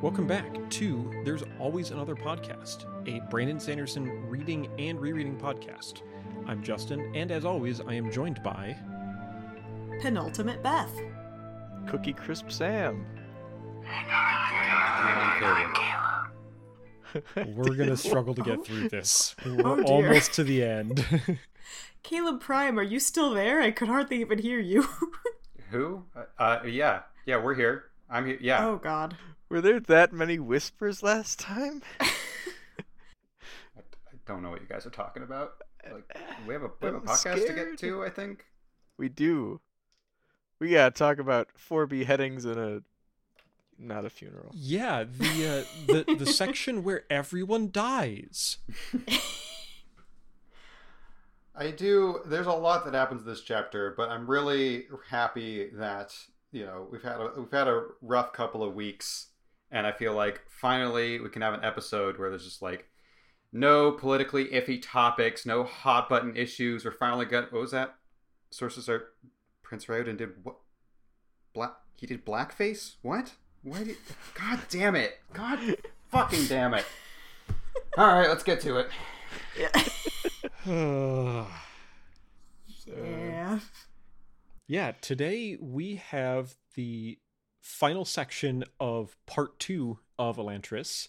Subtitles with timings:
[0.00, 6.02] Welcome back to There's Always Another Podcast, a Brandon Sanderson reading and rereading podcast.
[6.46, 8.76] I'm Justin, and as always, I am joined by.
[10.00, 10.90] Penultimate Beth.
[11.88, 13.04] Cookie Crisp Sam.
[17.36, 19.34] We're going to struggle to get through this.
[19.44, 21.04] We're Oh, almost to the end.
[22.02, 23.60] Caleb Prime, are you still there?
[23.60, 24.88] I could hardly even hear you.
[25.70, 26.04] Who?
[26.16, 27.84] Uh, uh, yeah, yeah, we're here.
[28.08, 28.38] I'm here.
[28.40, 28.66] Yeah.
[28.66, 29.16] oh god.
[29.50, 31.82] Were there that many whispers last time?
[32.00, 32.06] I,
[33.76, 33.80] I
[34.24, 35.54] don't know what you guys are talking about.
[35.92, 38.04] Like, we have a, we have a I'm podcast to get to.
[38.04, 38.46] I think.
[38.96, 39.60] We do.
[40.60, 42.82] We gotta talk about four beheadings and a
[43.76, 44.52] not a funeral.
[44.54, 48.58] yeah, the, uh, the, the section where everyone dies.
[51.56, 52.20] I do.
[52.26, 56.14] There's a lot that happens this chapter, but I'm really happy that
[56.52, 59.28] you know we've had a we've had a rough couple of weeks,
[59.70, 62.88] and I feel like finally we can have an episode where there's just like
[63.52, 66.84] no politically iffy topics, no hot button issues.
[66.84, 67.94] We're finally got what was that?
[68.50, 69.08] Sources are
[69.62, 70.56] Prince Raoden did what?
[71.54, 71.72] Black.
[71.96, 72.96] He did blackface.
[73.02, 73.34] What?
[73.62, 73.96] Why did?
[74.34, 75.18] God damn it!
[75.32, 75.58] God
[76.08, 76.86] fucking damn it!
[77.98, 78.88] All right, let's get to it.
[79.58, 79.70] Yeah.
[82.86, 83.58] yeah.
[84.66, 87.18] Yeah, today we have the
[87.60, 91.08] final section of part two of Elantris,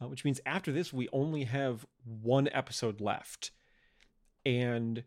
[0.00, 3.50] uh, which means after this we only have one episode left.
[4.44, 5.04] And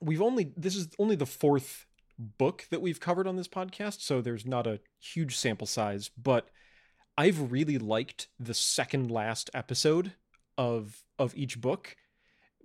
[0.00, 1.86] we've only, this is only the fourth
[2.18, 6.48] book that we've covered on this podcast, so there's not a huge sample size, but
[7.16, 10.12] I've really liked the second last episode
[10.58, 11.96] of of each book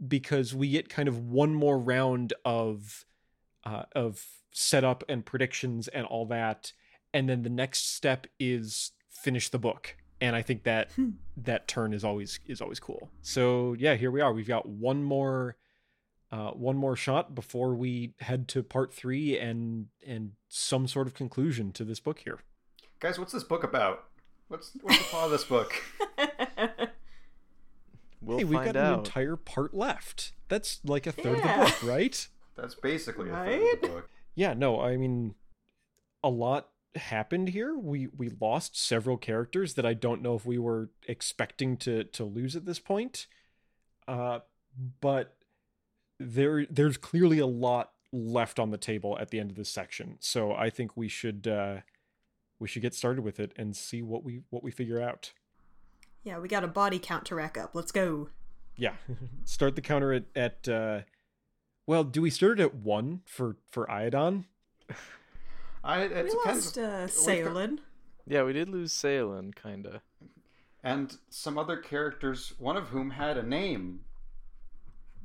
[0.06, 3.06] because we get kind of one more round of
[3.66, 6.72] uh, of setup and predictions and all that,
[7.18, 9.96] and then the next step is finish the book.
[10.22, 11.10] And I think that Hmm.
[11.38, 13.10] that turn is always is always cool.
[13.22, 14.32] So yeah, here we are.
[14.34, 15.58] We've got one more
[16.32, 21.14] uh, one more shot before we head to part three and and some sort of
[21.14, 22.40] conclusion to this book here.
[23.00, 24.06] Guys, what's this book about?
[24.50, 25.74] What's what's the plot of this book?
[28.22, 30.34] We'll hey, we've find got an entire part left.
[30.50, 31.62] That's like a third Yeah.
[31.64, 32.28] of the book, right?
[32.56, 34.10] That's basically a third of the book.
[34.36, 35.36] Yeah, no, I mean
[36.24, 37.78] a lot happened here.
[37.78, 42.24] We we lost several characters that I don't know if we were expecting to to
[42.24, 43.28] lose at this point.
[44.08, 44.40] Uh
[45.02, 45.36] but
[46.20, 50.18] there there's clearly a lot left on the table at the end of this section.
[50.20, 51.78] So I think we should uh
[52.60, 55.32] we should get started with it and see what we what we figure out.
[56.24, 57.72] yeah, we got a body count to rack up.
[57.74, 58.30] Let's go.
[58.76, 58.94] Yeah.
[59.46, 61.02] start the counter at at uh
[61.86, 64.46] well, do we start it at 1 for for Iadon?
[65.88, 66.66] I it we depends.
[66.66, 67.80] lost uh, got- Saolin.
[68.28, 70.02] Yeah, we did lose Salem, kinda.
[70.84, 74.02] And some other characters, one of whom had a name.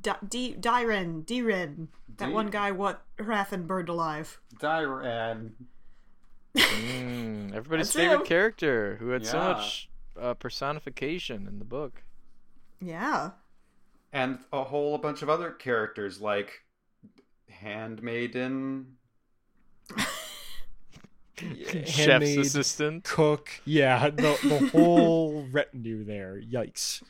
[0.01, 1.25] D- D- Diren.
[1.25, 1.87] Diren.
[2.17, 4.39] That D- one guy what Hrathen burned alive.
[4.59, 5.51] Diren.
[6.55, 8.25] Mm, everybody's That's favorite him.
[8.25, 12.03] character who had so much uh, personification in the book.
[12.81, 13.31] Yeah.
[14.11, 16.63] And a whole bunch of other characters like
[17.49, 18.97] Handmaiden.
[21.85, 23.03] Chef's assistant.
[23.03, 27.01] cook yeah the, the whole retinue there yikes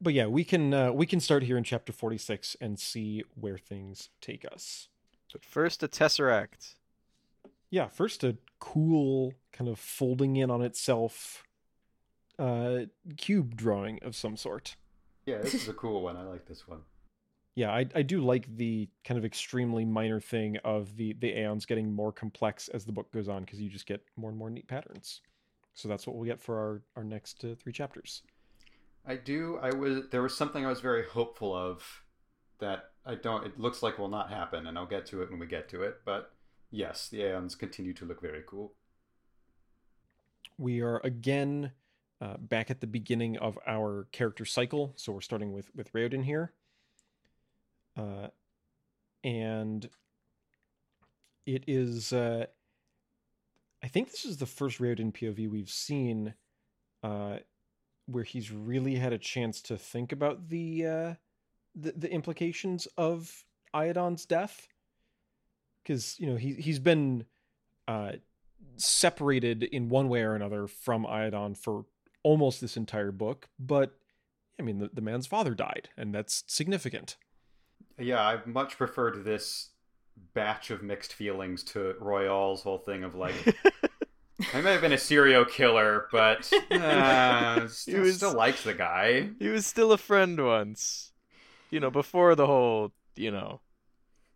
[0.00, 3.58] but yeah we can uh, we can start here in chapter 46 and see where
[3.58, 4.88] things take us
[5.32, 6.74] But first, a tesseract.
[7.70, 11.42] yeah first a cool kind of folding in on itself
[12.38, 12.80] uh
[13.16, 14.76] cube drawing of some sort
[15.26, 16.16] Yeah, this is a cool one.
[16.16, 16.80] I like this one.
[17.54, 21.66] Yeah i, I do like the kind of extremely minor thing of the the aeons
[21.66, 24.50] getting more complex as the book goes on because you just get more and more
[24.50, 25.20] neat patterns
[25.74, 28.22] so that's what we'll get for our our next uh, three chapters
[29.06, 29.58] I do.
[29.62, 30.08] I was.
[30.10, 32.02] There was something I was very hopeful of
[32.58, 33.46] that I don't.
[33.46, 35.82] It looks like will not happen, and I'll get to it when we get to
[35.82, 36.02] it.
[36.04, 36.32] But
[36.70, 38.74] yes, the Aeons continue to look very cool.
[40.58, 41.72] we are again
[42.20, 46.24] uh, back at the beginning of our character cycle so we're starting with with Raoden
[46.24, 46.52] here
[47.96, 48.28] uh,
[49.24, 49.88] and
[51.46, 52.46] it is uh,
[53.82, 56.34] I think this is the first Raoden POV we've seen
[57.02, 57.38] uh,
[58.06, 61.14] where he's really had a chance to think about the uh,
[61.74, 63.44] the, the implications of
[63.74, 64.68] Iadon's death
[65.82, 67.24] because you know he he's been
[67.88, 68.12] uh,
[68.76, 71.84] separated in one way or another from Iadon for
[72.22, 73.96] almost this entire book, but
[74.58, 77.16] I mean the, the man's father died, and that's significant.
[77.98, 79.68] Yeah, I much preferred this
[80.34, 83.34] batch of mixed feelings to Roial's whole thing of like
[84.54, 89.30] I may have been a serial killer, but uh, still, was- still likes the guy.
[89.38, 91.12] He was still a friend once.
[91.70, 93.60] You know, before the whole, you know,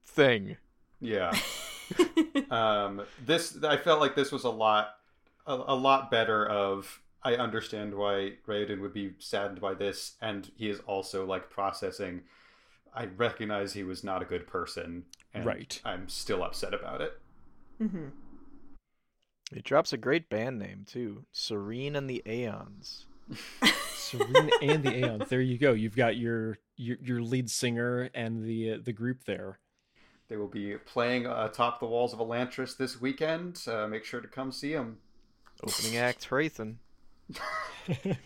[0.06, 0.56] thing.
[1.00, 1.36] Yeah.
[2.50, 4.90] um, this I felt like this was a lot,
[5.46, 6.46] a, a lot better.
[6.46, 11.50] Of I understand why Raoden would be saddened by this, and he is also like
[11.50, 12.22] processing.
[12.94, 15.80] I recognize he was not a good person, and Right.
[15.84, 17.18] I'm still upset about it.
[17.78, 18.08] hmm
[19.52, 21.24] He drops a great band name too.
[21.34, 23.06] Sarene and the Aeons.
[23.62, 25.28] Sarene and the Aeons.
[25.28, 25.72] There you go.
[25.72, 29.58] You've got your your, your lead singer and the uh, the group there.
[30.28, 33.60] They will be playing atop the walls of Elantris this weekend.
[33.66, 34.98] Uh, make sure to come see them.
[35.62, 36.76] Opening act Hrathen.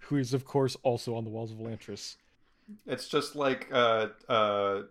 [0.00, 2.16] Who is of course also on the walls of Elantris.
[2.86, 4.82] It's just like uh, uh,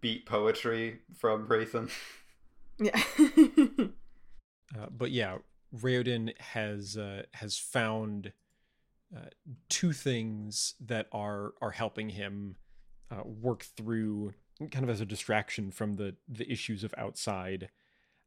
[0.00, 1.90] beat poetry from Hrathen.
[2.78, 3.00] Yeah.
[4.76, 5.36] Uh, but yeah,
[5.72, 8.32] Raoden has uh, has found
[9.14, 9.26] uh,
[9.68, 12.56] two things that are are helping him
[13.10, 14.34] uh, work through
[14.70, 17.70] kind of as a distraction from the the issues of outside,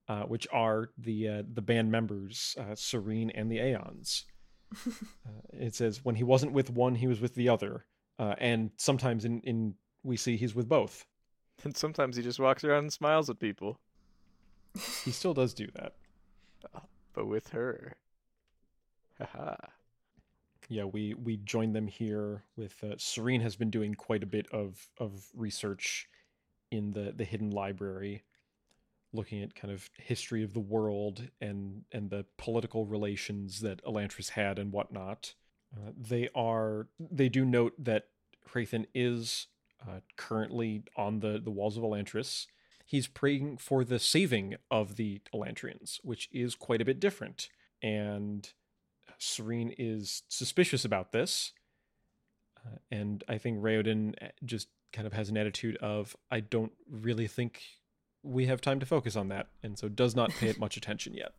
[0.07, 4.25] uh, which are the uh, the band members uh, Sarene and the Aeons.
[5.25, 7.86] Uh, it says when he wasn't with one, he was with the other,
[8.19, 11.06] uh, and sometimes in in we see he's with both.
[11.64, 13.80] And sometimes he just walks around and smiles at people.
[15.04, 15.94] He still does do that.
[17.14, 17.96] But with her.
[19.19, 19.56] Haha.
[20.69, 24.48] yeah we we joined them here with uh, serene has been doing quite a bit
[24.52, 26.08] of of research
[26.70, 28.24] in the the hidden library
[29.13, 34.30] looking at kind of history of the world and and the political relations that elantris
[34.30, 35.34] had and whatnot
[35.75, 38.08] uh, they are they do note that
[38.54, 39.48] Hrathen is
[39.81, 42.48] uh, currently on the the walls of elantris
[42.86, 47.50] he's praying for the saving of the elantrians which is quite a bit different
[47.81, 48.54] and
[49.19, 51.54] Sarene is suspicious about this.
[52.58, 56.72] Uh, and I think Raoden uh, just kind of has an attitude of, I don't
[56.90, 57.62] really think
[58.24, 61.13] we have time to focus on that, and so does not pay it much attention
[61.13, 61.34] yet.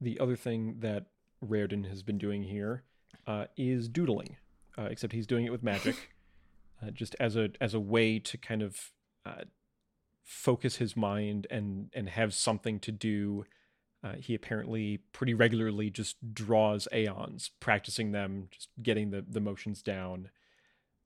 [0.00, 1.06] The other thing that
[1.44, 2.84] Raoden has been doing here
[3.26, 4.36] uh, is doodling,
[4.76, 6.14] uh, except he's doing it with magic,
[6.82, 8.92] uh, just as a as a way to kind of
[9.26, 9.44] uh,
[10.24, 13.44] focus his mind and and have something to do
[14.02, 19.82] uh, he apparently pretty regularly just draws aeons, practicing them, just getting the, the motions
[19.82, 20.30] down.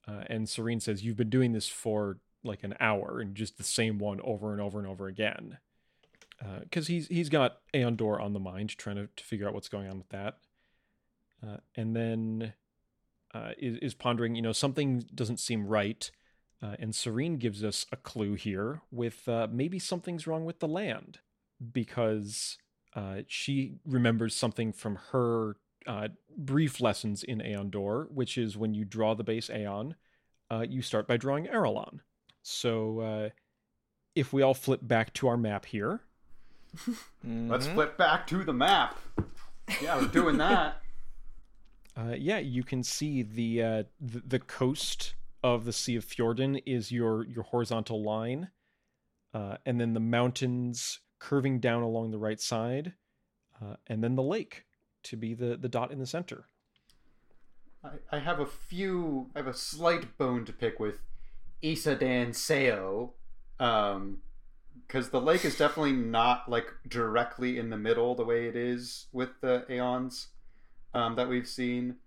[0.07, 3.63] Uh, and Sarene says, You've been doing this for like an hour and just the
[3.63, 5.57] same one over and over and over again.
[6.61, 9.89] Because he's he's got AonDor on the mind, trying to, to figure out what's going
[9.89, 10.39] on with that.
[11.45, 12.53] Uh, and then
[13.33, 16.09] uh, is, is pondering, you know, something doesn't seem right.
[16.61, 20.67] Uh, and Sarene gives us a clue here with uh, maybe something's wrong with the
[20.67, 21.19] land
[21.73, 22.57] because
[22.95, 26.07] uh, she remembers something from her uh,
[26.37, 29.95] brief lessons in AonDor, which is when you draw the base Aeon,
[30.49, 31.99] uh, you start by drawing Arelon.
[32.43, 33.29] So uh,
[34.15, 36.01] if we all flip back to our map here,
[37.23, 37.73] Let's Mhm.
[37.75, 38.97] flip back to the map.
[39.81, 40.81] Yeah, we're doing that.
[41.95, 46.61] Uh, yeah, you can see the, uh, the the coast of the Sea of Fjorden
[46.65, 48.49] is your your horizontal line,
[49.33, 52.93] uh, and then the mountains curving down along the right side,
[53.61, 54.65] uh, and then the lake
[55.03, 56.45] to be the the dot in the center.
[57.83, 59.29] I, I have a few.
[59.35, 60.99] I have a slight bone to pick with
[61.61, 63.11] Issa Dan Seo,
[63.59, 64.19] um,
[64.87, 69.07] because the lake is definitely not like directly in the middle the way it is
[69.11, 70.29] with the Aeons
[70.93, 71.97] um, that we've seen.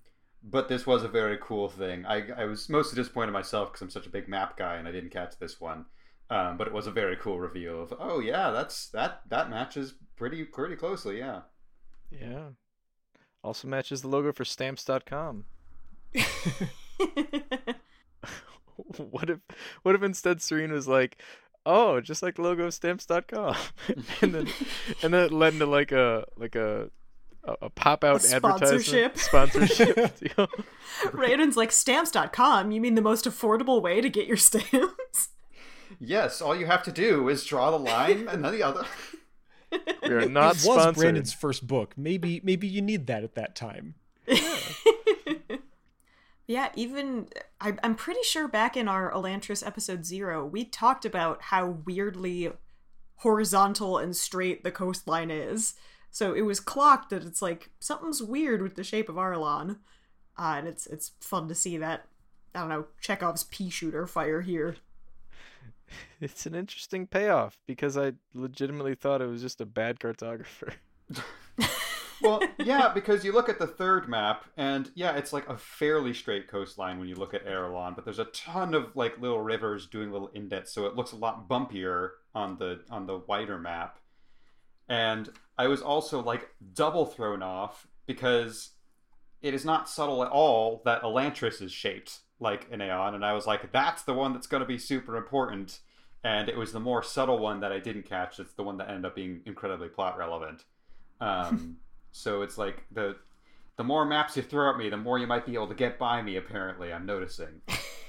[0.43, 2.07] But this was a very cool thing.
[2.07, 4.93] I, I was mostly disappointed myself because I'm such a big map guy and I
[4.93, 5.87] didn't catch this one.
[6.28, 9.95] Um, but it was a very cool reveal of oh yeah that's that that matches
[10.16, 11.43] pretty pretty closely yeah.
[12.11, 12.49] Yeah.
[13.45, 15.45] Also matches the logo for stamps.com.
[18.97, 19.38] what if
[19.83, 21.23] what if instead Sarene was like,
[21.64, 23.57] "Oh, just like the logo of stamps.com."
[24.21, 24.49] and then
[25.02, 26.90] and then it led into like a like a
[27.47, 29.19] a, a pop out A advertisement sponsorship.
[29.19, 30.49] sponsorship deal.
[31.12, 32.71] Raoden's like, stamps.com?
[32.71, 35.31] You mean the most affordable way to get your stamps?
[35.99, 38.85] Yes, all you have to do is draw the line and then the other.
[40.03, 40.97] We are not it was.
[40.97, 41.95] Brandon's first book.
[41.97, 43.95] Maybe maybe you need that at that time.
[46.47, 47.29] yeah, even
[47.61, 52.53] I, I'm pretty sure back in our Elantris episode zero, we talked about how weirdly
[53.17, 55.75] horizontal and straight the coastline is.
[56.11, 59.79] So it was clocked that it's like something's weird with the shape of Arelon,
[60.39, 62.07] uh, and it's it's fun to see that.
[62.55, 64.77] I don't know Chekhov's pea shooter fire here.
[66.21, 70.73] It's an interesting payoff because I legitimately thought it was just a bad cartographer.
[72.23, 76.15] well, yeah, because you look at the third map, and yeah, it's like a fairly
[76.15, 79.87] straight coastline when you look at Arelon, but there's a ton of like little rivers
[79.87, 83.99] doing little indents, so it looks a lot bumpier on the on the wider map.
[84.88, 88.71] And I was also like double thrown off because
[89.43, 93.33] it is not subtle at all that Elantris is shaped like an Aeon, and I
[93.33, 95.81] was like, that's the one that's going to be super important.
[96.23, 98.40] And it was the more subtle one that I didn't catch.
[98.40, 100.64] It's the one that ended up being incredibly plot relevant.
[101.21, 101.76] Um,
[102.12, 103.16] so it's like the
[103.76, 105.99] the more maps you throw at me, the more you might be able to get
[105.99, 106.37] by me.
[106.37, 107.61] Apparently, I'm noticing.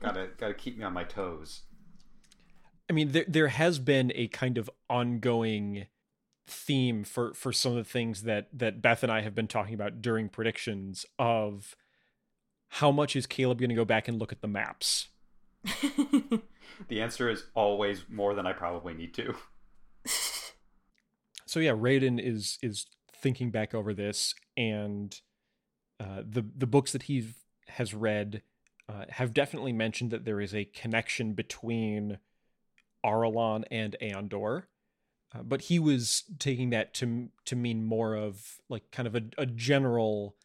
[0.00, 1.62] gotta gotta keep me on my toes.
[2.88, 5.86] I mean, there there has been a kind of ongoing
[6.46, 9.74] theme for for some of the things that that Beth and I have been talking
[9.74, 11.76] about during predictions of
[12.68, 15.08] how much is Caleb going to go back and look at the maps?
[16.88, 19.34] the answer is always more than I probably need to.
[21.46, 25.18] so yeah, Raoden is is thinking back over this, and
[25.98, 27.28] uh, the the books that he
[27.68, 28.42] has read
[28.88, 32.18] uh, have definitely mentioned that there is a connection between
[33.04, 34.64] Arelon and AonDor.
[35.36, 39.22] Uh, but he was taking that to to mean more of like kind of a,
[39.38, 40.36] a general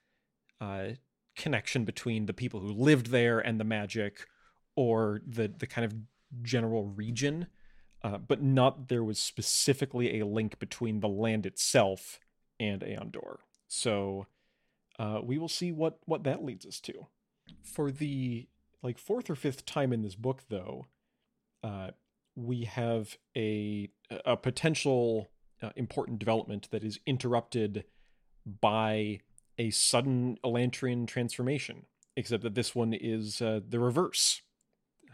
[0.59, 0.89] uh,
[1.35, 4.27] connection between the people who lived there and the magic,
[4.75, 5.93] or the the kind of
[6.41, 7.47] general region,
[8.03, 12.19] uh, but not there was specifically a link between the land itself
[12.59, 13.37] and AonDor.
[13.67, 14.27] So
[14.99, 17.07] uh, we will see what what that leads us to.
[17.63, 18.47] For the
[18.81, 20.87] like fourth or fifth time in this book, though,
[21.63, 21.91] uh,
[22.35, 23.89] we have a
[24.25, 25.29] a potential
[25.61, 27.85] uh, important development that is interrupted
[28.45, 29.19] by
[29.57, 31.85] a sudden Elantrian transformation,
[32.15, 34.41] except that this one is uh, the reverse,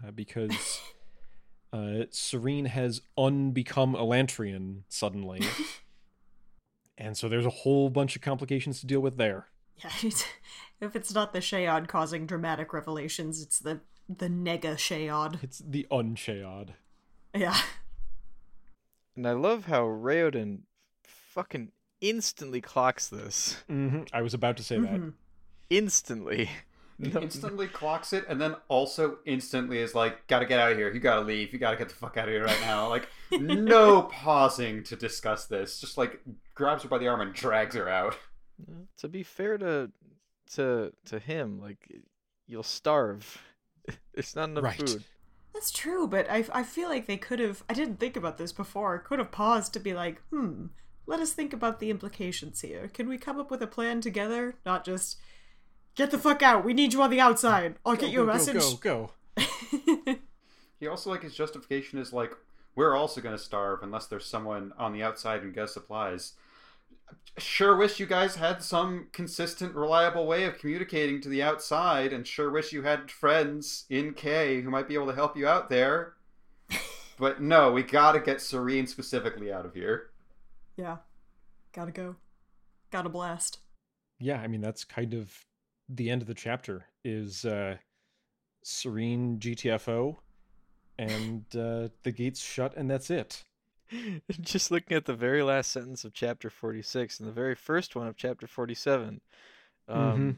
[0.05, 0.51] uh, because
[1.73, 5.41] uh, Sarene has unbecome Elantrian suddenly,
[6.97, 9.47] and so there's a whole bunch of complications to deal with there.
[9.83, 9.91] Yeah,
[10.81, 15.39] if it's not the Shaod causing dramatic revelations, it's the the nega Shaod.
[15.43, 16.75] It's the unshaod.
[17.37, 17.57] Yeah.
[19.15, 20.59] And I love how Raoden
[21.03, 23.63] fucking instantly clocks this.
[23.69, 24.03] Mm-hmm.
[24.13, 25.05] I was about to say mm-hmm.
[25.05, 25.13] that.
[25.69, 26.49] Instantly.
[26.99, 27.21] No.
[27.21, 30.91] instantly clocks it and then also instantly is like, gotta get out of here.
[30.91, 31.53] You gotta leave.
[31.53, 32.89] You gotta get the fuck out of here right now.
[32.89, 35.79] Like, no pausing to discuss this.
[35.79, 36.19] Just like
[36.55, 38.17] grabs her by the arm and drags her out.
[38.97, 39.91] To be fair to
[40.55, 41.87] to to him, like
[42.47, 43.43] you'll starve.
[44.15, 44.89] There's not enough right.
[44.89, 45.03] food.
[45.57, 47.63] That's true, but I, I feel like they could have.
[47.67, 48.99] I didn't think about this before.
[48.99, 50.67] Could have paused to be like, hmm,
[51.07, 52.91] let us think about the implications here.
[52.93, 54.53] Can we come up with a plan together?
[54.67, 55.17] Not just
[55.95, 56.63] get the fuck out.
[56.63, 57.73] We need you on the outside.
[57.83, 58.61] I'll go, get you a message.
[58.79, 59.43] Go, go,
[60.05, 60.15] go.
[60.79, 62.33] he also like his justification is like
[62.75, 66.33] we're also going to starve unless there's someone on the outside who gets supplies.
[67.37, 72.25] Sure wish you guys had some consistent, reliable way of communicating to the outside, and
[72.25, 75.69] sure wish you had friends in Kae who might be able to help you out
[75.69, 76.13] there.
[77.19, 80.09] but no, we gotta get Sarene specifically out of here.
[80.75, 80.97] Yeah.
[81.73, 82.15] Gotta go.
[82.91, 83.59] Gotta blast.
[84.19, 85.31] Yeah, I mean that's kind of
[85.89, 87.77] the end of the chapter is uh
[88.65, 90.17] Sarene GTFO
[90.97, 93.43] and uh the gates shut and that's it.
[94.41, 98.07] Just looking at the very last sentence of chapter 46 and the very first one
[98.07, 99.21] of chapter 47.
[99.87, 100.31] Um mm-hmm.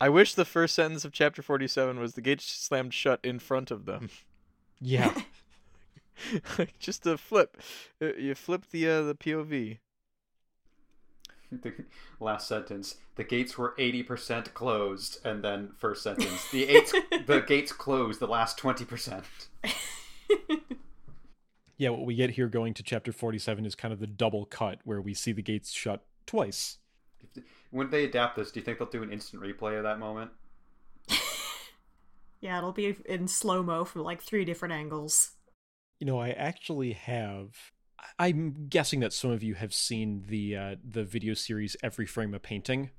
[0.00, 3.70] I wish the first sentence of chapter 47 was the gates slammed shut in front
[3.70, 4.10] of them.
[4.80, 5.14] Yeah.
[6.78, 7.56] just a flip.
[8.00, 9.78] Uh, you flip the uh, the POV.
[11.50, 11.72] The
[12.20, 16.92] last sentence: the gates were eighty percent closed, and then first sentence: the eight
[17.26, 19.24] the gates closed the last twenty percent.
[21.82, 24.78] Yeah, what we get here going to chapter forty-seven is kind of the double cut
[24.84, 26.78] where we see the gates shut twice.
[27.72, 30.30] When they adapt this, do you think they'll do an instant replay of that moment?
[32.40, 35.32] yeah, it'll be in slow mo from like three different angles.
[35.98, 37.72] You know, I actually have.
[38.16, 42.32] I'm guessing that some of you have seen the uh, the video series "Every Frame
[42.32, 42.90] a Painting."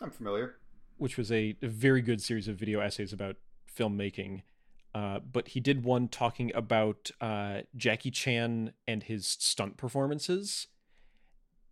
[0.00, 0.56] I'm familiar.
[0.96, 3.36] Which was a, a very good series of video essays about
[3.78, 4.44] filmmaking.
[4.94, 10.66] Uh, but he did one talking about uh, Jackie Chan and his stunt performances,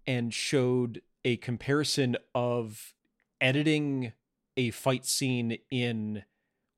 [0.06, 2.94] and showed a comparison of
[3.40, 4.12] editing
[4.56, 6.24] a fight scene in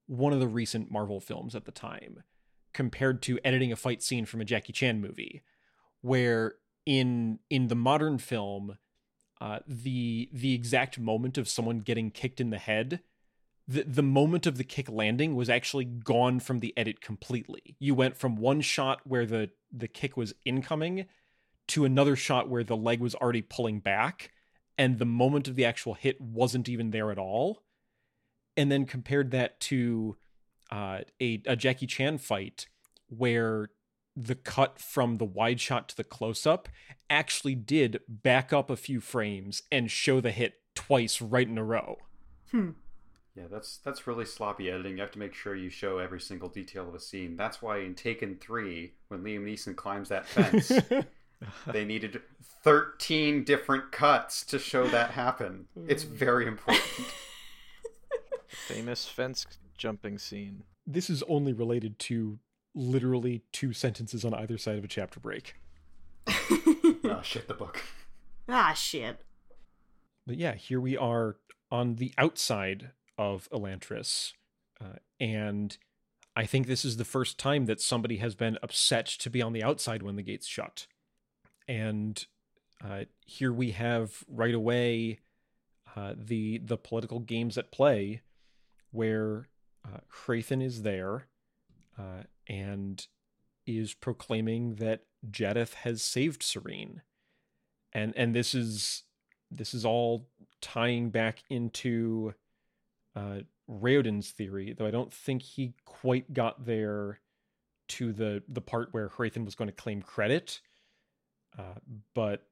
[0.07, 2.23] one of the recent Marvel films at the time
[2.73, 5.43] compared to editing a fight scene from a Jackie Chan movie,
[6.01, 6.55] where
[6.87, 8.79] in in the modern film,
[9.41, 13.01] uh, the the exact moment of someone getting kicked in the head,
[13.71, 17.77] the the moment of the kick landing was actually gone from the edit completely.
[17.79, 21.07] You went from one shot where the the kick was incoming
[21.69, 24.33] to another shot where the leg was already pulling back
[24.77, 27.63] and the moment of the actual hit wasn't even there at all.
[28.57, 30.17] And then compared that to
[30.73, 32.67] uh, a, a Jackie Chan fight
[33.07, 33.71] where
[34.17, 36.69] the cut from the wide shot to the close up
[37.09, 41.65] actually did back up a few frames and show the hit twice right in a
[41.65, 41.99] row.
[42.51, 42.71] Hmm.
[43.41, 44.97] Yeah, that's that's really sloppy editing.
[44.97, 47.37] You have to make sure you show every single detail of a scene.
[47.37, 50.71] That's why in Taken 3, when Liam Neeson climbs that fence,
[51.67, 52.21] they needed
[52.63, 55.69] 13 different cuts to show that happen.
[55.89, 56.85] It's very important.
[58.49, 59.47] Famous fence
[59.79, 60.65] jumping scene.
[60.87, 62.39] This is only related to
[62.75, 65.55] literally two sentences on either side of a chapter break.
[66.29, 67.83] oh shit, the book.
[68.51, 69.23] Ah shit.
[70.27, 71.37] But yeah, here we are
[71.71, 72.91] on the outside
[73.21, 74.33] of Elantris,
[74.81, 75.77] uh, and
[76.35, 79.53] I think this is the first time that somebody has been upset to be on
[79.53, 80.87] the outside when the gates shut.
[81.69, 82.25] And
[82.83, 85.19] uh, here we have right away
[85.95, 88.23] uh, the the political games at play,
[88.91, 89.49] where
[89.85, 91.27] uh, Hrathen is there
[91.99, 93.07] uh, and
[93.67, 97.01] is proclaiming that Jaddeth has saved Sarene,
[97.93, 99.03] and and this is
[99.51, 100.29] this is all
[100.63, 102.35] tying back into
[103.17, 107.21] uh, theory, though I don't think he quite got there
[107.89, 110.61] to the the part where Hrathen was going to claim credit.
[111.59, 111.75] Uh,
[112.15, 112.47] but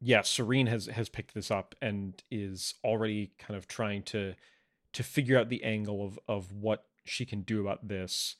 [0.00, 4.34] yeah, Sarene has has picked this up and is already kind of trying to
[4.92, 8.36] to figure out the angle of of what she can do about this.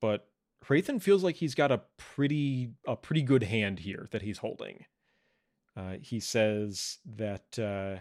[0.00, 0.28] But
[0.64, 4.84] Hrathen feels like he's got a pretty a pretty good hand here that he's holding.
[5.76, 8.00] Uh, he says that uh,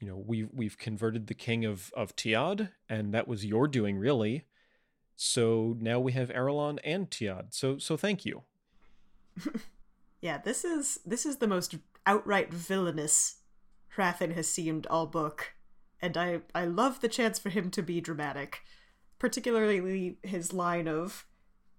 [0.00, 3.98] you know we've we've converted the king of of Teod, and that was your doing,
[3.98, 4.44] really.
[5.16, 7.52] So now we have Arelon and Teod.
[7.54, 8.42] So so thank you.
[10.20, 13.36] yeah, this is this is the most outright villainous
[13.96, 15.54] Hrathen has seemed all book,
[16.00, 18.62] and I I love the chance for him to be dramatic,
[19.18, 21.26] particularly his line of.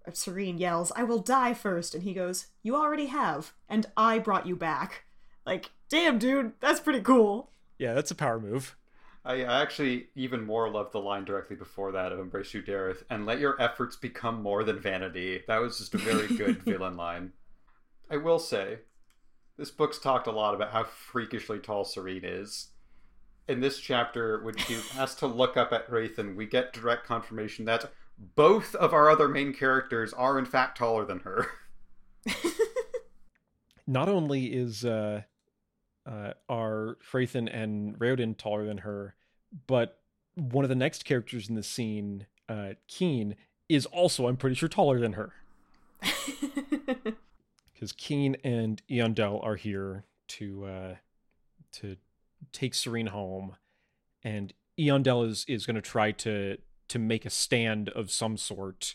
[0.10, 1.93] Sarene yells, I will die first.
[1.93, 3.54] And he goes, You already have.
[3.69, 5.06] And I brought you back.
[5.45, 7.51] Like, damn, dude, that's pretty cool.
[7.82, 8.78] Yeah, that's a power move.
[9.26, 13.26] I actually even more love the line directly before that of Embrace You Dareth and
[13.26, 15.41] let your efforts become more than vanity.
[15.48, 17.34] That was just a very good villain line.
[18.08, 18.82] I will say,
[19.58, 22.67] this book's talked a lot about how freakishly tall Sarene is.
[23.48, 27.65] In this chapter, when she has to look up at Hrathen, we get direct confirmation
[27.65, 27.91] that
[28.36, 31.48] both of our other main characters are in fact taller than her.
[33.88, 35.24] Not only is uh,
[36.06, 39.16] uh, are Hrathen and Raoden taller than her,
[39.68, 40.00] but
[40.36, 43.36] one of the next characters in the scene, uh, Kiin,
[43.70, 45.34] is also, I'm pretty sure, taller than her.
[47.74, 50.96] Because Kiin and Eondel are here to uh,
[51.72, 51.98] to
[52.52, 53.56] take Sarene home,
[54.24, 56.58] and Eondel is is going to try to
[56.90, 58.94] to make a stand of some sort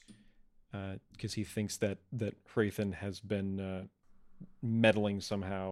[0.71, 3.83] because uh, he thinks that that Hrathen has been uh,
[4.63, 5.71] meddling somehow.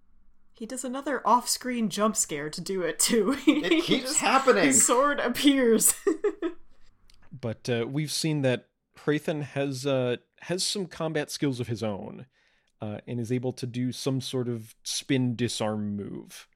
[0.56, 3.36] He does another off-screen jump scare to do it too.
[3.46, 4.66] It keeps just, happening.
[4.66, 5.94] His sword appears.
[7.40, 8.68] but uh, we've seen that
[9.04, 12.26] Hrathen has uh, has some combat skills of his own,
[12.80, 16.46] uh, and is able to do some sort of spin disarm move.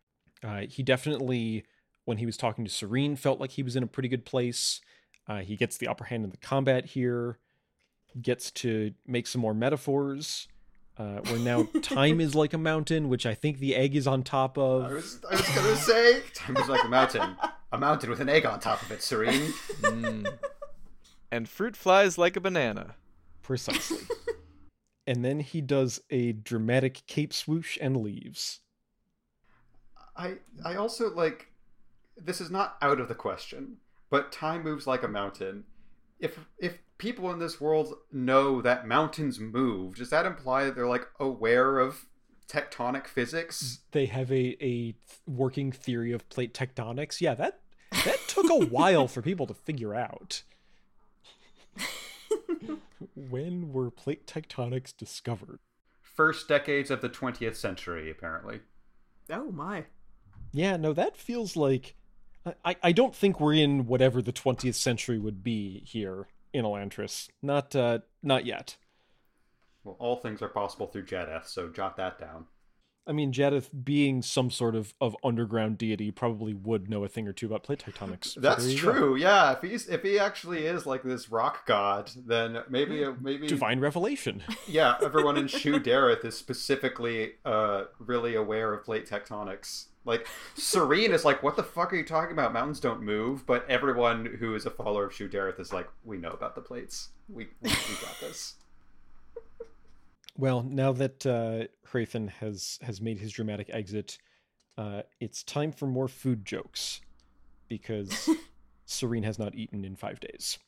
[0.45, 1.65] Uh, he definitely,
[2.05, 4.81] when he was talking to Sarene, felt like he was in a pretty good place.
[5.27, 7.39] Uh, he gets the upper hand in the combat here,
[8.23, 10.47] gets to make some more metaphors.
[10.99, 14.23] Uh, where now time is like a mountain, which I think the egg is on
[14.23, 14.85] top of.
[14.85, 17.37] I was, I was gonna say time is like a mountain,
[17.73, 19.53] a mountain with an egg on top of it, serene.
[19.83, 20.39] Mm.
[21.31, 22.95] And fruit flies like a banana.
[23.43, 23.99] Precisely.
[25.07, 28.61] and then he does a dramatic cape swoosh and leaves.
[30.17, 31.53] I I also like
[32.17, 33.77] this is not out of the question
[34.11, 35.65] but time moves like a mountain.
[36.19, 40.87] If if people in this world know that mountains move, does that imply that they're
[40.87, 42.07] like aware of
[42.49, 43.81] tectonic physics?
[43.93, 44.95] They have a a
[45.27, 47.21] working theory of plate tectonics.
[47.21, 47.61] Yeah, that
[48.05, 50.43] that took a while for people to figure out.
[53.15, 55.61] when were plate tectonics discovered?
[56.03, 58.61] First decades of the 20th century, apparently.
[59.31, 59.85] Oh my.
[60.51, 61.95] Yeah, no, that feels like
[62.65, 67.29] I, I don't think we're in whatever the 20th century would be here in Elantris.
[67.43, 68.77] Not uh, not yet.
[69.85, 72.47] Well, all things are possible through Jaddeth, so jot that down.
[73.09, 77.27] I mean, Jaddeth, being some sort of, of underground deity, probably would know a thing
[77.27, 78.35] or two about plate tectonics.
[78.41, 78.93] That's you go.
[78.93, 79.17] true.
[79.17, 83.81] Yeah, if he's if he actually is like this rock god, then maybe maybe Divine
[83.81, 84.43] revelation.
[84.69, 89.87] yeah, everyone in Shu Dereth is specifically uh really aware of plate tectonics.
[90.09, 92.55] Like Sarene is like, what the fuck are you talking about?
[92.55, 93.47] Mountains don't move.
[93.47, 96.63] But everyone who is a follower of Shu Dereth is like, we know about the
[96.63, 97.11] plates.
[97.29, 98.55] We we, we got this.
[100.37, 104.19] Well, now that uh, Hrathen has has made his dramatic exit,
[104.79, 107.03] uh, it's time for more food jokes
[107.69, 108.31] because
[108.89, 110.59] Sarene has not eaten in five days.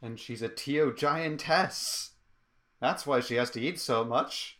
[0.00, 2.12] And she's a Teo giantess.
[2.80, 4.58] That's why she has to eat so much.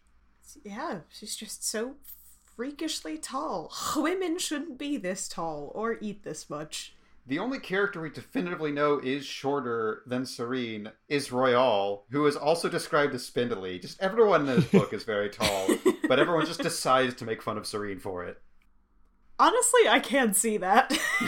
[0.63, 1.95] Yeah, she's just so
[2.57, 3.73] freakishly tall.
[3.97, 6.95] Women shouldn't be this tall or eat this much.
[7.25, 12.69] The only character we definitively know is shorter than Sarene is Roial, who is also
[12.69, 13.79] described as spindly.
[13.79, 15.69] Just everyone in this book is very tall,
[16.09, 18.43] but everyone just decides to make fun of Sarene for it.
[19.39, 20.93] Honestly, I can't see that.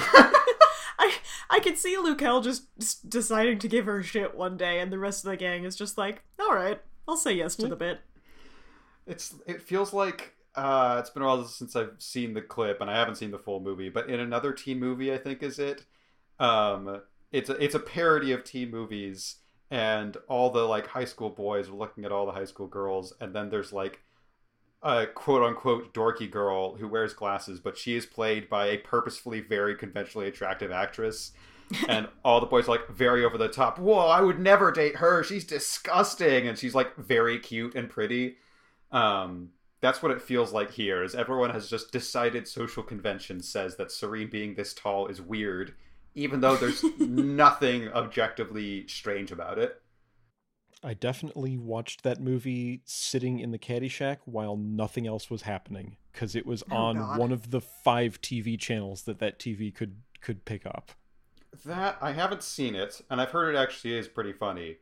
[0.98, 1.14] I
[1.48, 5.24] I could see Lukel just deciding to give her shit one day, and the rest
[5.24, 7.70] of the gang is just like, "All right, I'll say yes to hmm.
[7.70, 8.00] the bit."
[9.06, 12.90] It's it feels like uh, it's been a while since I've seen the clip, and
[12.90, 13.88] I haven't seen the full movie.
[13.88, 15.84] But in another teen movie, I think is it.
[16.38, 19.36] Um, it's a, it's a parody of teen movies,
[19.70, 23.12] and all the like high school boys are looking at all the high school girls,
[23.20, 24.02] and then there's like
[24.82, 29.40] a quote unquote dorky girl who wears glasses, but she is played by a purposefully
[29.40, 31.32] very conventionally attractive actress.
[31.88, 33.78] and all the boys are like very over the top.
[33.78, 35.22] Whoa, I would never date her.
[35.24, 36.46] She's disgusting.
[36.46, 38.36] And she's like very cute and pretty.
[38.92, 39.50] Um,
[39.84, 41.04] that's what it feels like here.
[41.04, 45.74] Is everyone has just decided social convention says that Sarene being this tall is weird,
[46.14, 49.80] even though there's nothing objectively strange about it.
[50.82, 55.96] I definitely watched that movie sitting in the caddy shack while nothing else was happening
[56.12, 57.18] because it was Oh, on God.
[57.18, 60.92] one of the five TV channels that that TV could could pick up.
[61.64, 64.78] That I haven't seen it, and I've heard it actually is pretty funny.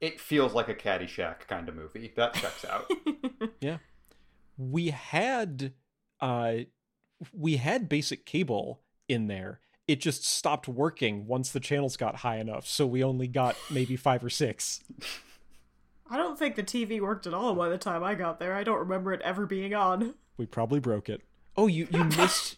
[0.00, 2.12] It feels like a Caddyshack kind of movie.
[2.16, 2.90] That checks out.
[4.60, 5.72] We had
[6.20, 6.58] uh
[7.32, 9.60] we had basic cable in there.
[9.88, 13.96] It just stopped working once the channels got high enough, so we only got maybe
[13.96, 14.80] 5 or 6.
[16.08, 18.54] I don't think the TV worked at all by the time I got there.
[18.54, 20.14] I don't remember it ever being on.
[20.36, 21.22] We probably broke it.
[21.56, 22.56] Oh, you you missed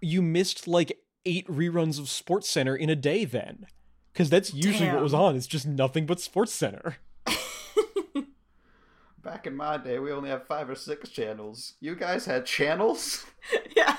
[0.00, 3.66] you missed like 8 reruns of Sports Center in a day then.
[4.12, 5.36] Cuz that's usually what was on.
[5.36, 6.96] It's just nothing but Sports Center.
[9.24, 11.74] Back in my day, we only had five or six channels.
[11.80, 13.24] You guys had channels?
[13.76, 13.96] yeah.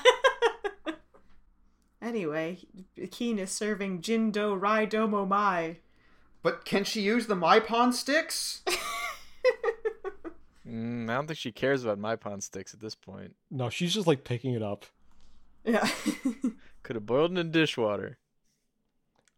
[2.00, 2.58] anyway,
[2.96, 5.78] Kiin is serving Jindo Rai Domo Mai.
[6.42, 8.62] But can she use the My Pawn sticks?
[10.68, 13.36] Mm, I don't think she cares about my pawn sticks at this point.
[13.50, 14.84] No, she's just like picking it up.
[15.64, 15.88] Yeah.
[16.82, 18.18] Could have boiled it in dishwater.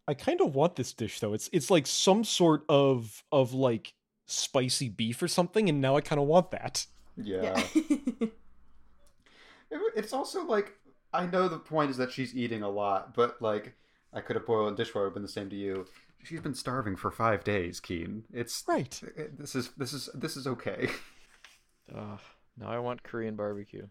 [0.07, 1.33] I kind of want this dish though.
[1.33, 3.93] It's it's like some sort of of like
[4.31, 6.85] spicy beef or something, and now I kind of want that.
[7.17, 7.61] Yeah.
[9.71, 10.73] It- it's also like
[11.13, 13.75] I know the point is that she's eating a lot, but like
[14.13, 15.85] I could have boiled in dishwater been the same to you.
[16.23, 18.23] She's been starving for five days, Kiin.
[18.33, 18.99] It's Right.
[19.15, 20.89] it- this is this is this is okay.
[21.95, 22.19] Ugh,
[22.57, 23.87] now I want Korean barbecue.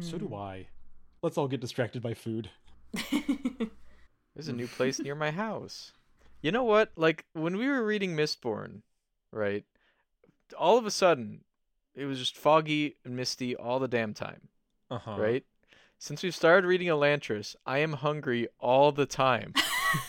[0.00, 0.66] So do I.
[1.22, 2.50] Let's all get distracted by food.
[4.34, 5.92] There's a new place near my house.
[6.42, 6.90] You know what?
[6.96, 8.82] Like when we were reading Mistborn,
[9.30, 9.64] right?
[10.58, 11.44] All of a sudden,
[11.94, 14.48] it was just foggy and misty all the damn time,
[14.90, 15.16] Uh-huh.
[15.18, 15.44] right?
[15.98, 19.54] Since we've started reading Elantris, I am hungry all the time.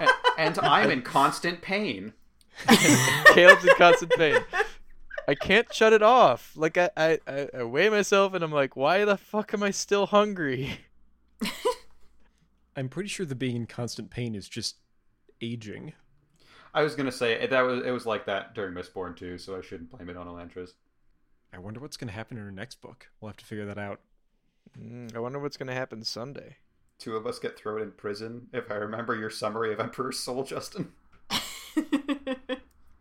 [0.00, 2.14] and, and I'm in constant pain.
[2.66, 4.38] Caleb's in constant pain.
[5.28, 6.52] I can't shut it off.
[6.56, 9.70] Like I, I, I, I weigh myself and I'm like, why the fuck am I
[9.70, 10.78] still hungry?
[12.76, 14.76] I'm pretty sure the being in constant pain is just
[15.44, 15.92] aging.
[16.72, 19.60] I was gonna say that was it was like that during Mistborn too, so I
[19.60, 20.70] shouldn't blame it on Elantris.
[21.52, 23.06] I wonder what's going to happen in her next book.
[23.20, 24.00] We'll have to figure that out.
[24.76, 26.56] Mm, I wonder what's gonna happen Sunday.
[26.98, 28.48] Two of us get thrown in prison.
[28.52, 30.92] If I remember your summary of Emperor's Soul, Justin.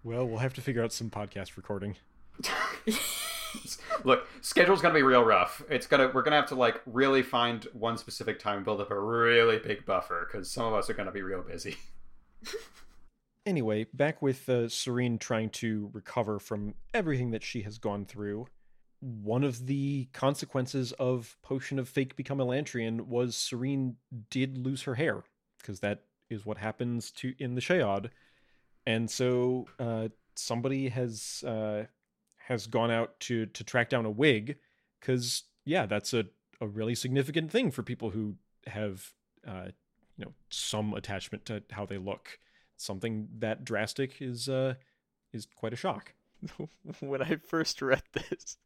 [0.03, 1.95] Well, we'll have to figure out some podcast recording.
[4.03, 5.63] Look, schedule's gonna be real rough.
[5.69, 8.91] It's gonna we're gonna have to like really find one specific time and build up
[8.91, 11.77] a really big buffer because some of us are gonna be real busy.
[13.45, 18.47] Anyway, back with uh, Sarene trying to recover from everything that she has gone through.
[19.01, 23.95] One of the consequences of Potion of Fake Become Elantrian was Sarene
[24.29, 25.23] did lose her hair,
[25.57, 28.11] because that is what happens to in the Shaod.
[28.87, 31.83] And so uh, somebody has uh,
[32.47, 34.57] has gone out to to track down a wig
[34.99, 36.25] because yeah, that's a
[36.61, 38.35] a really significant thing for people who
[38.67, 39.11] have
[39.45, 39.67] uh,
[40.17, 42.39] you know some attachment to how they look.
[42.77, 44.75] Something that drastic is uh,
[45.31, 46.13] is quite a shock.
[46.99, 48.57] when I first read this,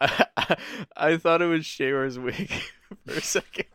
[0.00, 0.56] I, I,
[0.96, 2.50] I thought it was Sheor's wig
[3.06, 3.66] for a second.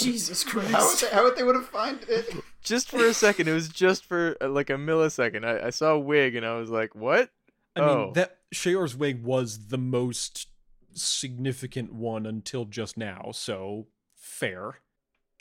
[0.00, 0.70] Jesus Christ!
[0.72, 2.34] How would they, how would they would have find it?
[2.62, 5.44] Just for a second, it was just for uh, like a millisecond.
[5.44, 7.30] I, I saw a wig and I was like, "What?"
[7.76, 8.04] I Oh.
[8.04, 10.48] mean, that Sheor's wig was the most
[10.92, 14.80] significant one until just now, so fair.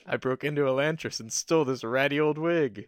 [0.05, 2.87] I broke into Elantris and stole this ratty old wig.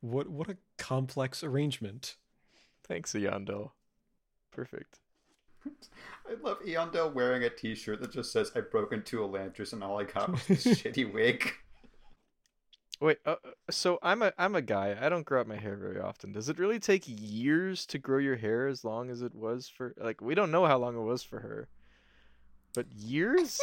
[0.00, 2.16] What what a complex arrangement.
[2.84, 3.70] Thanks, Eondel.
[4.50, 4.98] Perfect.
[5.66, 10.00] I love Eondel wearing a T-shirt that just says "I broke into Elantris and all
[10.00, 11.52] I got was this shitty wig."
[13.00, 14.96] Wait, uh, uh, so I'm a I'm a guy.
[15.00, 16.32] I don't grow out my hair very often.
[16.32, 19.94] Does it really take years to grow your hair as long as it was for
[19.96, 21.68] like we don't know how long it was for her.
[22.74, 23.60] But years?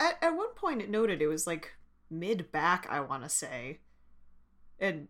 [0.00, 1.74] At, at one point, it noted it was like
[2.10, 3.78] mid back, I want to say.
[4.80, 5.08] And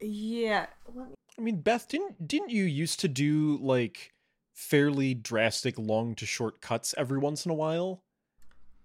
[0.00, 4.12] yeah, me- I mean, Beth, didn't didn't you used to do like
[4.52, 8.02] fairly drastic long to short cuts every once in a while?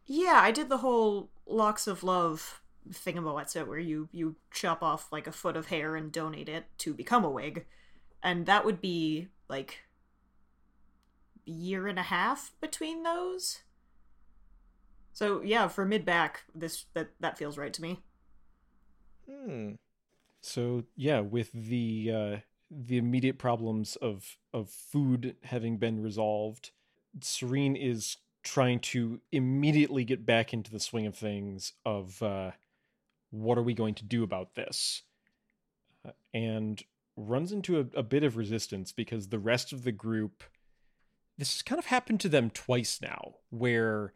[0.08, 5.28] yeah, I did the whole locks of love thingamawetsa where you you chop off like
[5.28, 7.66] a foot of hair and donate it to become a wig,
[8.24, 9.84] and that would be like
[11.46, 13.60] year and a half between those.
[15.18, 17.98] So yeah, for mid back, this that that feels right to me.
[19.28, 19.72] Hmm.
[20.42, 22.38] So yeah, with the uh,
[22.70, 26.70] the immediate problems of of food having been resolved,
[27.20, 31.74] Sarene is trying to immediately get back into the swing of things.
[31.84, 32.52] Of uh,
[33.32, 35.02] what are we going to do about this?
[36.08, 36.84] Uh, and
[37.16, 40.44] runs into a, a bit of resistance because the rest of the group.
[41.40, 44.14] This has kind of happened to them twice now, where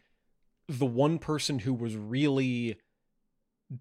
[0.78, 2.78] the one person who was really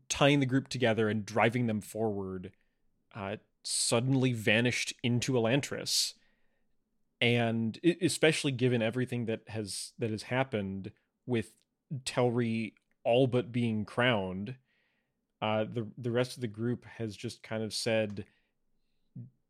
[0.08, 2.52] tying the group together and driving them forward
[3.14, 6.14] uh, suddenly vanished into Elantris.
[7.20, 10.90] And especially given everything that has that has happened
[11.26, 11.52] with
[12.04, 12.72] Telrii
[13.04, 14.56] all but being crowned,
[15.42, 18.24] uh, the the rest of the group has just kind of said,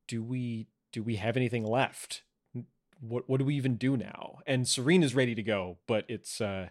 [0.08, 2.24] "Do we do we have anything left?
[3.00, 6.40] What what do we even do now?" And Sarene is ready to go, but it's
[6.40, 6.70] uh,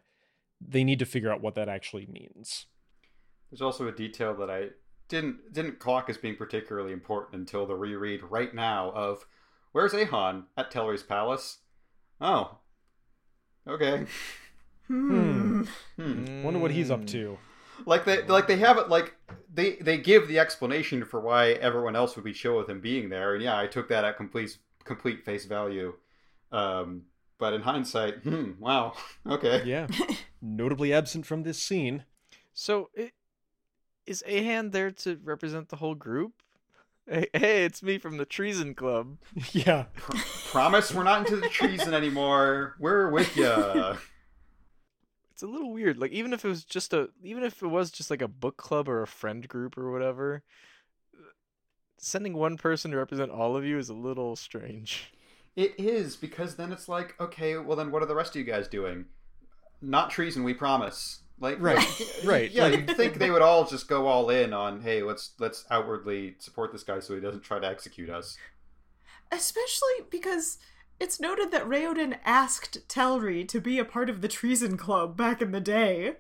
[0.62, 2.66] they need to figure out what that actually means.
[3.50, 4.70] There's also a detail that I
[5.08, 9.26] didn't didn't clock as being particularly important until the reread right now of
[9.72, 11.60] where's Ahan at Telrii's palace?
[12.22, 12.58] Oh,
[13.68, 14.06] okay.
[14.88, 15.64] Hmm.
[15.98, 16.44] Hmm.
[16.44, 17.38] Wonder what he's up to.
[17.86, 19.16] Like they like they have it like
[19.54, 23.10] they they give the explanation for why everyone else would be chill with him being
[23.10, 25.94] there, and yeah, I took that at complete complete face value.
[26.52, 27.04] Um,
[27.40, 28.94] but in hindsight, hmm, wow,
[29.28, 29.64] okay.
[29.66, 29.88] Yeah.
[30.42, 32.04] Notably absent from this scene.
[32.54, 33.12] So i
[34.06, 36.42] is Ahan there to represent the whole group?
[37.08, 39.18] Hey, hey, it's me from the Treason Club.
[39.52, 39.86] yeah.
[39.96, 40.18] Pr-
[40.50, 42.76] promise we're not into the treason anymore.
[42.80, 43.98] We're with ya.
[45.32, 46.00] It's a little weird.
[46.00, 48.58] Like even if it was just a even if it was just like a book
[48.58, 50.42] club or a friend group or whatever,
[52.00, 55.14] sending one person to represent all of you is a little strange.
[55.60, 58.46] It is because then it's like, okay, well then what are the rest of you
[58.46, 59.06] guys doing?
[59.82, 61.20] Not treason, we promise.
[61.42, 61.86] Like Right,
[62.26, 65.32] right, Yeah, like- you'd think they would all just go all in on, hey, let's
[65.40, 68.38] let's outwardly support this guy so he doesn't try to execute us.
[69.32, 70.58] Especially because
[71.00, 75.42] it's noted that Raoden asked Telrii to be a part of the Treason Club back
[75.42, 76.16] in the day.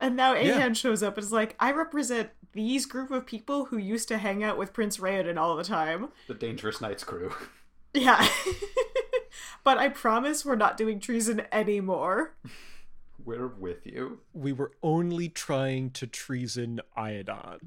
[0.00, 0.72] And now Ahan Yeah.
[0.72, 4.42] shows up and is like, I represent these group of people who used to hang
[4.42, 6.08] out with Prince Raoden all the time.
[6.26, 7.32] The Dangerous Knights crew.
[7.94, 8.26] Yeah.
[9.64, 12.34] but I promise we're not doing treason anymore.
[13.24, 14.20] We're with you.
[14.32, 17.60] We were only trying to treason Iadon.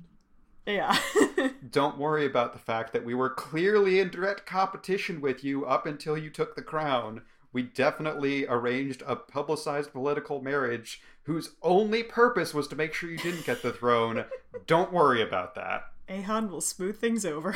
[0.65, 0.97] Yeah.
[1.69, 5.85] Don't worry about the fact that we were clearly in direct competition with you up
[5.85, 7.21] until you took the crown.
[7.53, 13.17] We definitely arranged a publicized political marriage whose only purpose was to make sure you
[13.17, 14.25] didn't get the throne.
[14.67, 15.85] Don't worry about that.
[16.09, 17.55] Ahan will smooth things over.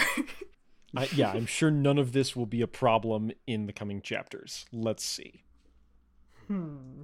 [0.96, 4.66] I, yeah, I'm sure none of this will be a problem in the coming chapters.
[4.72, 5.44] Let's see.
[6.48, 7.04] hmm.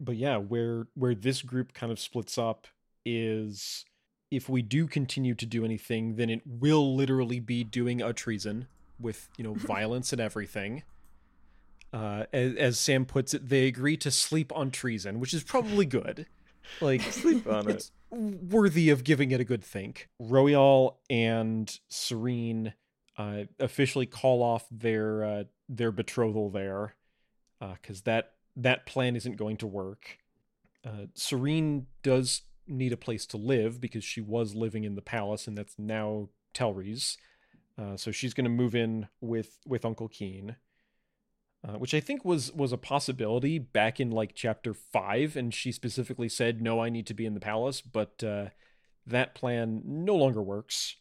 [0.00, 2.66] But yeah, where where this group kind of splits up
[3.04, 3.84] is
[4.30, 8.66] if we do continue to do anything, then it will literally be doing a treason
[8.98, 10.82] with, you know, violence and everything.
[11.92, 15.86] Uh, as, as Sam puts it, they agree to sleep on treason, which is probably
[15.86, 16.26] good.
[16.80, 17.90] Like Sleep on it.
[18.10, 20.08] worthy of giving it a good think.
[20.20, 22.72] Roial and Sarene
[23.16, 26.94] uh, officially call off their uh, their betrothal there,
[27.60, 30.18] because uh, that that plan isn't going to work.
[30.84, 35.46] Uh, Sarene does need a place to live because she was living in the palace,
[35.46, 37.18] and that's now Telrii's.
[37.76, 40.56] Uh, so she's going to move in with with Uncle Kiin,
[41.66, 45.72] uh, which I think was was a possibility back in like chapter five, and she
[45.72, 48.50] specifically said, "No, I need to be in the palace," but uh,
[49.06, 50.96] that plan no longer works.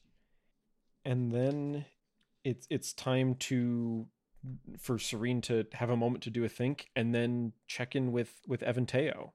[1.05, 1.85] And then
[2.43, 4.07] it's it's time to
[4.77, 8.41] for Sarene to have a moment to do a think, and then check in with
[8.47, 9.31] with Eventeo,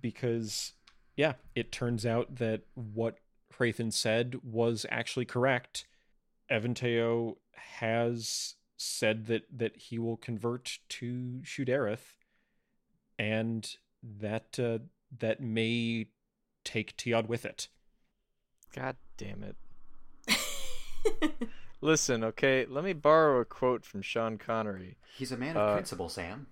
[0.00, 0.72] because
[1.16, 3.18] yeah, it turns out that what
[3.52, 5.86] Hrathen said was actually correct.
[6.50, 12.14] Eventeo has said that that he will convert to Shu-Dereth,
[13.18, 14.78] and that uh,
[15.18, 16.06] that may
[16.64, 17.68] take Teod with it.
[18.74, 19.56] God damn it.
[21.84, 24.96] Listen, okay, let me borrow a quote from Sean Connery.
[25.18, 26.46] He's a man of uh, principle, Sam.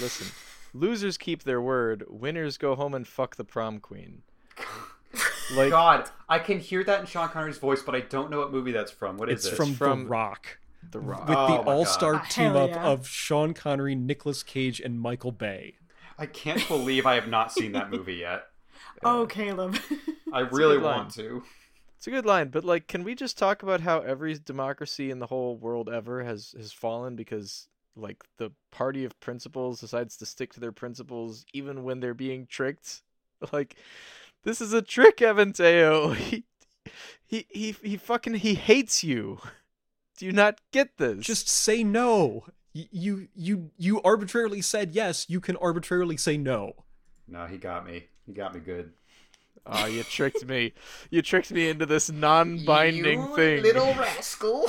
[0.00, 0.28] Listen,
[0.72, 4.22] losers keep their word, winners go home and fuck the prom queen.
[5.54, 8.50] like God, I can hear that in Sean Connery's voice, but I don't know what
[8.50, 9.18] movie that's from.
[9.18, 9.56] What is it's it?
[9.56, 10.58] From, from The Rock.
[10.92, 11.28] The Rock.
[11.28, 12.86] With oh the all-star team up yeah.
[12.86, 15.74] of Sean Connery, Nicolas Cage, and Michael Bay.
[16.18, 18.46] I can't believe I have not seen that movie yet.
[19.04, 19.76] Oh, Caleb.
[20.32, 21.44] I really want to.
[21.98, 25.18] It's a good line, but like, can we just talk about how every democracy in
[25.18, 30.26] the whole world ever has has fallen because like the party of principles decides to
[30.26, 33.02] stick to their principles even when they're being tricked?
[33.52, 33.76] Like,
[34.42, 36.16] this is a trick, Eventeo.
[37.26, 39.40] He, he, he, he fucking he hates you.
[40.16, 41.24] Do you not get this?
[41.24, 42.46] Just say no.
[42.72, 45.26] You you you arbitrarily said yes.
[45.28, 46.72] You can arbitrarily say no.
[47.28, 48.06] No, he got me.
[48.26, 48.92] He got me good.
[49.66, 50.72] Oh, you tricked me.
[51.10, 53.62] You tricked me into this non-binding you thing.
[53.62, 54.66] little rascal.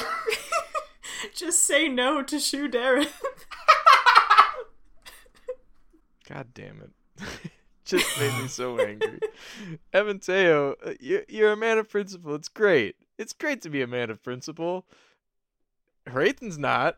[1.36, 3.12] Just say no to Shu-Dereth.
[6.28, 7.22] God damn it.
[7.86, 9.20] Just made me so angry.
[9.94, 10.94] Eventeo, uh,
[11.28, 12.36] you're a man of principle.
[12.36, 12.96] It's great.
[13.18, 14.86] It's great to be a man of principle.
[16.08, 16.98] Hrathen's not.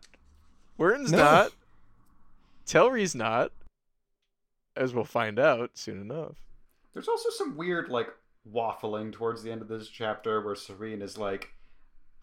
[0.77, 1.17] Wyrn's no.
[1.17, 1.51] not.
[2.65, 3.51] Telrii's not.
[4.75, 6.35] As we'll find out soon enough.
[6.93, 8.09] There's also some weird like
[8.49, 11.53] waffling towards the end of this chapter where Sarene is like,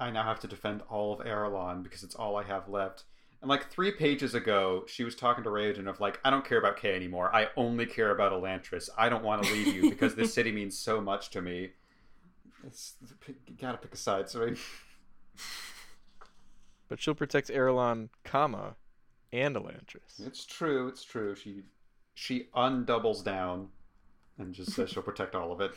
[0.00, 3.04] I now have to defend all of Arelon because it's all I have left.
[3.40, 6.58] And like three pages ago, she was talking to Raoden of like, I don't care
[6.58, 7.34] about Kae anymore.
[7.34, 8.88] I only care about Elantris.
[8.98, 11.70] I don't want to leave you because this city means so much to me.
[12.66, 12.94] It's
[13.46, 14.58] you gotta pick a side, Sarene.
[16.88, 18.74] But she'll protect Arelon, comma,
[19.32, 20.26] and Elantris.
[20.26, 20.88] It's true.
[20.88, 21.36] It's true.
[21.36, 21.62] She
[22.14, 23.68] she undoubles down
[24.38, 25.72] and just says she'll protect all of it.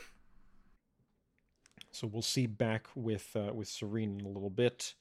[1.90, 4.94] So we'll see back with uh, with Sarene in a little bit.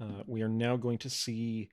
[0.00, 1.70] Uh, we are now going to see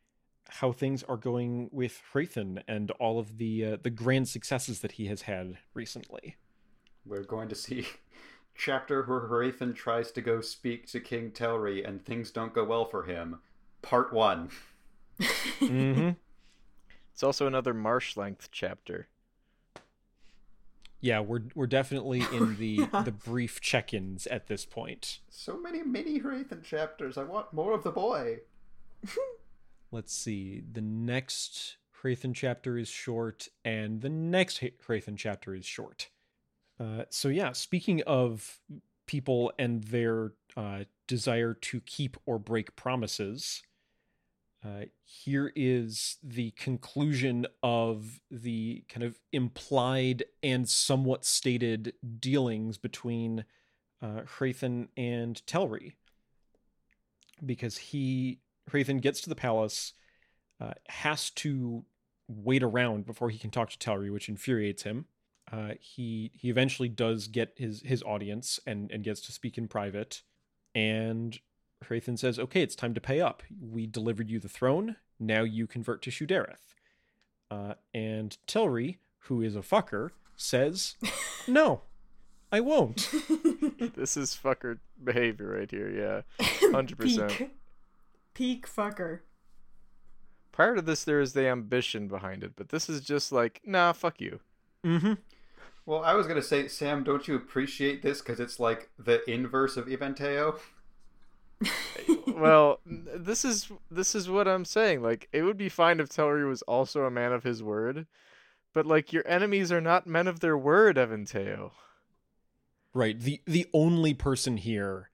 [0.48, 4.94] how things are going with Hrathen and all of the uh, the grand successes that
[4.94, 6.36] he has had recently.
[7.06, 7.88] We're going to see
[8.56, 12.86] chapter where Hrathen tries to go speak to King Telrii and things don't go well
[12.86, 13.40] for him.
[13.82, 14.50] Part one.
[15.20, 16.12] mm-hmm.
[17.14, 19.08] It's also another marsh length chapter
[21.06, 23.04] yeah, we're we're definitely in the yeah.
[23.04, 25.20] the brief check-ins at this point.
[25.30, 27.18] So many mini Hrathen chapters.
[27.18, 28.40] I want more of the boy.
[29.92, 30.64] Let's see.
[30.70, 36.10] The next Hrathen chapter is short, and the next Hrathen chapter is short.
[36.80, 38.60] Uh, so yeah, speaking of
[39.06, 43.62] people and their uh, desire to keep or break promises,
[44.66, 53.46] uh, here is the conclusion of the kind of implied and somewhat stated dealings between
[54.02, 55.94] uh, Hrathen and Telrii.
[57.46, 58.40] Because he,
[58.72, 59.94] Hrathen gets to the palace,
[60.60, 61.86] uh, has to
[62.28, 65.06] wait around before he can talk to Telrii, which infuriates him.
[65.52, 69.68] Uh, he he eventually does get his his audience and and gets to speak in
[69.68, 70.24] private,
[70.74, 71.40] and
[71.84, 73.44] Hrathen says, "Okay, it's time to pay up.
[73.60, 74.96] We delivered you the throne.
[75.20, 76.74] Now you convert to Shu-Dereth."
[77.52, 80.96] Uh, and Telrii, who is a fucker, says,
[81.48, 81.82] "No,
[82.52, 83.10] I won't."
[83.96, 86.24] this is fucker behavior right here.
[86.40, 87.52] Yeah, hundred percent.
[88.34, 89.20] Peak fucker.
[90.52, 93.92] Prior to this, there is the ambition behind it, but this is just like, nah,
[93.92, 94.40] fuck you.
[94.86, 95.14] Mm-hmm.
[95.86, 99.78] Well, I was gonna say, Sam, don't you appreciate this because it's like the inverse
[99.78, 100.58] of Eventeo?
[102.28, 105.02] well, this is this is what I'm saying.
[105.02, 108.08] Like, it would be fine if Telrii was also a man of his word,
[108.74, 111.72] but like your enemies are not men of their word, Eventeo.
[112.94, 113.20] Right.
[113.20, 115.10] The the only person here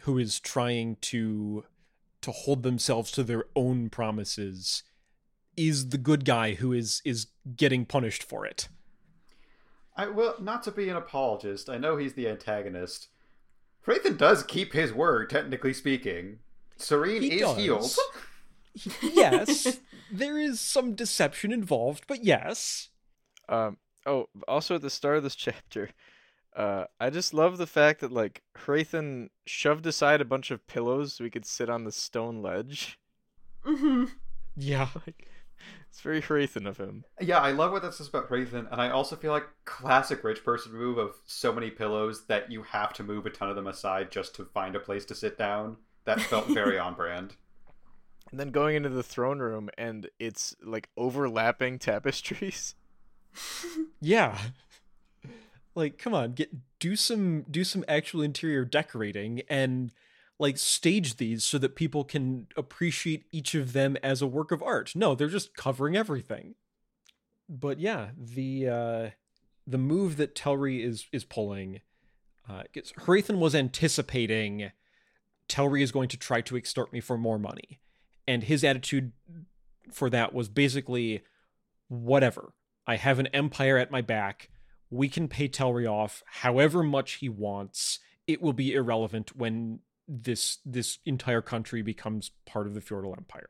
[0.00, 1.64] who is trying to
[2.20, 4.82] to hold themselves to their own promises
[5.56, 8.68] is the good guy who is is getting punished for it.
[9.96, 11.68] I will not to be an apologist.
[11.70, 13.08] I know he's the antagonist.
[13.86, 16.38] Hrathen does keep his word, technically speaking.
[16.78, 17.56] Sarene He is does.
[17.56, 17.96] healed.
[19.02, 19.80] yes,
[20.10, 22.88] there is some deception involved, but yes.
[23.48, 23.76] Um.
[24.06, 25.90] Oh, also at the start of this chapter,
[26.54, 31.14] uh, I just love the fact that like Hrathen shoved aside a bunch of pillows
[31.14, 32.98] so we could sit on the stone ledge.
[33.64, 34.04] Mm-hmm.
[34.56, 34.88] Yeah.
[35.06, 35.26] Like,
[35.94, 37.04] it's very Hrathen of him.
[37.20, 40.42] Yeah, I love what that says about Hrathen, and I also feel like classic rich
[40.42, 43.68] person move of so many pillows that you have to move a ton of them
[43.68, 45.76] aside just to find a place to sit down.
[46.04, 47.34] That felt very on brand.
[48.32, 52.74] And then going into the throne room and it's like overlapping tapestries.
[54.00, 54.36] Yeah.
[55.76, 59.92] Like, come on, get do some do some actual interior decorating and
[60.38, 64.62] like stage these so that people can appreciate each of them as a work of
[64.62, 64.92] art.
[64.94, 66.54] No, they're just covering everything.
[67.48, 69.10] But yeah, the uh
[69.66, 71.80] the move that Telrii is is pulling
[72.48, 74.72] uh gets was anticipating
[75.48, 77.80] Telrii is going to try to extort me for more money.
[78.26, 79.12] And his attitude
[79.92, 81.22] for that was basically
[81.88, 82.52] whatever.
[82.86, 84.50] I have an empire at my back.
[84.90, 87.98] We can pay Telrii off however much he wants.
[88.26, 93.48] It will be irrelevant when this this entire country becomes part of the Fjordell empire.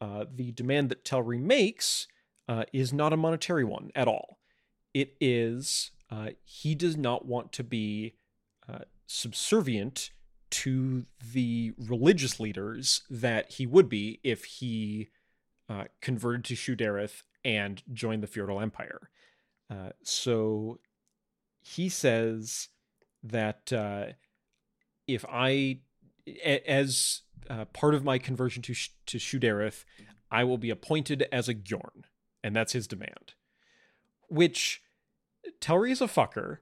[0.00, 2.08] Uh, the demand that Telrii makes
[2.48, 4.38] uh, is not a monetary one at all.
[4.92, 8.14] It is uh, he does not want to be
[8.68, 10.10] uh, subservient
[10.50, 15.08] to the religious leaders that he would be if he
[15.70, 19.08] uh, converted to Shu-Dereth and joined the Fjordell empire.
[19.70, 20.78] Uh, so
[21.62, 22.68] he says
[23.22, 23.72] that
[25.06, 25.78] if I,
[26.26, 29.84] a- as uh, part of my conversion to Sh- to Shu-Dereth,
[30.30, 32.04] I will be appointed as a gyorn,
[32.42, 33.34] and that's his demand.
[34.28, 34.82] Which
[35.60, 36.58] Telrii is a fucker.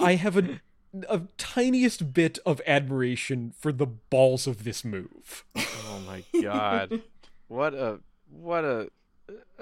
[0.00, 0.60] I have a
[1.08, 5.44] a tiniest bit of admiration for the balls of this move.
[5.56, 7.02] Oh my god.
[7.48, 8.88] what a what a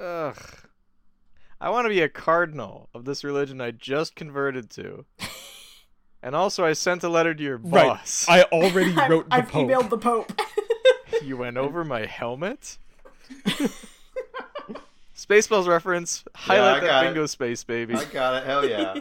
[0.01, 0.39] ugh.
[1.61, 5.05] I want to be a cardinal of this religion I just converted to.
[6.25, 7.73] And also I sent a letter to your boss.
[7.73, 7.87] Right.
[7.87, 8.27] boss.
[8.31, 9.69] I already I've, wrote the I've Pope.
[9.69, 10.33] emailed the Pope.
[11.23, 12.77] You went over my helmet?
[15.17, 16.25] Spaceballs reference.
[16.35, 17.09] Highlight I that got it.
[17.09, 17.95] bingo space, baby.
[17.95, 18.47] I got it.
[18.47, 18.97] Hell yeah.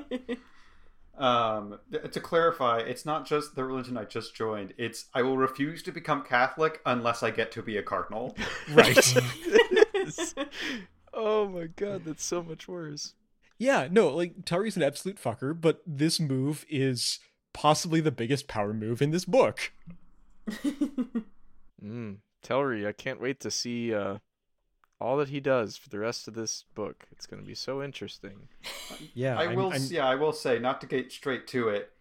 [1.18, 4.74] Um, th- to clarify, it's not just the religion I just joined.
[4.78, 8.38] It's I will refuse to become Catholic unless I get to be a cardinal.
[8.72, 9.16] Right.
[11.14, 13.14] Oh my god, that's so much worse.
[13.64, 17.20] Yeah, no, like Tari's an absolute fucker, but this move is
[17.54, 19.72] possibly the biggest power move in this book.
[21.84, 22.18] Mm.
[22.46, 24.20] Telrii, I can't wait to see uh,
[25.02, 27.04] all that he does for the rest of this book.
[27.12, 28.48] It's going to be so interesting.
[29.14, 29.72] Yeah, I I'm- will.
[29.74, 31.92] I'm- Yeah, I will say, not to get straight to it,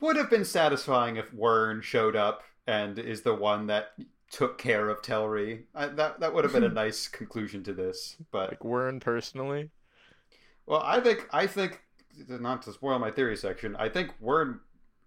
[0.00, 3.92] would have been satisfying if Wyrn showed up and is the one that
[4.30, 5.64] took care of Telrii.
[5.76, 8.16] I, that that would have been a nice conclusion to this.
[8.32, 9.70] But Like Wyrn personally.
[10.66, 11.80] Well, I think I think
[12.28, 13.76] not to spoil my theory section.
[13.76, 14.60] I think Wyrn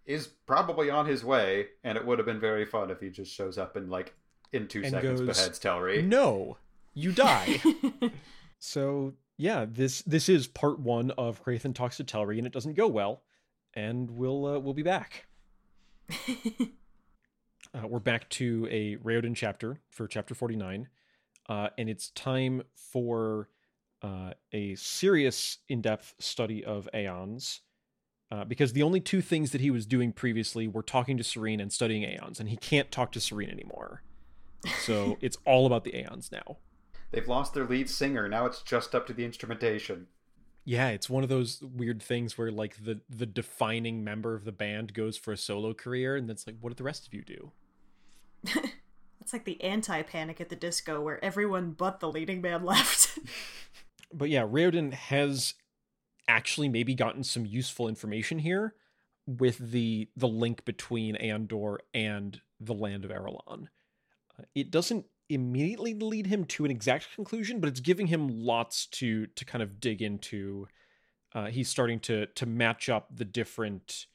[0.05, 3.31] is probably on his way, and it would have been very fun if he just
[3.31, 4.13] shows up and like
[4.51, 6.05] in two And seconds goes, beheads Telrii.
[6.05, 6.57] No,
[6.93, 7.61] you die.
[8.59, 12.75] so yeah, this this is part one of Hrathen talks to Telrii, and it doesn't
[12.75, 13.23] go well,
[13.73, 15.25] and we'll uh, we'll be back.
[17.73, 20.87] Uh, we're back to a Raoden chapter for chapter 49.
[21.49, 23.49] Uh, and it's time for
[24.01, 27.61] uh, a serious, in depth study of Aeons.
[28.31, 31.61] Uh, because the only two things that he was doing previously were talking to Sarene
[31.61, 34.01] and studying Aeons, and he can't talk to Sarene anymore.
[34.79, 36.57] So it's all about the Aeons now.
[37.11, 38.27] They've lost their lead singer.
[38.27, 40.07] Now it's just up to the instrumentation.
[40.65, 44.51] Yeah, it's one of those weird things where like the the defining member of the
[44.51, 47.23] band goes for a solo career, and it's like, what did the rest of you
[47.23, 47.51] do?
[49.25, 53.17] It's like the anti Panic at the Disco, where everyone but the leading man left.
[54.13, 55.55] but yeah, Raoden has
[56.27, 58.75] actually maybe gotten some useful information here
[59.25, 63.69] with the the link between AonDor and the land of Arelon.
[64.39, 68.85] Uh, it doesn't immediately lead him to an exact conclusion, but it's giving him lots
[68.85, 70.67] to to kind of dig into.
[71.33, 74.05] Uh, he's starting to to match up the different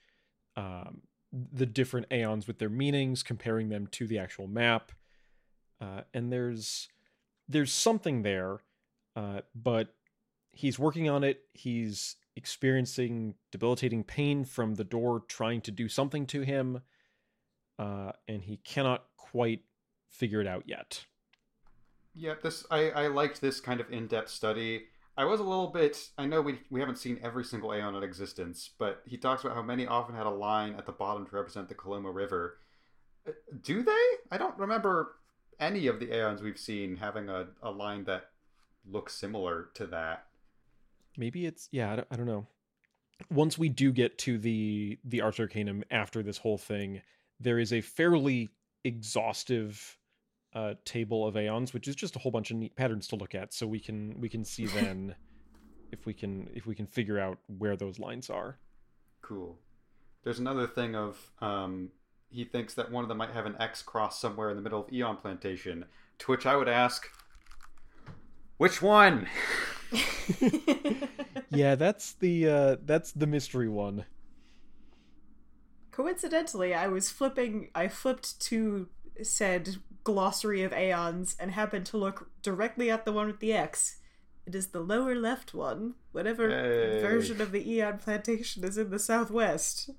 [0.56, 1.02] um,
[1.32, 4.92] the different aeons with their meanings, comparing them to the actual map.
[5.80, 6.88] Uh, and there's
[7.48, 8.60] there's something there,
[9.16, 9.94] uh, but
[10.52, 11.42] he's working on it.
[11.52, 16.82] He's experiencing debilitating pain from the door trying to do something to him,
[17.78, 19.62] uh, and he cannot quite
[20.08, 21.06] figure it out yet.
[22.14, 24.84] Yeah, this I, I liked this kind of in-depth study.
[25.16, 26.10] I was a little bit.
[26.18, 29.56] I know we we haven't seen every single Aeon in existence, but he talks about
[29.56, 32.58] how many often had a line at the bottom to represent the Coloma River.
[33.26, 34.06] Uh, do they?
[34.30, 35.16] I don't remember
[35.60, 38.30] any of the Aeons we've seen having a, a line that
[38.88, 40.26] looks similar to that.
[41.16, 41.92] Maybe it's yeah.
[41.92, 42.46] I don't, I don't know.
[43.30, 47.02] Once we do get to the the Ars Arcanum after this whole thing,
[47.38, 48.48] there is a fairly
[48.84, 49.98] exhaustive
[50.54, 53.34] uh, table of aeons, which is just a whole bunch of neat patterns to look
[53.34, 55.14] at, so we can we can see then
[55.92, 58.58] if we can if we can figure out where those lines are.
[59.22, 59.58] Cool.
[60.22, 61.90] There's another thing of um,
[62.30, 64.80] he thinks that one of them might have an X cross somewhere in the middle
[64.84, 65.84] of Aeon Plantation.
[66.20, 67.08] To which I would ask,
[68.58, 69.26] which one?
[71.50, 74.04] yeah, that's the uh, that's the mystery one.
[75.90, 77.68] Coincidentally, I was flipping.
[77.74, 78.88] I flipped to
[79.22, 83.98] said glossary of aeons and happened to look directly at the one with the X.
[84.46, 87.00] It is the lower left one, whatever Hey.
[87.00, 89.90] version of the Eon Plantation is in the southwest.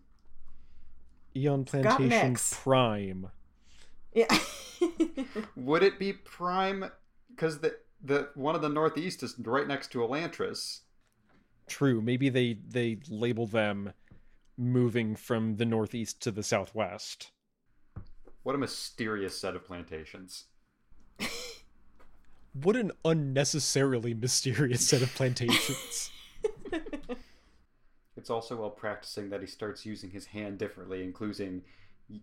[1.35, 3.27] Eon Plantation Prime.
[4.13, 4.37] Yeah.
[5.55, 6.85] Would it be Prime?
[7.29, 10.81] Because the the one of the Northeast is right next to Elantris.
[11.67, 12.01] True.
[12.01, 13.93] Maybe they they label them
[14.57, 17.31] moving from the northeast to the southwest.
[18.43, 20.45] What a mysterious set of plantations.
[22.53, 26.11] What an unnecessarily mysterious set of plantations.
[28.17, 31.63] It's also while practicing that he starts using his hand differently, including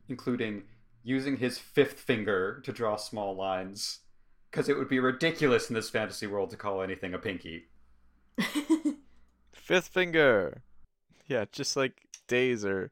[0.09, 0.64] including
[1.03, 4.01] using his fifth finger to draw small lines.
[4.51, 7.66] Because it would be ridiculous in this fantasy world to call anything a pinky.
[9.53, 10.62] Fifth finger.
[11.26, 12.91] Yeah, just like days or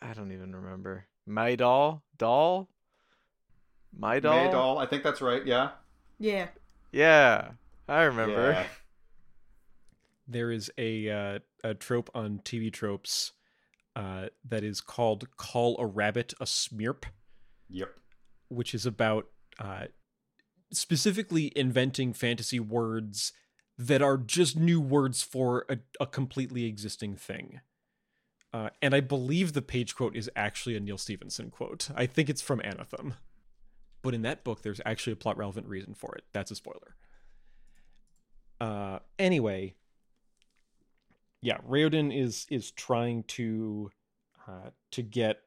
[0.00, 1.06] I don't even remember.
[1.26, 2.02] My doll?
[2.16, 2.68] Doll?
[3.96, 4.46] My doll?
[4.46, 4.78] My doll.
[4.78, 5.44] I think that's right.
[5.44, 5.70] Yeah.
[6.18, 6.48] yeah.
[6.92, 7.50] Yeah.
[7.88, 8.52] I remember.
[8.52, 8.66] Yeah.
[10.26, 13.32] there is a uh, a trope on TV tropes
[13.94, 17.04] uh, that is called "Call a Rabbit a Smeerp,"
[17.68, 17.88] Yep.
[18.48, 19.26] which is about
[19.58, 19.86] uh,
[20.72, 23.32] specifically inventing fantasy words
[23.78, 27.60] that are just new words for a, a completely existing thing.
[28.52, 31.90] Uh, and I believe the page quote is actually a Neal Stephenson quote.
[31.94, 33.14] I think it's from Anathem.
[34.00, 36.24] But in that book, there's actually a plot relevant reason for it.
[36.32, 36.94] That's a spoiler.
[38.60, 39.74] Uh, anyway,
[41.40, 43.90] yeah, Raoden is is trying to
[44.48, 45.42] uh, to get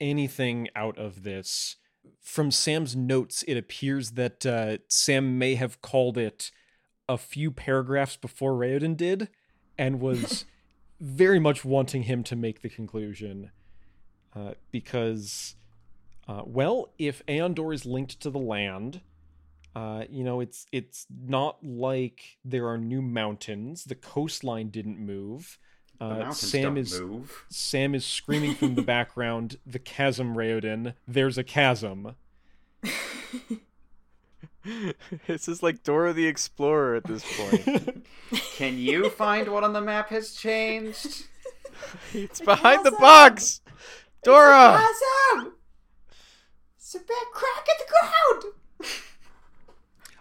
[0.00, 1.76] anything out of this.
[2.20, 6.50] From Sam's notes, it appears that uh, Sam may have called it
[7.08, 9.28] a few paragraphs before Raoden did,
[9.76, 10.46] and was
[11.00, 13.50] very much wanting him to make the conclusion,
[14.34, 15.56] uh, because,
[16.28, 19.00] uh, well, if AonDor is linked to the land,
[19.74, 23.84] uh, you know, it's it's not like there are new mountains.
[23.84, 25.58] The coastline didn't move.
[26.00, 27.44] Uh, mountains Sam don't is move.
[27.50, 30.94] Sam is screaming from the background, "The chasm, Raoden.
[31.06, 32.16] There's a chasm!"
[35.26, 38.04] this is like Dora the Explorer at this point.
[38.56, 41.26] Can you find what on the map has changed?
[42.12, 43.60] it's behind the box.
[44.24, 44.80] Dora.
[44.82, 45.52] Awesome!
[46.76, 48.54] It's a big crack in the ground!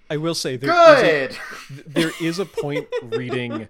[0.09, 1.37] I will say there is a- Good.
[1.67, 3.67] th- there is a point reading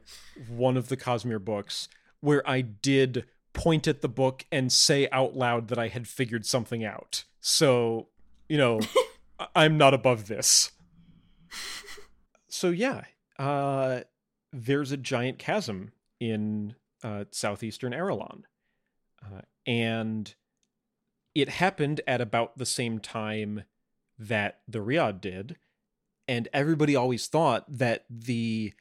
[0.48, 1.90] one of the Cosmere books
[2.22, 6.46] where I did point at the book and say out loud that I had figured
[6.46, 7.26] something out.
[7.42, 8.08] So,
[8.48, 8.80] you know,
[9.56, 10.72] I'm not above this.
[12.48, 13.04] So yeah,
[13.38, 14.02] uh
[14.52, 18.44] there's a giant chasm in uh southeastern Arelon.
[19.24, 20.34] Uh, and
[21.36, 23.64] it happened at about the same time
[24.18, 25.58] that the Reod did
[26.30, 28.71] and everybody always thought that the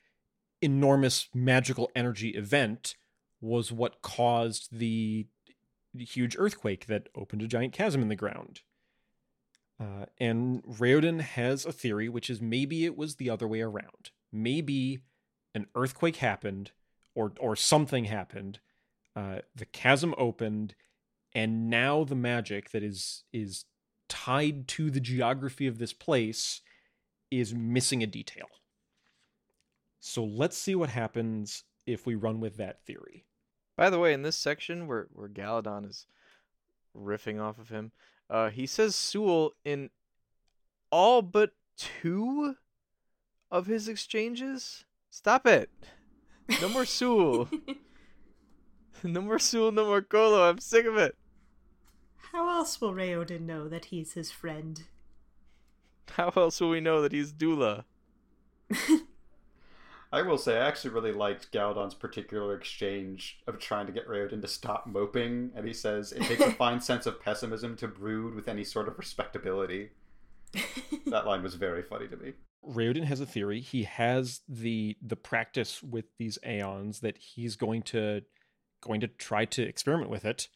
[0.61, 2.95] enormous magical energy event
[3.41, 5.27] was what caused the
[5.97, 8.61] huge earthquake that opened a giant chasm in the ground.
[9.81, 14.11] Uh, and Raoden has a theory, which is maybe it was the other way around.
[14.31, 14.99] Maybe
[15.55, 16.73] an earthquake happened,
[17.15, 18.59] or or something happened.
[19.17, 20.75] Uh, the chasm opened,
[21.33, 23.65] and now the magic that is is
[24.07, 26.61] tied to the geography of this place
[27.31, 28.47] is missing a detail.
[30.01, 33.25] So let's see what happens if we run with that theory.
[33.77, 36.07] By the way, in this section where where Galladon is
[36.97, 37.93] riffing off of him,
[38.29, 39.91] uh, he says sule in
[40.91, 42.57] all but two
[43.51, 44.85] of his exchanges.
[45.11, 45.71] Stop it.
[46.61, 47.49] No more sule.
[49.03, 50.49] no more sule, no more kolo.
[50.49, 51.17] I'm sick of it.
[52.33, 54.83] How else will Raoden know that he's his friend?
[56.13, 57.85] How else will we know that he's Dula?
[60.11, 64.41] I will say, I actually really liked Galladon's particular exchange of trying to get Raoden
[64.41, 68.35] to stop moping, and he says it takes a fine sense of pessimism to brood
[68.35, 69.91] with any sort of respectability.
[71.07, 72.33] that line was very funny to me.
[72.67, 73.61] Raoden has a theory.
[73.61, 78.23] He has the the practice with these aeons that he's going to
[78.81, 80.49] going to try to experiment with it,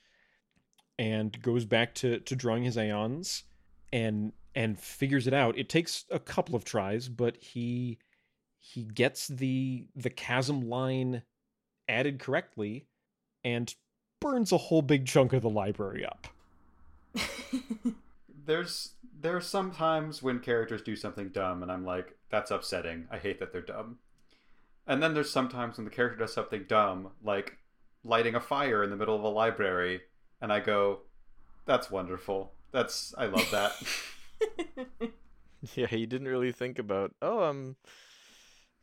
[0.99, 3.45] and goes back to to drawing his aeons,
[3.93, 5.57] and and figures it out.
[5.59, 7.99] It takes a couple of tries, but he
[8.59, 11.23] he gets the the chasm line
[11.89, 12.87] added correctly,
[13.45, 13.75] and
[14.21, 16.29] burns a whole big chunk of the library up.
[18.47, 18.91] There's
[19.21, 23.07] there are some times when characters do something dumb, and I'm like, that's upsetting.
[23.11, 23.99] I hate that they're dumb.
[24.85, 27.57] And then there's sometimes when the character does something dumb, like
[28.03, 30.01] lighting a fire in the middle of a library,
[30.41, 31.01] and I go,
[31.67, 32.53] that's wonderful.
[32.73, 33.75] That's I love that.
[35.74, 37.14] yeah, he didn't really think about.
[37.22, 37.76] Oh, um,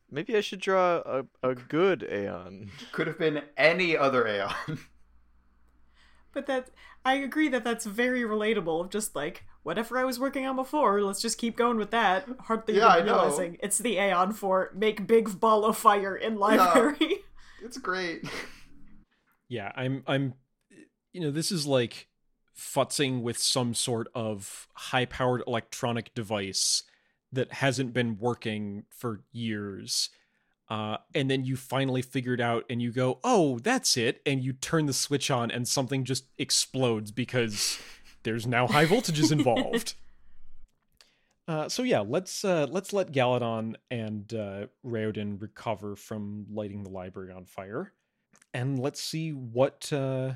[0.10, 2.72] maybe I should draw a a good Aeon.
[2.92, 4.54] Could have been any other Aeon.
[6.34, 6.70] but that
[7.06, 8.82] I agree that that's very relatable.
[8.82, 12.28] of Just like whatever I was working on before, let's just keep going with that.
[12.42, 13.16] Hardly Yeah, even I know.
[13.24, 17.20] realizing it's the Aeon for make big ball of fire in library.
[17.64, 18.26] it's great.
[19.48, 20.34] Yeah, I'm I'm
[21.14, 22.08] you know, this is like
[22.60, 26.84] futzing with some sort of high-powered electronic device
[27.32, 30.10] that hasn't been working for years.
[30.70, 34.22] Uh, and then you finally figure it out and you go, oh, that's it.
[34.26, 37.80] And you turn the switch on and something just explodes because
[38.24, 39.96] there's now high voltages involved.
[41.50, 46.92] Uh, so yeah, let's uh, let's let Galladon and uh, Raoden recover from lighting the
[46.92, 47.92] library on fire,
[48.54, 50.34] and let's see what uh,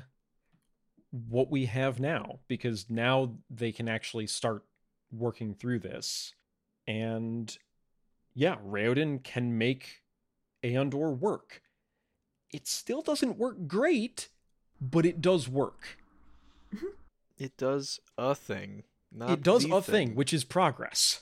[1.28, 4.64] what we have now because now they can actually start
[5.12, 6.34] working through this,
[6.86, 7.56] and
[8.34, 10.02] yeah, Raoden can make
[10.64, 11.62] AonDor work.
[12.52, 14.28] It still doesn't work great,
[14.80, 15.98] but it does work.
[17.38, 18.84] It does a thing.
[19.12, 21.20] Not it does the a thing, which is progress.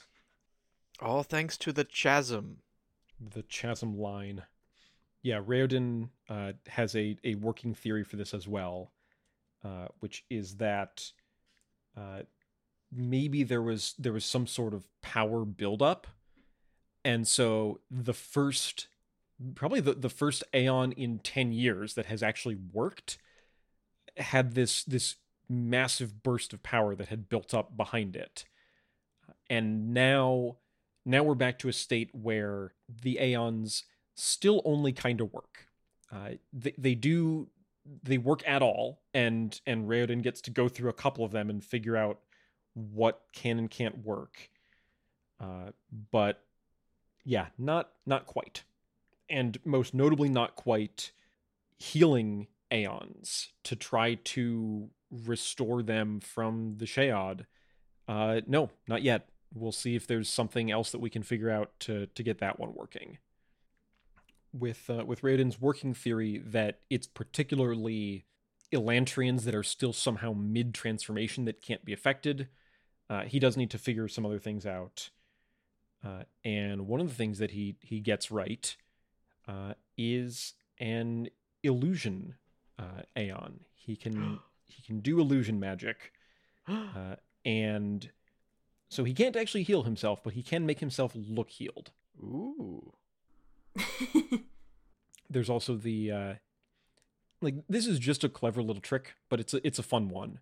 [1.01, 2.57] all thanks to the chasm.
[3.19, 4.43] The chasm line.
[5.21, 8.91] Yeah, Raoden uh, has a, a working theory for this as well,
[9.63, 11.11] uh, which is that
[11.97, 12.21] uh,
[12.91, 16.07] maybe there was there was some sort of power buildup,
[17.05, 18.87] and so the first,
[19.55, 23.17] probably the, the first Aeon in ten years that has actually worked,
[24.17, 25.15] had this this
[25.49, 28.45] massive burst of power that had built up behind it,
[29.49, 30.57] and now
[31.05, 33.83] now we're back to a state where the Aeons
[34.15, 35.67] still only kind of work.
[36.11, 37.49] Uh, they, they do
[38.03, 41.49] they work at all, and and Raoden gets to go through a couple of them
[41.49, 42.19] and figure out
[42.73, 44.49] what can and can't work.
[45.39, 45.71] Uh,
[46.11, 46.43] but
[47.23, 48.63] yeah, not not quite,
[49.29, 51.11] and most notably not quite
[51.77, 57.45] healing Aeons to try to restore them from the Shaod.
[58.07, 59.29] Uh, no, not yet.
[59.53, 62.59] We'll see if there's something else that we can figure out to to get that
[62.59, 63.17] one working.
[64.53, 68.25] With uh, with Raoden's working theory that it's particularly
[68.71, 72.49] Elantrians that are still somehow mid transformation that can't be affected.
[73.09, 75.09] Uh, he does need to figure some other things out.
[76.03, 78.75] Uh, and one of the things that he he gets right
[79.47, 81.29] uh, is an
[81.63, 82.35] illusion
[82.77, 83.61] uh, Aeon.
[83.73, 86.11] He can he can do illusion magic,
[86.67, 88.09] uh, and
[88.89, 91.91] so he can't actually heal himself, but he can make himself look healed.
[92.21, 92.93] Ooh.
[95.29, 96.33] There's also the uh,
[97.41, 100.39] like this is just a clever little trick, but it's a, it's a fun one.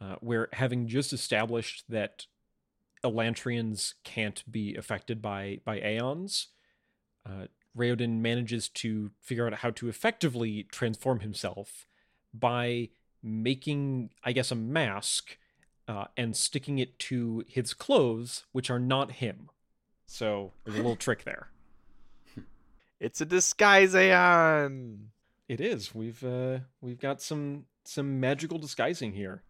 [0.00, 2.26] Uh, where having just established that
[3.04, 6.48] Elantrians can't be affected by by Aeons,
[7.26, 11.86] uh, Raoden manages to figure out how to effectively transform himself
[12.32, 12.88] by
[13.22, 15.36] making, I guess, a mask
[15.86, 19.50] uh, and sticking it to his clothes, which are not him.
[20.06, 21.48] So there's a little trick there.
[23.00, 25.08] It's a disguise Aeon.
[25.48, 25.94] It is.
[25.94, 29.42] We've uh, we've got some some magical disguising here.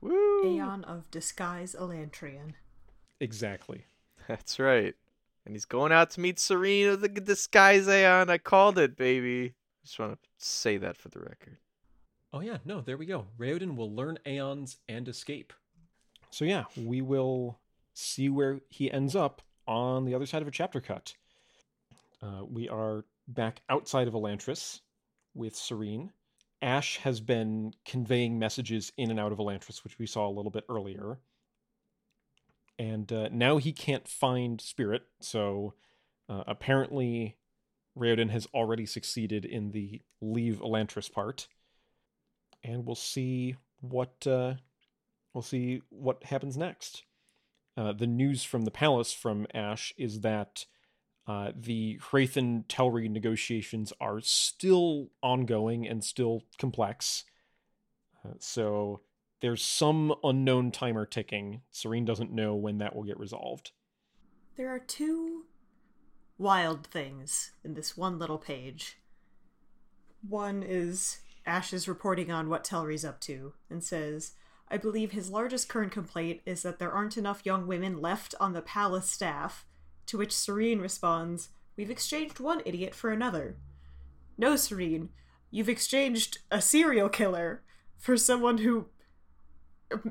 [0.00, 0.44] Woo.
[0.44, 2.54] Aeon of Disguise Elantrian.
[3.20, 3.86] Exactly.
[4.28, 4.94] That's right.
[5.46, 8.28] And he's going out to meet Sarene of the disguise Aeon.
[8.28, 9.54] I called it, baby.
[9.84, 11.58] Just want to say that for the record.
[12.32, 13.26] Oh yeah, no, there we go.
[13.38, 15.52] Raoden will learn Aeons and escape.
[16.30, 17.60] So yeah, we will
[17.94, 21.14] see where he ends up on the other side of a chapter cut.
[22.22, 24.80] Uh, we are back outside of Elantris
[25.34, 26.10] with Sarene.
[26.60, 30.52] Ash has been conveying messages in and out of Elantris, which we saw a little
[30.52, 31.18] bit earlier.
[32.78, 35.74] And uh, now he can't find Spirit, so
[36.28, 37.36] uh, apparently
[37.98, 41.48] Raoden has already succeeded in the leave Elantris part.
[42.62, 44.54] And we'll see what uh,
[45.34, 47.02] we'll see what happens next.
[47.76, 50.66] Uh, the news from the palace from Ash is that
[51.26, 57.24] uh, the Hrathen Telrii negotiations are still ongoing and still complex.
[58.24, 59.00] Uh, so
[59.40, 61.62] there's some unknown timer ticking.
[61.72, 63.72] Sarene doesn't know when that will get resolved.
[64.56, 65.44] There are two
[66.38, 68.98] wild things in this one little page.
[70.28, 74.32] One is Ash is reporting on what Telrii's up to and says,
[74.68, 78.52] I believe his largest current complaint is that there aren't enough young women left on
[78.52, 79.66] the palace staff,
[80.06, 83.56] to which Sarene responds, We've exchanged one idiot for another.
[84.36, 85.08] No, Sarene,
[85.50, 87.62] you've exchanged a serial killer
[87.98, 88.86] for someone who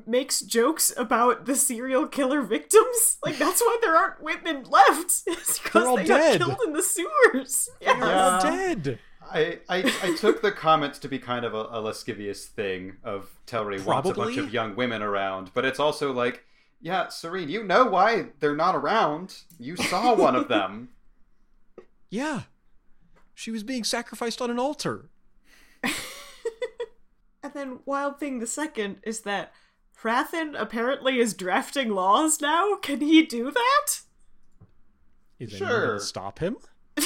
[0.06, 3.18] makes jokes about the serial killer victims.
[3.24, 5.22] Like that's why there aren't women left.
[5.26, 6.40] It's because they dead.
[6.40, 7.70] got killed in the sewers.
[7.80, 8.00] Yeah.
[8.00, 8.98] They're all dead.
[9.30, 13.30] I, I, I took the comments to be kind of a, a lascivious thing of
[13.46, 16.44] Telrii wants a bunch of young women around, but it's also like,
[16.82, 19.36] yeah, Sarene, you know why they're not around.
[19.58, 20.90] You saw one of them.
[22.10, 22.42] Yeah.
[23.34, 25.08] She was being sacrificed on an altar.
[25.82, 29.54] and then Wild Thing the second is that
[30.02, 32.74] Hrathen apparently is drafting laws now.
[32.76, 34.00] Can he do that?
[35.38, 35.98] Is sure.
[36.00, 36.58] stop him?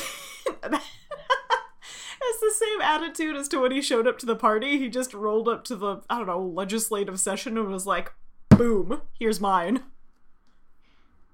[2.26, 4.78] has the same attitude as to when he showed up to the party.
[4.78, 8.12] He just rolled up to the, I don't know, legislative session and was like,
[8.57, 9.82] boom, here's mine.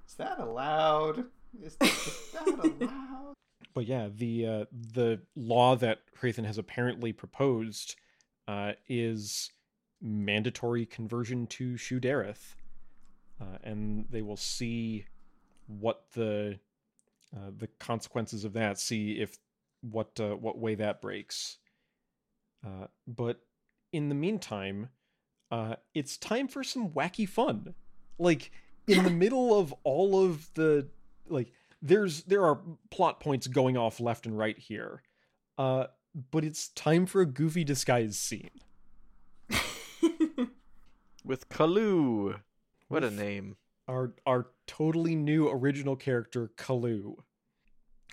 [0.09, 1.25] Is that allowed?
[1.63, 3.35] Is that, is that allowed?
[3.75, 7.97] But yeah, the uh, the law that Hrathen has apparently proposed
[8.47, 9.51] uh, is
[10.03, 12.57] mandatory conversion to Shu-Dereth.
[13.41, 15.07] Uh, and they will see
[15.67, 16.59] what the
[17.35, 18.79] uh, the consequences of that.
[18.79, 19.39] See if
[19.81, 21.57] what uh, what way that breaks.
[22.65, 23.41] Uh, but
[23.93, 24.91] in the meantime,
[25.53, 27.75] uh, it's time for some wacky fun.
[28.19, 28.51] Like
[28.89, 30.89] in the middle of all of the
[31.29, 32.59] like, there's there are
[32.91, 35.03] plot points going off left and right here,
[35.59, 35.87] uh,
[36.31, 38.51] but it's time for a goofy disguise scene.
[41.25, 42.41] With Kalu.
[42.89, 43.57] what With a name!
[43.87, 47.17] Our our totally new original character Kalu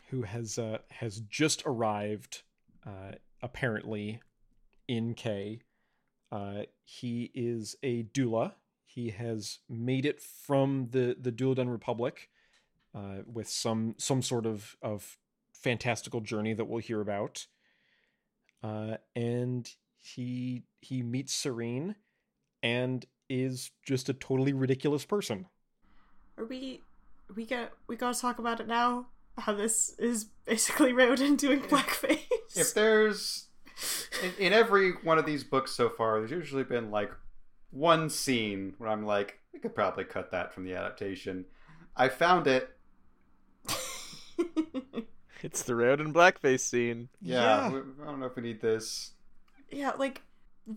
[0.09, 2.41] who has uh, has just arrived,
[2.85, 4.21] uh, apparently,
[4.87, 5.61] in Kae.
[6.31, 8.55] Uh, he is a Dula.
[8.85, 12.29] He has made it from the the Duladel Republic
[12.95, 15.17] uh, with some some sort of of
[15.53, 17.47] fantastical journey that we'll hear about.
[18.63, 21.95] Uh, and he he meets Sarene,
[22.61, 25.47] and is just a totally ridiculous person.
[26.37, 26.81] Are we
[27.35, 29.07] we got we gotta talk about it now?
[29.39, 32.19] how this is basically Raoden doing blackface.
[32.55, 33.47] If there's
[34.23, 37.11] in, in, every one of these books so far, there's usually been like
[37.71, 41.45] one scene where I'm like, we could probably cut that from the adaptation.
[41.95, 42.75] I found it.
[45.43, 47.09] it's the Raoden blackface scene.
[47.21, 47.81] Yeah, yeah.
[48.01, 49.11] I don't know if we need this.
[49.69, 50.21] Yeah, like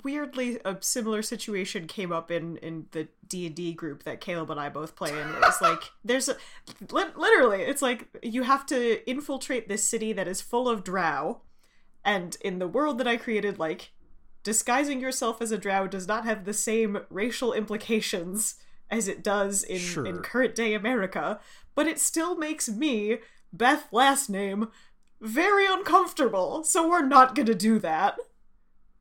[0.03, 4.68] weirdly a similar situation came up in in the d&d group that caleb and i
[4.68, 6.36] both play in it's like there's a,
[6.90, 11.42] li- literally it's like you have to infiltrate this city that is full of drow
[12.05, 13.92] and in the world that i created like
[14.42, 18.57] disguising yourself as a drow does not have the same racial implications
[18.90, 20.07] as it does in sure.
[20.07, 21.40] in current day america
[21.74, 23.18] but it still makes me
[23.53, 24.68] beth last name
[25.20, 28.18] very uncomfortable so we're not gonna do that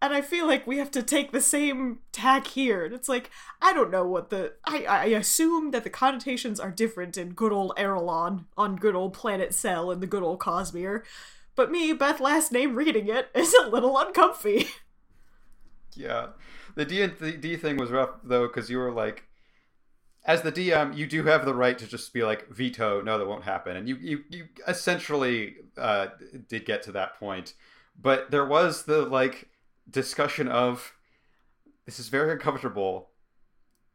[0.02, 2.86] and I feel like we have to take the same tack here.
[2.86, 3.30] And it's like,
[3.62, 4.54] I don't know what the.
[4.66, 9.14] I, I assume that the connotations are different in good old Arelon, on good old
[9.14, 11.04] Planet Sel, and the good old Cosmere.
[11.62, 14.68] But me, Beth last name reading it, is a little uncomfy.
[15.96, 16.30] Yeah.
[16.74, 19.26] The D and D thing was rough, though, because you were like,
[20.26, 23.28] as the DM, you do have the right to just be like, veto, no, that
[23.28, 23.76] won't happen.
[23.76, 26.08] And you, you, you essentially uh,
[26.48, 27.54] did get to that point.
[28.02, 29.50] But there was the, like,
[29.88, 30.94] discussion of
[31.86, 33.10] this is very uncomfortable.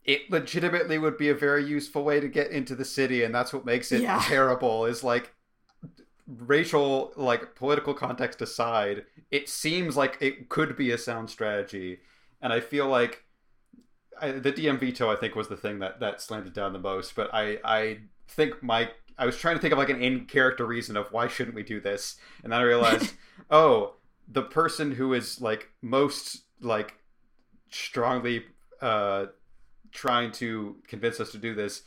[0.05, 3.53] It legitimately would be a very useful way to get into the city, and that's
[3.53, 4.23] what makes it yeah.
[4.25, 4.85] terrible.
[4.85, 5.33] Is like
[6.27, 12.01] racial, like political context aside, it seems like it could be a sound strategy,
[12.41, 13.25] and I feel like
[14.21, 16.79] I, the DM veto I think was the thing that that slammed it down the
[16.79, 17.15] most.
[17.15, 17.99] But I I
[18.29, 21.29] think my I was trying to think of like an in character reason of why
[21.29, 23.15] shouldn't we do this, and then I realized,
[23.51, 23.95] oh,
[24.29, 26.95] the person who is like most like
[27.71, 28.45] strongly
[28.81, 29.27] uh
[29.93, 31.83] trying to convince us to do this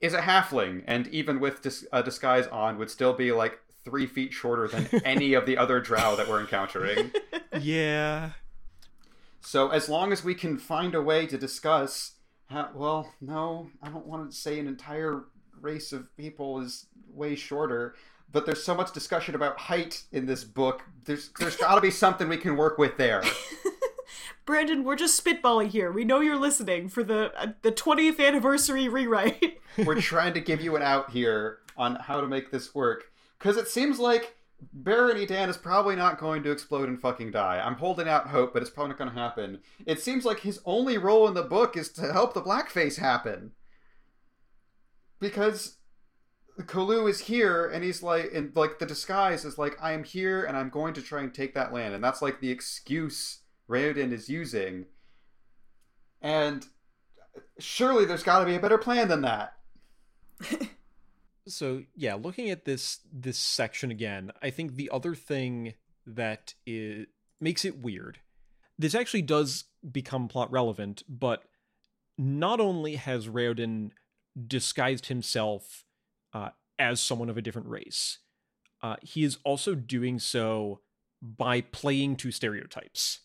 [0.00, 4.06] is a halfling, and even with dis- a disguise on, would still be like three
[4.06, 7.12] feet shorter than any of the other drow that we're encountering.
[7.60, 8.30] Yeah.
[9.40, 12.12] So as long as we can find a way to discuss,
[12.48, 15.24] how, well, no, I don't want to say an entire
[15.60, 17.96] race of people is way shorter,
[18.30, 20.82] but there's so much discussion about height in this book.
[21.04, 23.22] There's there's got to be something we can work with there.
[24.46, 25.92] Brandon, we're just spitballing here.
[25.92, 29.60] We know you're listening for the uh, the 20th anniversary rewrite.
[29.78, 33.10] We're trying to give you an out here on how to make this work
[33.40, 34.36] because it seems like
[34.72, 37.58] Baron Edan is probably not going to explode and fucking die.
[37.64, 39.60] I'm holding out hope, but it's probably not going to happen.
[39.86, 43.52] It seems like his only role in the book is to help the blackface happen.
[45.18, 45.78] Because
[46.60, 50.44] Kalu is here and he's like and like the disguise is like I am here
[50.44, 54.12] and I'm going to try and take that land and that's like the excuse Raoden
[54.12, 54.86] is using.
[56.20, 56.66] And
[57.58, 59.54] surely there's got to be a better plan than that.
[61.46, 65.74] so yeah, looking at this this section again, I think the other thing
[66.06, 67.06] that is
[67.40, 68.20] makes it weird.
[68.78, 71.44] This actually does become plot relevant, but
[72.16, 73.90] not only has Raoden
[74.46, 75.84] disguised himself
[76.32, 78.18] uh, as someone of a different race,
[78.82, 80.80] uh, he is also doing so
[81.22, 83.20] by playing to stereotypes.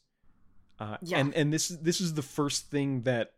[0.80, 1.20] Uh, yeah.
[1.20, 3.34] And and this this is the first thing that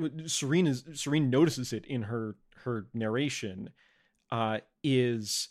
[0.00, 3.70] Sarene is Sarene notices it in her her narration
[4.30, 5.48] uh, is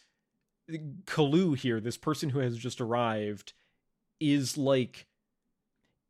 [1.06, 3.54] Kalu here, this person who has just arrived,
[4.20, 5.08] is like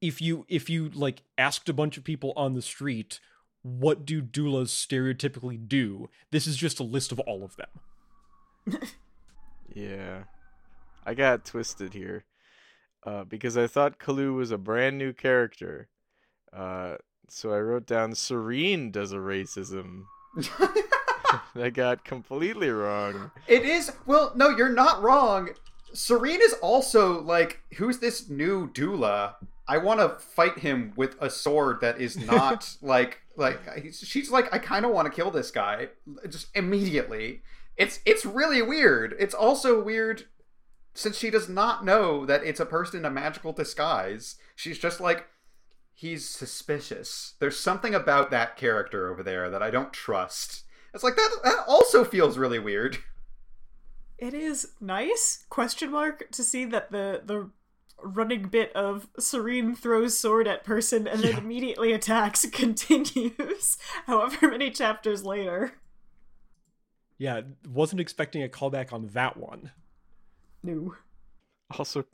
[0.02, 3.20] if you if you like asked a bunch of people on the street
[3.64, 8.80] what do Dulas stereotypically do, this is just a list of all of them.
[9.74, 10.24] yeah.
[11.06, 12.26] I got twisted here.
[13.06, 15.88] Uh, because I thought Kalu was a brand new character.
[16.52, 16.96] Uh,
[17.30, 20.04] so I wrote down Sarene does a racism.
[21.56, 23.32] I got completely wrong.
[23.48, 25.50] It is well, no, you're not wrong.
[25.94, 29.36] Sarene is also like, who's this new Dula?
[29.68, 33.60] I want to fight him with a sword that is not like like
[33.92, 35.90] she's like I kind of want to kill this guy
[36.30, 37.42] just immediately.
[37.76, 39.16] It's it's really weird.
[39.20, 40.26] It's also weird
[40.94, 44.36] since she does not know that it's a person in a magical disguise.
[44.56, 45.28] She's just like
[45.94, 47.34] he's suspicious.
[47.40, 50.64] There's something about that character over there that I don't trust.
[50.94, 52.98] It's like that that also feels really weird.
[54.20, 57.52] It is nice question mark to see that the the
[58.02, 61.32] running bit of Sarene throws sword at person and yeah.
[61.32, 65.74] then immediately attacks continues however many chapters later.
[67.18, 69.72] Yeah, wasn't expecting a callback on that one.
[70.64, 70.96] No.
[71.78, 72.06] Also,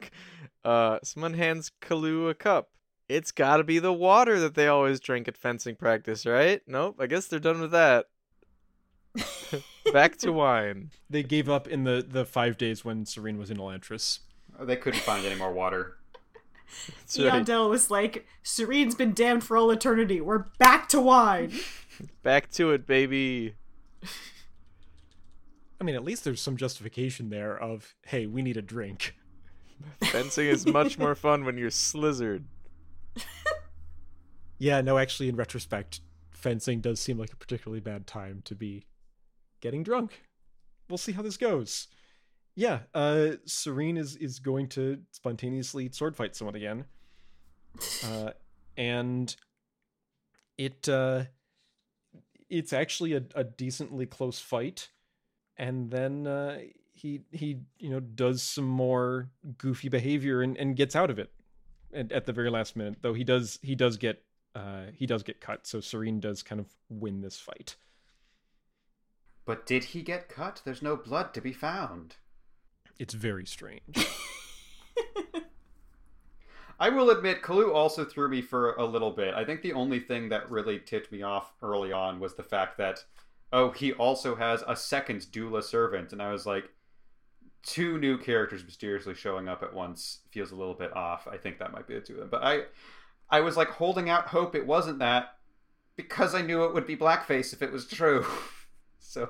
[0.63, 2.69] uh, someone hands Kalu a cup.
[3.09, 6.61] It's got to be the water that they always drink at fencing practice, right?
[6.67, 6.97] Nope.
[6.99, 8.07] I guess they're done with that.
[9.93, 10.91] Back to wine.
[11.09, 14.19] They gave up in the the five days when Sarene was in Elantris.
[14.59, 15.97] Oh, they couldn't find any more water.
[17.07, 20.21] Eondel was like, Sarene's been damned for all eternity.
[20.21, 21.51] We're back to wine.
[22.23, 23.55] back to it, baby.
[25.79, 29.15] I mean, at least there's some justification there of, hey, we need a drink.
[30.03, 32.43] Fencing is much more fun when you're slizzard.
[34.57, 35.99] yeah, no, actually, in retrospect,
[36.31, 38.85] fencing does seem like a particularly bad time to be
[39.63, 40.21] getting drunk.
[40.89, 41.87] We'll see how this goes.
[42.55, 46.85] Yeah, uh, Sarene is is going to spontaneously sword fight someone again,
[48.05, 48.31] uh,
[48.77, 49.35] and
[50.59, 51.23] it uh,
[52.47, 54.89] it's actually a, a decently close fight
[55.57, 56.59] and then uh,
[56.93, 61.31] he he you know does some more goofy behavior and, and gets out of it
[61.93, 62.97] at, at the very last minute.
[63.01, 64.23] Though he does he does get
[64.55, 67.75] uh, he does get cut, so Sarene does kind of win this fight.
[69.45, 70.61] But did he get cut?
[70.63, 72.15] There's no blood to be found.
[72.97, 73.81] It's very strange.
[76.79, 79.33] I will admit, Kalu also threw me for a little bit.
[79.33, 82.77] I think the only thing that really tipped me off early on was the fact
[82.77, 83.03] that
[83.53, 86.11] oh, he also has a second Dula servant.
[86.11, 86.69] And I was like,
[87.61, 91.27] two new characters mysteriously showing up at once feels a little bit off.
[91.31, 92.29] I think that might be the two of them.
[92.29, 92.63] But I,
[93.29, 95.37] I was like holding out hope it wasn't that
[95.95, 98.25] because I knew it would be blackface if it was true.
[99.13, 99.29] so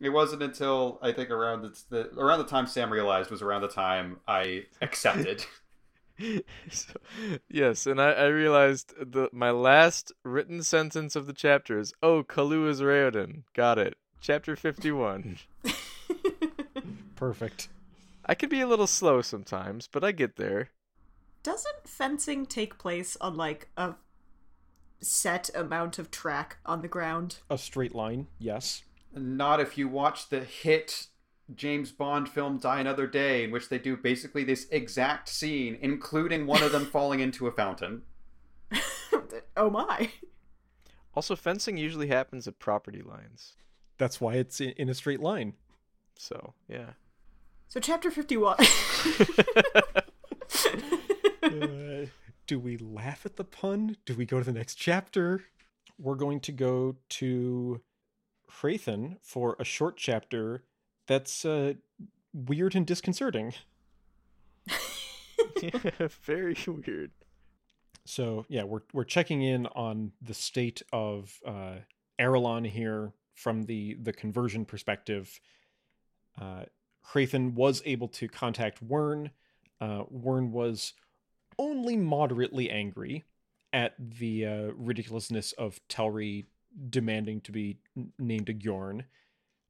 [0.00, 3.60] it wasn't until I think around the, the around the time Sam realized was around
[3.60, 5.44] the time I accepted.
[6.70, 6.94] so,
[7.48, 12.24] yes, and I, I realized the my last written sentence of the chapter is, "Oh,
[12.24, 13.94] Kalu is Raoden." Got it.
[14.20, 15.36] chapter 51.
[17.14, 17.68] Perfect.
[18.24, 20.70] I can be a little slow sometimes, but I get there.
[21.42, 23.94] Doesn't fencing take place on like a
[25.02, 27.38] set amount of track on the ground?
[27.50, 28.82] A straight line, yes.
[29.14, 31.08] Not if you watch the hit
[31.54, 36.46] James Bond film Die Another Day, in which they do basically this exact scene, including
[36.46, 38.02] one of them falling into a fountain.
[39.56, 40.10] oh my.
[41.14, 43.54] Also, fencing usually happens at property lines.
[43.98, 45.54] That's why it's in, in a straight line.
[46.16, 46.92] So, yeah.
[47.68, 48.56] So, chapter 51.
[51.42, 52.06] Uh,
[52.46, 53.96] do we laugh at the pun?
[54.04, 55.44] Do we go to the next chapter?
[55.98, 57.80] We're going to go to
[58.60, 60.64] Hrathen for a short chapter
[61.06, 61.74] that's uh,
[62.32, 63.54] weird and disconcerting.
[65.62, 65.70] yeah,
[66.22, 67.10] very weird.
[68.04, 71.76] So yeah, we're we're checking in on the state of uh,
[72.20, 75.40] Arelon here from the the conversion perspective.
[76.40, 76.64] Uh,
[77.12, 79.30] Hrathen was able to contact Wyrn.
[79.80, 80.94] Uh, Wyrn was
[81.58, 83.24] only moderately angry
[83.72, 86.46] at the uh, ridiculousness of Telrii
[86.88, 87.78] demanding to be
[88.18, 89.04] named a gyorn.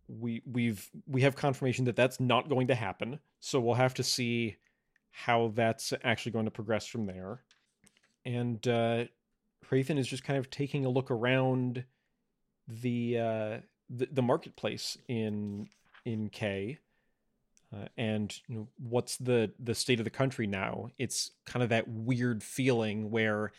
[0.08, 4.02] We we've we have confirmation that that's not going to happen, so we'll have to
[4.02, 4.56] see
[5.10, 7.42] how that's actually going to progress from there.
[8.24, 9.04] And uh,
[9.70, 11.84] Hrathen is just kind of taking a look around
[12.68, 13.56] the uh,
[13.88, 15.68] the, the marketplace in
[16.04, 16.78] in Kae.
[17.74, 20.88] Uh, and you know, what's the the state of the country now?
[20.98, 23.52] It's kind of that weird feeling where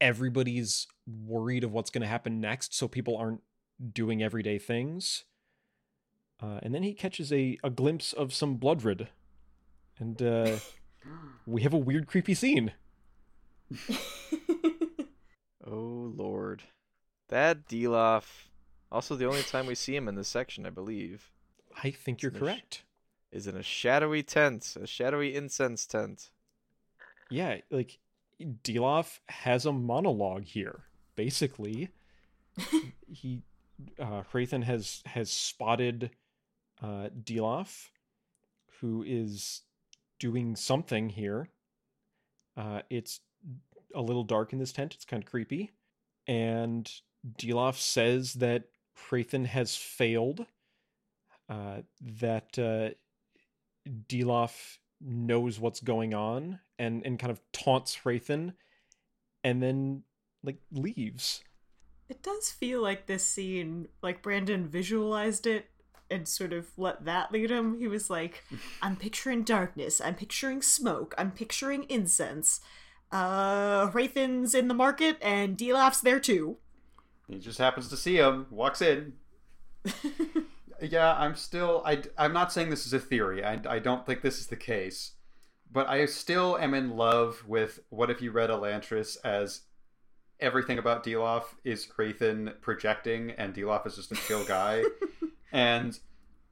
[0.00, 3.40] everybody's worried of what's going to happen next, so people aren't
[3.92, 5.24] doing everyday things.
[6.42, 9.08] Uh, and then he catches a, a glimpse of some Bloodred,
[9.98, 10.56] and uh,
[11.46, 12.72] we have a weird, creepy scene.
[15.66, 16.64] oh lord,
[17.28, 18.24] that Dilaf.
[18.90, 21.30] Also, the only time we see him in this section, I believe.
[21.82, 22.84] I think you're correct
[23.32, 26.30] is in a shadowy tent, a shadowy incense tent.
[27.30, 27.98] Yeah, like
[28.40, 30.84] Dilaf has a monologue here.
[31.16, 31.90] Basically,
[33.08, 33.42] he
[34.00, 36.10] uh Hrathen has has spotted
[36.82, 37.90] uh Dilaf,
[38.80, 39.62] who is
[40.18, 41.48] doing something here.
[42.56, 43.20] Uh it's
[43.94, 45.70] a little dark in this tent, it's kind of creepy.
[46.26, 46.90] And
[47.38, 48.64] Dilaf says that
[49.10, 50.46] Hrathen has failed.
[51.48, 52.94] Uh, that uh,
[54.08, 58.54] Dilaf knows what's going on and and kind of taunts Hrathen
[59.44, 60.02] and then
[60.42, 61.42] like leaves.
[62.08, 65.66] It does feel like this scene like Brandon visualized it
[66.10, 67.78] and sort of let that lead him.
[67.78, 68.44] He was like,
[68.82, 72.60] I'm picturing darkness, I'm picturing smoke, I'm picturing incense.
[73.10, 76.58] Uh Hrathen's in the market and Dilaf's there too.
[77.28, 79.14] He just happens to see him, walks in.
[80.80, 81.82] yeah, I'm still.
[81.84, 83.44] I, I'm not saying this is a theory.
[83.44, 85.12] I, I don't think this is the case.
[85.70, 89.62] But I still am in love with what if you read Elantris as
[90.40, 94.84] everything about Dilaf is Hrathen projecting and Dilaf is just a chill guy.
[95.52, 95.98] and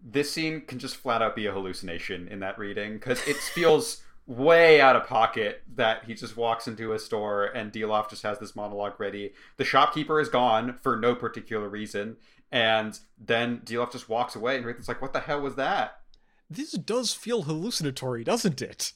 [0.03, 4.03] this scene can just flat out be a hallucination in that reading because it feels
[4.27, 8.39] way out of pocket that he just walks into a store and Dilaf just has
[8.39, 9.33] this monologue ready.
[9.57, 12.17] The shopkeeper is gone for no particular reason,
[12.51, 16.01] and then Dilaf just walks away, and Hrathen's like, "What the hell was that?"
[16.49, 18.93] This does feel hallucinatory, doesn't it?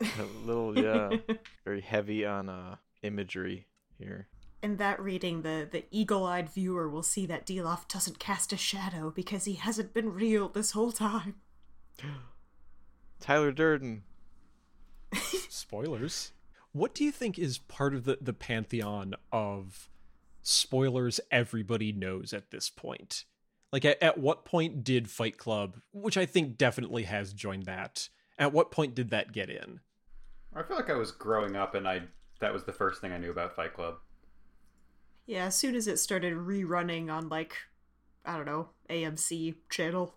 [0.00, 1.16] a little, yeah,
[1.64, 3.66] very heavy on uh, imagery
[3.98, 4.28] here.
[4.62, 8.56] In that reading, the, the eagle eyed viewer will see that Dilaf doesn't cast a
[8.56, 11.36] shadow because he hasn't been real this whole time.
[13.20, 14.02] Tyler Durden.
[15.48, 16.32] Spoilers.
[16.72, 19.88] What do you think is part of the, the pantheon of
[20.48, 23.24] spoilers everybody knows at this point.
[23.72, 28.08] Like, at, at what point did Fight Club, which I think definitely has joined that,
[28.38, 29.80] at what point did that get in?
[30.54, 32.02] I feel like I was growing up and I
[32.40, 33.96] that was the first thing I knew about Fight Club.
[35.26, 37.54] Yeah, as soon as it started rerunning on like
[38.24, 40.14] I don't know, AMC channel.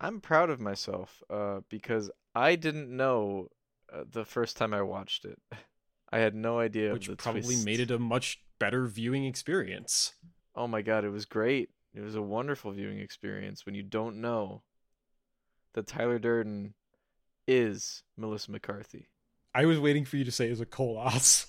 [0.00, 3.48] I'm proud of myself uh, because I didn't know
[3.92, 5.38] uh, the first time I watched it.
[6.12, 6.92] I had no idea.
[6.92, 7.64] Which probably twist.
[7.64, 10.14] made it a much better viewing experience.
[10.54, 11.70] Oh my god, it was great.
[11.94, 14.62] It was a wonderful viewing experience when you don't know
[15.74, 16.74] that Tyler Durden
[17.46, 19.08] is Melissa McCarthy.
[19.54, 21.46] I was waiting for you to say it's a Koloss.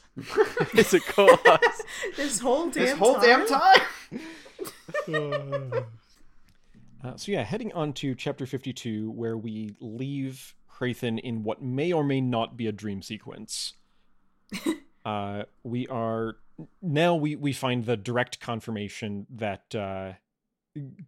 [0.73, 1.81] it's a Koloss.
[2.15, 3.23] this whole damn this whole time?
[3.23, 3.81] damn time.
[7.03, 11.91] uh, so yeah, heading on to chapter fifty-two, where we leave Hrathen in what may
[11.91, 13.73] or may not be a dream sequence.
[15.05, 16.37] uh, we are
[16.81, 20.13] now we we find the direct confirmation that uh,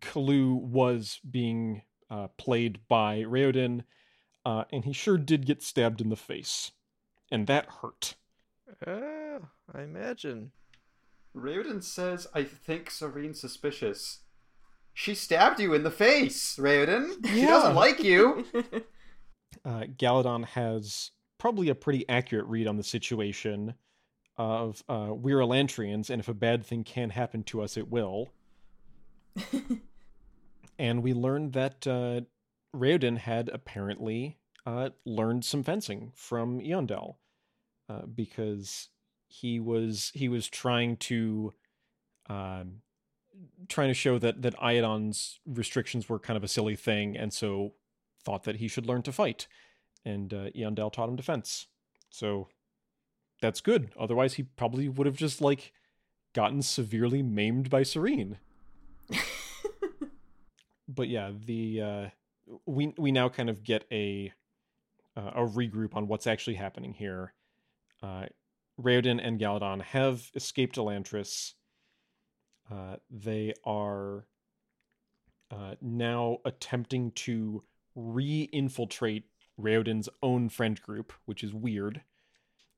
[0.01, 3.83] Kaloo was being uh, played by Raoden,
[4.45, 6.71] uh, and he sure did get stabbed in the face,
[7.31, 8.15] and that hurt.
[8.85, 9.39] Uh,
[9.73, 10.51] I imagine.
[11.35, 14.21] Raoden says, I think Sarene suspicious.
[14.93, 17.25] She stabbed you in the face, Raoden.
[17.27, 17.47] She Yeah.
[17.47, 18.45] doesn't like you.
[19.65, 23.75] uh, Galladon has probably a pretty accurate read on the situation
[24.39, 28.29] of uh, we're Elantrians, and if a bad thing can happen to us, it will.
[30.79, 32.21] and we learned that uh,
[32.73, 37.15] Raoden had apparently uh, learned some fencing from Eondel
[37.89, 38.87] uh, because
[39.27, 41.53] he was he was trying to
[42.29, 42.81] um,
[43.67, 47.73] trying to show that that Iadon's restrictions were kind of a silly thing, and so
[48.23, 49.47] thought that he should learn to fight.
[50.05, 51.67] And uh, Eondel taught him defense,
[52.09, 52.47] so
[53.41, 53.91] that's good.
[53.99, 55.73] Otherwise, he probably would have just like
[56.33, 58.37] gotten severely maimed by Sarene.
[60.87, 62.09] but yeah, the uh,
[62.65, 64.33] we we now kind of get a
[65.15, 67.33] uh, a regroup on what's actually happening here.
[68.01, 68.25] Uh,
[68.81, 71.53] Raoden and Galladon have escaped Elantris.
[72.71, 74.25] Uh, they are
[75.51, 77.63] uh, now attempting to
[77.95, 79.25] re-infiltrate
[79.59, 82.01] Raoden's own friend group, which is weird.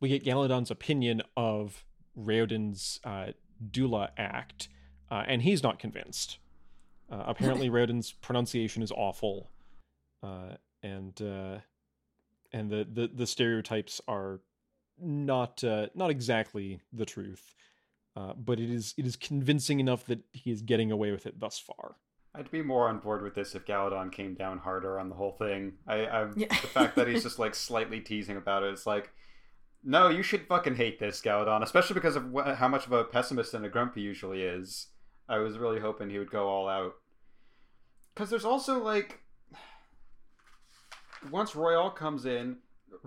[0.01, 1.85] We get Galladon's opinion of
[2.15, 3.27] Raoden's uh,
[3.69, 4.67] Dula act,
[5.09, 6.39] uh, and he's not convinced.
[7.09, 9.51] Uh, apparently, Raoden's pronunciation is awful,
[10.23, 11.59] uh, and uh,
[12.51, 14.41] and the, the the stereotypes are
[14.99, 17.55] not uh, not exactly the truth,
[18.15, 21.39] uh, but it is it is convincing enough that he is getting away with it
[21.39, 21.95] thus far.
[22.33, 25.33] I'd be more on board with this if Galladon came down harder on the whole
[25.33, 25.73] thing.
[25.85, 26.47] I, I Yeah.
[26.47, 28.71] the fact that he's just like slightly teasing about it.
[28.71, 29.11] It's like,
[29.83, 33.03] no, you should fucking hate this Galladon, especially because of wh- how much of a
[33.03, 34.87] pessimist and a grump he usually is.
[35.27, 36.93] I was really hoping he would go all out.
[38.13, 39.21] Because there's also like,
[41.31, 42.57] once Roial comes in,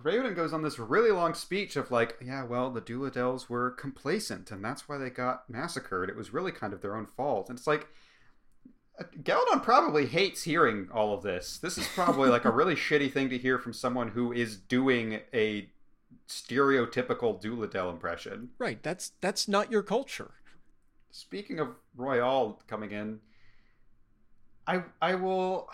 [0.00, 4.50] Raoden goes on this really long speech of like, yeah, well, the Duladels were complacent,
[4.50, 6.08] and that's why they got massacred.
[6.08, 7.48] It was really kind of their own fault.
[7.48, 7.86] And it's like,
[8.98, 11.58] uh, Galladon probably hates hearing all of this.
[11.58, 15.20] This is probably like a really shitty thing to hear from someone who is doing
[15.32, 15.68] a
[16.28, 18.50] stereotypical Duladel impression.
[18.58, 18.82] Right.
[18.82, 20.32] That's that's not your culture.
[21.10, 23.20] Speaking of Roial coming in,
[24.66, 25.68] I I will.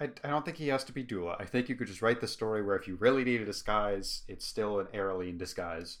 [0.00, 1.36] I, I don't think he has to be Dula.
[1.38, 4.22] I think you could just write the story where if you really need a disguise,
[4.26, 5.98] it's still an Arelene disguise.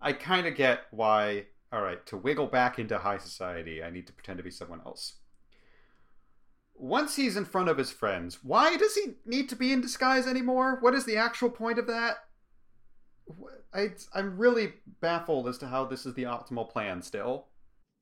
[0.00, 1.46] I kind of get why.
[1.72, 4.82] All right, to wiggle back into high society, I need to pretend to be someone
[4.84, 5.14] else.
[6.74, 10.26] Once he's in front of his friends, why does he need to be in disguise
[10.26, 10.78] anymore?
[10.80, 12.16] What is the actual point of that?
[13.74, 17.46] I, I'm really baffled as to how this is the optimal plan still.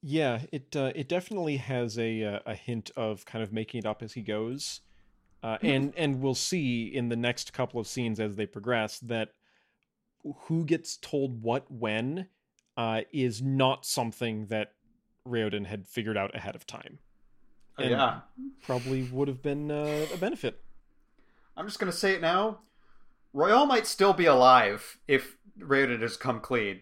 [0.02, 3.86] Yeah, it uh, it definitely has a uh, a hint of kind of making it
[3.86, 4.80] up as he goes,
[5.42, 9.32] uh, and and we'll see in the next couple of scenes as they progress that
[10.44, 12.28] who gets told what when
[12.76, 14.72] uh, is not something that
[15.28, 16.98] Raoden had figured out ahead of time.
[17.78, 18.20] Oh, And- yeah.
[18.62, 20.62] Probably would have been uh, a benefit.
[21.56, 22.60] I'm just gonna say it now.
[23.34, 26.80] Roial might still be alive if Raoden has come clean.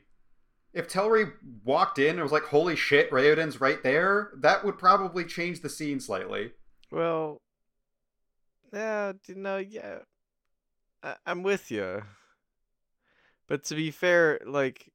[0.72, 1.32] If Telrii
[1.64, 5.68] walked in and was like, "Holy shit, Raoden's right there," that would probably change the
[5.68, 6.52] scene slightly.
[6.90, 7.42] Well,
[8.72, 10.00] yeah, you know, yeah,
[11.02, 12.02] I- I'm with you.
[13.46, 14.92] But to be fair, like,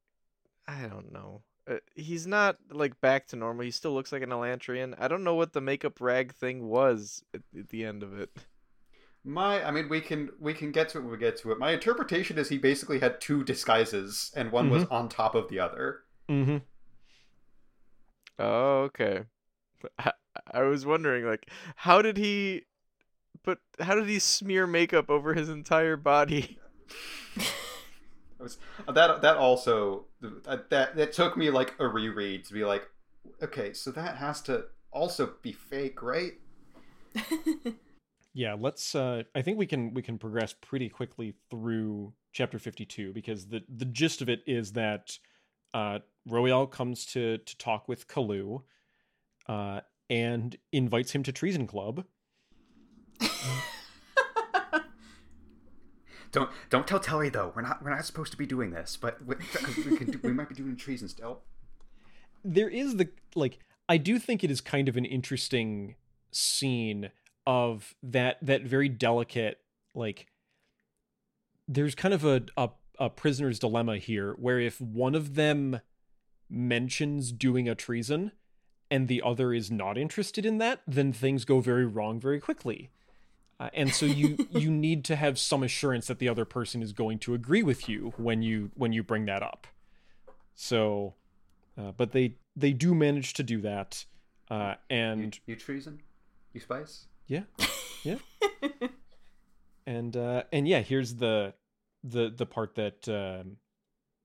[0.67, 1.43] I don't know.
[1.67, 3.63] Uh, he's not like back to normal.
[3.65, 4.95] He still looks like an Elantrian.
[4.99, 8.29] I don't know what the makeup rag thing was at, at the end of it.
[9.25, 11.59] My, I mean, we can we can get to it when we get to it.
[11.59, 15.59] My interpretation is he basically had two disguises, and one was on top of the
[15.59, 16.01] other.
[16.29, 16.57] Mm-hmm.
[18.39, 19.21] Oh, okay.
[19.99, 20.11] I,
[20.51, 22.63] I was wondering, like, how did he?
[23.43, 26.59] But how did he smear makeup over his entire body?
[28.39, 30.05] Was that that also
[30.45, 32.89] that that, that took me like a reread to be like,
[33.41, 36.33] okay, so that has to also be fake, right?
[38.33, 38.95] Yeah, let's.
[38.95, 43.47] Uh, I think we can we can progress pretty quickly through chapter fifty two because
[43.47, 45.17] the the gist of it is that
[45.73, 48.63] uh, Roial comes to to talk with Kaloo,
[49.47, 52.05] uh, and invites him to Treason Club.
[56.33, 57.53] Don't don't tell Telly though.
[57.55, 59.35] We're not we're not supposed to be doing this, but we,
[59.87, 61.43] we, do, we might be doing treason still.
[62.43, 63.59] There is the like.
[63.87, 65.95] I do think it is kind of an interesting
[66.31, 67.11] scene
[67.45, 69.59] of that that very delicate
[69.93, 70.27] like.
[71.67, 75.79] There's kind of a a, a prisoner's dilemma here, where if one of them
[76.49, 78.31] mentions doing a treason
[78.91, 82.91] and the other is not interested in that, then things go very wrong very quickly.
[83.59, 86.93] Uh, and so you you need to have some assurance that the other person is
[86.93, 89.67] going to agree with you when you when you bring that up.
[90.55, 91.15] So,
[91.77, 94.05] uh, but they they do manage to do that,
[94.49, 96.01] uh, and you, you treason,
[96.53, 97.07] you spice.
[97.27, 97.43] Yeah,
[98.03, 98.17] yeah.
[99.85, 101.53] and uh, and yeah, here's the
[102.03, 103.57] the the part that um,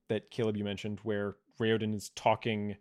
[0.09, 2.77] that Caleb you mentioned where Raoden is talking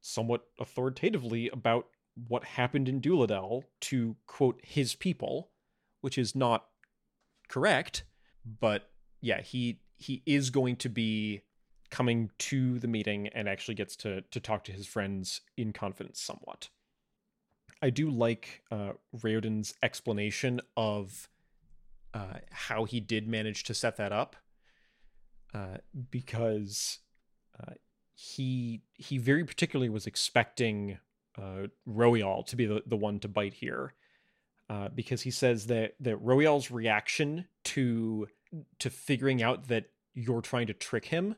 [0.00, 1.86] somewhat authoritatively about
[2.28, 5.50] what happened in Duladel to quote his people,
[6.00, 6.66] which is not
[7.48, 8.04] correct,
[8.60, 8.90] but
[9.20, 11.42] yeah, he he is going to be
[11.90, 16.20] coming to the meeting and actually gets to to talk to his friends in confidence
[16.20, 16.68] somewhat.
[17.82, 18.92] I do like uh,
[19.82, 21.28] explanation of
[22.14, 24.36] uh, how he did manage to set that up,
[25.52, 25.78] uh,
[26.10, 27.00] because
[27.60, 27.72] uh,
[28.14, 30.98] he he very particularly was expecting
[31.36, 31.66] uh,
[32.44, 33.94] to be the, the one to bite here,
[34.70, 38.28] uh, because he says that that Roial's reaction to
[38.78, 41.34] to figuring out that you're trying to trick him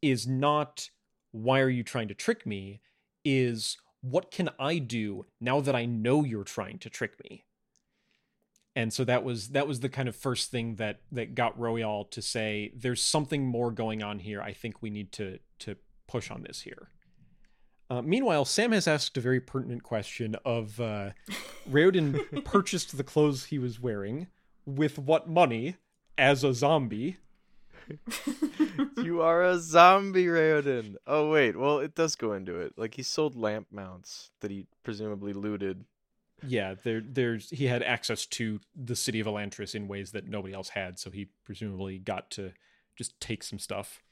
[0.00, 0.90] is not
[1.32, 2.80] why are you trying to trick me?
[3.26, 3.76] is
[4.10, 7.44] what can I do now that I know you're trying to trick me?
[8.74, 12.10] And so that was that was the kind of first thing that that got Roial
[12.10, 14.42] to say there's something more going on here.
[14.42, 15.76] I think we need to to
[16.06, 16.90] push on this here.
[17.88, 21.10] Uh, meanwhile, Sam has asked a very pertinent question of uh,
[21.70, 24.26] Raoden purchased the clothes he was wearing
[24.66, 25.76] with what money
[26.18, 27.16] as a zombie?
[29.02, 30.96] you are a zombie, Raoden.
[31.06, 32.74] Oh wait, well it does go into it.
[32.76, 35.84] Like he sold lamp mounts that he presumably looted.
[36.46, 40.54] Yeah, there, there's he had access to the city of Elantris in ways that nobody
[40.54, 42.52] else had, so he presumably got to
[42.94, 44.02] just take some stuff.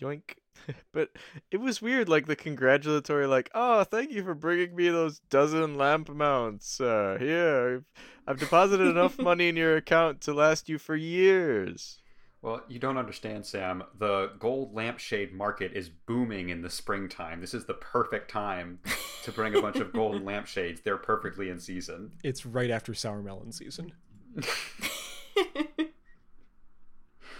[0.00, 0.36] Yoink.
[0.92, 1.10] but
[1.50, 5.76] it was weird, like the congratulatory, like, "Oh, thank you for bringing me those dozen
[5.76, 6.80] lamp mounts.
[6.80, 7.84] Uh, here,
[8.26, 12.01] I've deposited enough money in your account to last you for years."
[12.42, 13.84] Well, you don't understand, Sam.
[14.00, 17.40] The gold lampshade market is booming in the springtime.
[17.40, 18.80] This is the perfect time
[19.22, 20.80] to bring a bunch of golden lampshades.
[20.80, 22.14] They're perfectly in season.
[22.24, 23.92] It's right after sour melon season.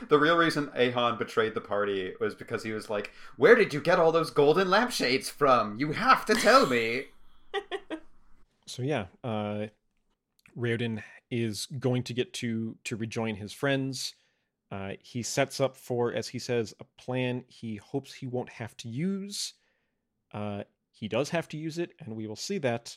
[0.09, 3.81] the real reason Ahon betrayed the party was because he was like, "Where did you
[3.81, 5.81] get all those golden lampshades from?
[5.81, 7.07] You have to tell me."
[8.66, 9.66] so yeah, uh
[10.57, 14.15] Raoden is going to get to to rejoin his friends
[14.73, 18.74] uh, he sets up for, as he says, a plan he hopes he won't have
[18.78, 19.53] to use.
[20.32, 22.97] Uh, he does have to use it, and we will see that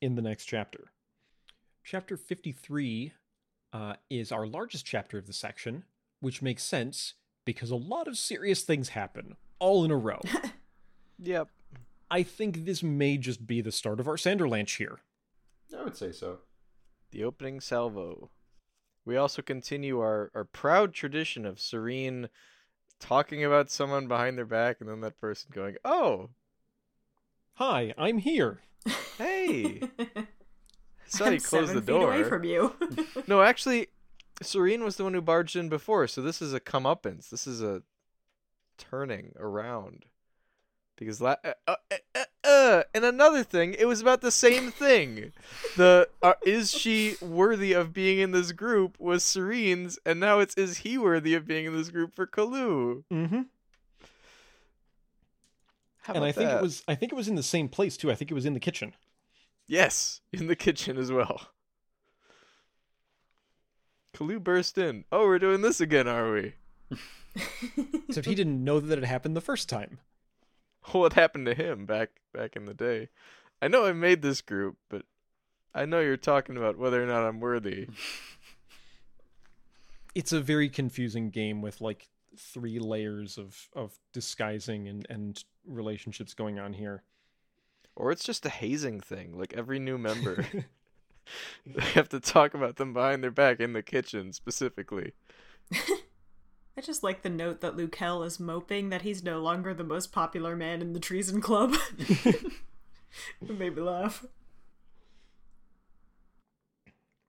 [0.00, 0.92] in the next chapter.
[1.82, 3.12] Chapter 53
[3.72, 5.82] uh, is our largest chapter of the section,
[6.20, 7.14] which makes sense
[7.44, 10.20] because a lot of serious things happen all in a row.
[11.18, 11.48] yep.
[12.08, 15.00] I think this may just be the start of our Sanderlanche here.
[15.76, 16.38] I would say so.
[17.10, 18.30] The opening salvo
[19.08, 22.28] we also continue our, our proud tradition of Sarene
[23.00, 26.28] talking about someone behind their back and then that person going, Oh,
[27.54, 28.60] hi, I'm here.
[29.16, 29.80] Hey.
[31.06, 32.12] Saw you close the door.
[32.12, 32.74] away from you.
[33.26, 33.88] no, actually,
[34.42, 37.30] Sarene was the one who barged in before, so this is a comeuppance.
[37.30, 37.82] This is a
[38.76, 40.04] turning around.
[40.98, 41.74] Because la- uh, uh,
[42.14, 45.32] uh, uh, and another thing, it was about the same thing.
[45.76, 50.56] The uh, is she worthy of being in this group was Sarene's, and now it's
[50.56, 53.04] is he worthy of being in this group for Kaloo.
[53.12, 53.42] Mm-hmm.
[56.08, 56.58] and I think that?
[56.58, 58.10] it was I think it was in the same place too.
[58.10, 58.94] I think it was in the kitchen.
[59.68, 61.48] Yes, in the kitchen as well.
[64.14, 65.04] Kaloo burst in.
[65.12, 66.54] Oh, we're doing this again, are we?
[68.08, 70.00] Except he didn't know that it happened the first time.
[70.92, 73.08] what happened to him back back in the day.
[73.60, 75.02] I know I made this group, but
[75.74, 77.88] I know you're talking about whether or not I'm worthy.
[80.14, 86.34] it's a very confusing game with like three layers of of disguising and and relationships
[86.34, 87.02] going on here.
[87.96, 89.36] Or it's just a hazing thing.
[89.36, 90.46] Like every new member
[91.66, 95.12] they have to talk about them behind their back in the kitchen specifically.
[96.78, 100.12] I just like the note that Lukel is moping that he's no longer the most
[100.12, 101.74] popular man in the Treason Club.
[101.98, 104.24] it made me laugh.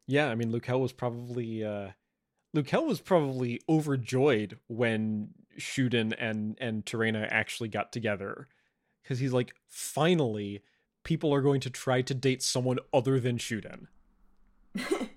[0.06, 1.90] Yeah, I mean, Lukel was probably uh,
[2.56, 8.50] Lukel was probably overjoyed when Shuden and and Torena actually got together
[9.02, 10.62] because he's like, finally,
[11.04, 13.88] people are going to try to date someone other than Shuden.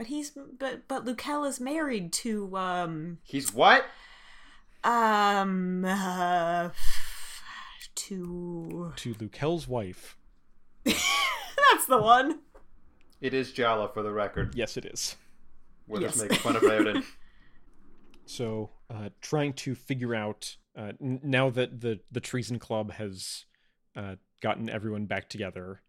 [0.00, 3.84] But he's but but Lukel is married to um He's what?
[4.82, 6.70] Um uh,
[7.96, 10.16] to to Lukel's wife.
[10.86, 12.38] That's the one.
[13.20, 14.54] It is Jalla for the record.
[14.54, 15.16] Yes, it is.
[15.86, 16.12] We're Yes.
[16.14, 17.04] just making fun of Raoden.
[18.24, 23.44] So, uh, trying to figure out uh, n- now that the the treason club has
[23.94, 25.82] uh, gotten everyone back together,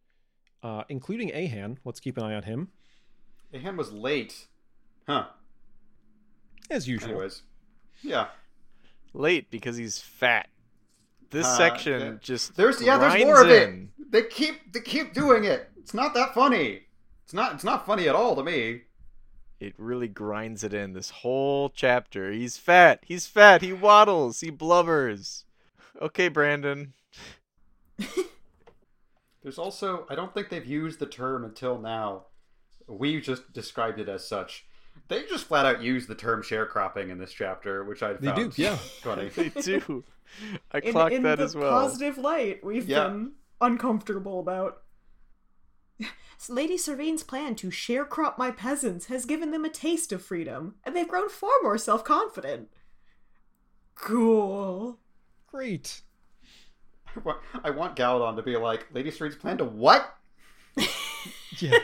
[0.63, 1.77] uh, including Ahan.
[1.85, 2.71] Let's keep an eye on him
[3.53, 4.47] Ahan was late.
[5.07, 5.25] Huh.
[6.69, 7.09] as usual.
[7.09, 7.41] Anyways.
[8.01, 8.27] Yeah.
[9.13, 10.47] Late because he's fat.
[11.31, 12.13] This Uh, section yeah.
[12.21, 13.69] just There's yeah, there's grinds more of it.
[13.69, 13.91] in.
[14.09, 15.69] They keep they keep doing it.
[15.77, 16.83] It's not that funny.
[17.23, 18.81] It's not it's not funny at all to me.
[19.59, 22.31] It really grinds it in this whole chapter.
[22.31, 22.99] He's fat.
[23.05, 23.61] He's fat.
[23.61, 24.39] He waddles.
[24.41, 25.43] He blubbers.
[26.01, 26.93] Okay, Brandon.
[29.43, 32.25] There's also I don't think they've used the term until now.
[32.91, 34.65] We just described it as such.
[35.07, 38.53] They just flat out use the term sharecropping in this chapter, which I They found
[38.53, 38.75] do, yeah.
[39.01, 39.29] funny.
[39.29, 40.03] They do.
[40.71, 41.71] I In, clocked in that the as well.
[41.71, 43.07] positive light we've Yeah.
[43.07, 44.79] been uncomfortable about.
[46.49, 50.95] Lady Sarene's plan to sharecrop my peasants has given them a taste of freedom, and
[50.95, 52.69] they've grown far more self confident.
[53.95, 54.97] Cool.
[55.47, 56.01] Great.
[57.15, 60.17] I want- I want Galladon to be like, Lady Sarene's plan to what?
[61.59, 61.77] Yeah.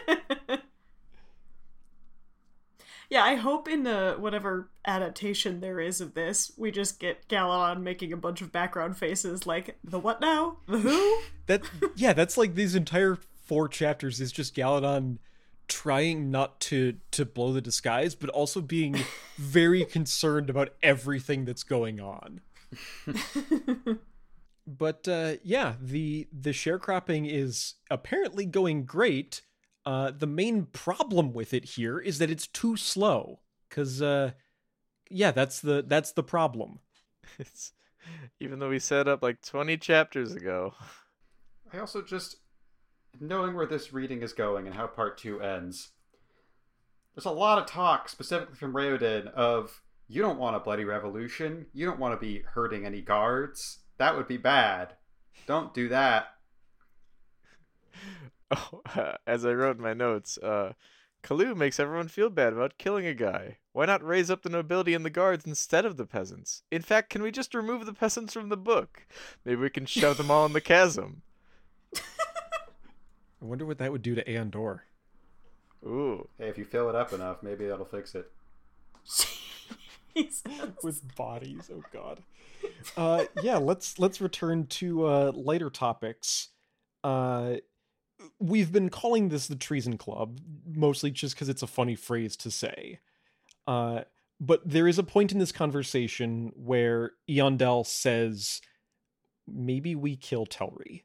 [3.09, 7.81] Yeah, I hope in the whatever adaptation there is of this, we just get Galladon
[7.81, 10.57] making a bunch of background faces like the what now?
[10.67, 11.19] The who?
[11.47, 11.61] That
[11.95, 15.19] yeah, that's like these entire four chapters is just Galladon
[15.69, 18.97] trying not to to blow the disguise, but also being
[19.37, 22.41] very concerned about everything that's going on.
[24.67, 29.41] but uh, yeah, the the sharecropping is apparently going great.
[29.87, 33.39] Uh, the main problem with it here is that it's too slow.
[33.69, 34.31] Cause uh,
[35.09, 36.79] yeah, that's the that's the problem.
[37.39, 37.71] It's,
[38.39, 40.73] even though we set up like 20 chapters ago.
[41.73, 42.37] I also just
[43.19, 45.91] knowing where this reading is going and how part two ends.
[47.15, 51.67] There's a lot of talk, specifically from Raoden, of you don't want a bloody revolution.
[51.73, 53.79] You don't want to be hurting any guards.
[53.97, 54.95] That would be bad.
[55.45, 56.27] Don't do that.
[58.51, 58.81] Oh,
[59.27, 60.73] as I wrote in my notes, uh,
[61.21, 63.57] Kaloo makes everyone feel bad about killing a guy.
[63.73, 66.63] Why not raise up the nobility and the guards instead of the peasants?
[66.71, 69.05] In fact, can we just remove the peasants from the book?
[69.43, 71.21] Maybe we can shove them all in the chasm.
[71.95, 74.79] I wonder what that would do to AonDor.
[75.85, 76.27] Ooh.
[76.37, 78.31] Hey, if you fill it up enough, maybe that'll fix it.
[80.15, 80.43] Jesus.
[80.83, 81.69] with bodies.
[81.73, 82.23] Oh god.
[82.95, 86.49] Uh yeah, let's let's return to uh lighter topics.
[87.03, 87.57] Uh
[88.39, 92.51] we've been calling this the treason club mostly just cuz it's a funny phrase to
[92.51, 92.99] say.
[93.65, 94.03] Uh
[94.39, 98.61] but there is a point in this conversation where Eondel says
[99.47, 101.03] maybe we kill Telrii.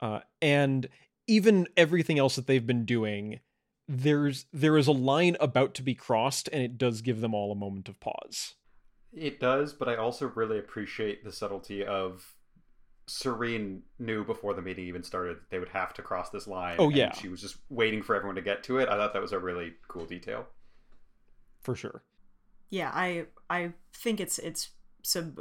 [0.00, 0.88] Uh and
[1.26, 3.40] even everything else that they've been doing
[3.86, 7.50] there's there is a line about to be crossed and it does give them all
[7.50, 8.54] a moment of pause
[9.12, 12.34] It does, but I also really appreciate the subtlety of
[13.08, 16.76] Sarene knew before the meeting even started that they would have to cross this line.
[16.78, 17.12] Oh, and yeah.
[17.12, 18.88] she was just waiting for everyone to get to it.
[18.88, 20.46] I thought that was a really cool detail.
[21.62, 22.02] for sure
[22.70, 24.70] Yeah, I I think it's it's
[25.02, 25.36] some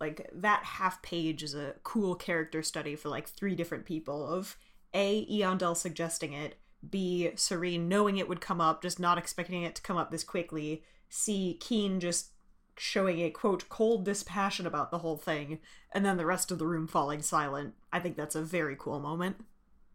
[0.00, 4.56] like that half page is a cool character study for like three different people of
[4.92, 6.56] A Eondel suggesting it,
[6.88, 10.24] B Sarene knowing it would come up, just not expecting it to come up this
[10.24, 12.32] quickly, C Kiin just
[12.78, 15.58] showing a quote cold dispassion about the whole thing,
[15.92, 17.74] and then the rest of the room falling silent.
[17.92, 19.36] I think that's a very cool moment.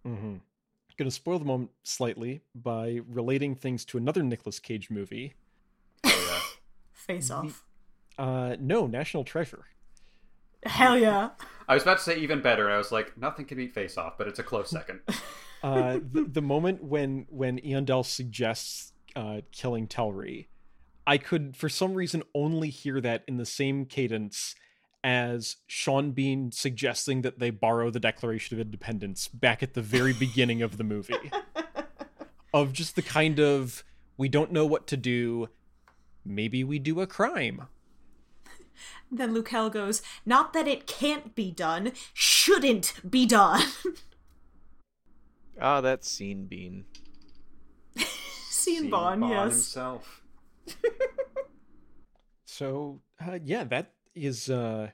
[0.06, 0.36] mm-hmm.
[0.98, 5.34] gonna spoil the moment slightly by relating things to another Nicolas Cage movie
[6.04, 6.54] Oh,
[6.92, 7.66] Face off.
[8.20, 9.66] uh no National Treasure
[10.64, 11.30] Hell yeah.
[11.68, 14.16] I was about to say even better, I was like, nothing can beat Face Off,
[14.18, 15.00] but it's a close second.
[15.64, 20.48] uh the, the moment when when Eondel suggests uh killing Telrii
[21.06, 24.56] I could for some reason only hear that in the same cadence
[25.04, 30.14] as Sean Bean suggesting that they borrow the Declaration of Independence back at the very
[30.14, 31.32] beginning of the movie.
[32.54, 33.84] of just the kind of
[34.18, 35.50] we don't know what to do.
[36.24, 37.68] Maybe we do a crime.
[39.12, 43.62] Then Lukel goes, Not that it can't be done, shouldn't be done.
[45.60, 46.86] Ah, that scene bean.
[47.96, 48.08] Scene
[48.50, 49.52] Scene Bond, yes.
[49.52, 50.21] himself.
[52.62, 54.90] So uh, yeah, that is uh,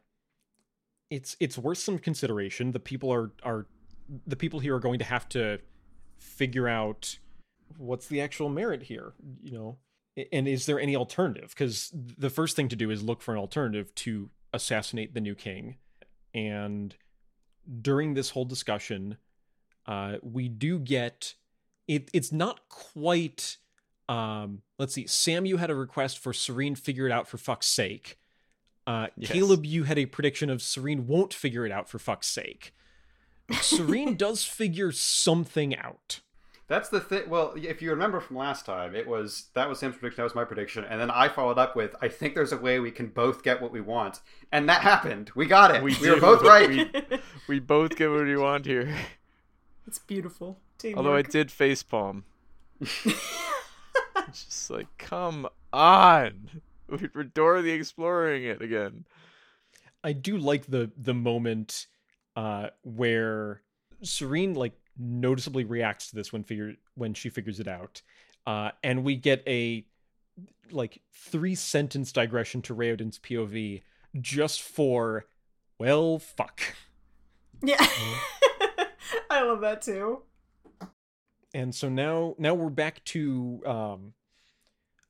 [1.10, 2.72] it's it's worth some consideration.
[2.72, 3.66] The people are are
[4.26, 5.60] the people here are going to have to
[6.18, 7.18] figure out
[7.78, 9.16] what's the actual merit here.
[9.42, 9.78] You know,
[10.32, 11.50] and is there any alternative?
[11.50, 15.36] Because the first thing to do is look for an alternative to assassinate the new
[15.36, 15.76] king,
[16.34, 16.96] and
[17.82, 19.18] during this whole discussion,
[19.88, 21.34] uh, we do get
[21.86, 22.10] it.
[22.14, 23.58] It's not quite.
[24.10, 25.08] Um, let's see.
[25.08, 28.18] Sam, you had a request for Sarene figure it out for fuck's sake.
[28.86, 29.32] Uh, Yes.
[29.32, 32.74] Caleb, you had a prediction of Sarene won't figure it out for fuck's sake.
[33.52, 36.22] Sarene does figure something out.
[36.70, 37.30] That's the thing.
[37.30, 40.36] Well, if you remember from last time, it was that was Sam's prediction, that was
[40.36, 43.08] my prediction, and then I followed up with, "I think there's a way we can
[43.08, 44.20] both get what we want,"
[44.52, 45.32] and that happened.
[45.34, 45.82] We got it.
[45.82, 46.70] We, were both right.
[46.70, 48.94] We, we both get what we want here.
[49.88, 50.60] it's beautiful.
[50.78, 50.98] Teamwork.
[50.98, 52.24] Although I did facepalm.
[54.28, 56.50] It's just like, come on.
[57.14, 59.06] We're Dora the Exploring it again.
[60.04, 61.88] I do like the the moment
[62.36, 63.62] uh where
[64.04, 68.02] Sarene like noticeably reacts to this when figure when she figures it out.
[68.46, 69.86] Uh and we get a
[70.72, 73.82] like three sentence digression to Raoden's POV
[74.22, 75.26] just for
[75.78, 76.62] well fuck.
[77.62, 77.76] Yeah.
[79.30, 80.22] I love that too.
[81.54, 84.14] And so now now we're back to um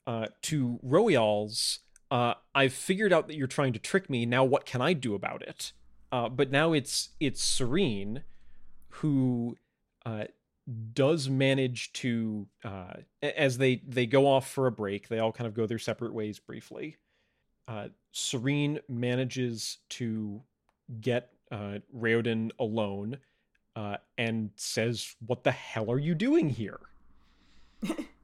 [0.07, 1.79] uh to Roial's.
[2.09, 4.25] Uh I've figured out that you're trying to trick me.
[4.25, 5.73] Now what can I do about it?
[6.11, 8.23] Uh but now it's it's Sarene
[8.89, 9.57] who
[10.05, 10.25] uh
[10.93, 15.47] does manage to uh as they they go off for a break, they all kind
[15.47, 16.97] of go their separate ways briefly.
[18.13, 20.41] Sarene manages to
[21.01, 23.17] get uh Raoden alone
[24.17, 26.79] and says, "What the hell are you doing here?"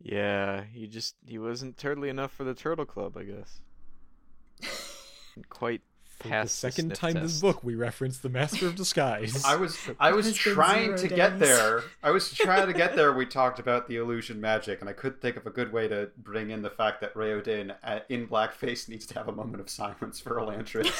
[0.00, 3.60] Yeah, he just he wasn't turtly enough for the Turtle Club, I guess.
[5.48, 7.42] Quite For the past the second sniff time this test.
[7.42, 9.44] book, we reference the Master of Disguise.
[9.46, 11.82] I was I was trying zero to get there.
[12.02, 13.12] I was trying to get there.
[13.12, 16.10] We talked about the illusion magic, and I couldn't think of a good way to
[16.16, 19.68] bring in the fact that Raoden uh, in blackface needs to have a moment of
[19.68, 20.92] silence for Elantris.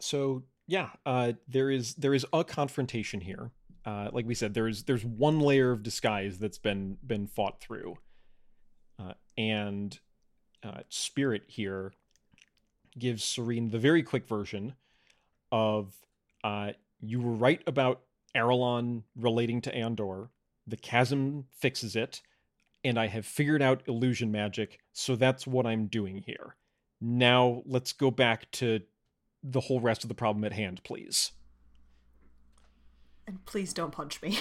[0.00, 3.50] so yeah, uh, there is there is a confrontation here.
[3.84, 7.96] Uh, like we said, there's there's one layer of disguise that's been been fought through,
[8.98, 9.98] uh, and
[10.62, 11.92] uh, Spirit here
[12.98, 14.74] gives Sarene the very quick version
[15.52, 15.94] of
[16.44, 18.02] uh, you were right about
[18.36, 20.28] Arelon relating to AonDor.
[20.66, 22.20] The chasm fixes it,
[22.84, 26.56] and I have figured out illusion magic, so that's what I'm doing here.
[27.00, 28.80] Now let's go back to
[29.42, 31.32] the whole rest of the problem at hand, please.
[33.28, 34.38] And please don't punch me.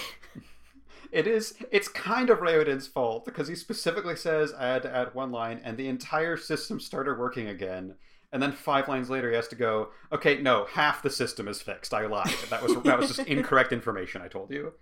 [1.11, 1.55] It is.
[1.71, 5.61] It's kind of Raoden's fault because he specifically says I had to add one line,
[5.63, 7.95] and the entire system started working again.
[8.33, 9.89] And then five lines later, he has to go.
[10.11, 11.93] Okay, no, half the system is fixed.
[11.93, 12.33] I lied.
[12.49, 14.21] That was that was just incorrect information.
[14.21, 14.73] I told you.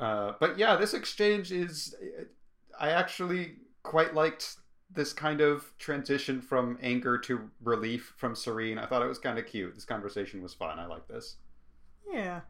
[0.00, 1.94] Uh, but yeah, this exchange is.
[2.78, 4.56] I actually quite liked
[4.90, 8.82] this kind of transition from anger to relief from Sarene.
[8.82, 9.74] I thought it was kind of cute.
[9.74, 10.78] This conversation was fun.
[10.80, 11.36] I like this.
[12.12, 12.40] yeah.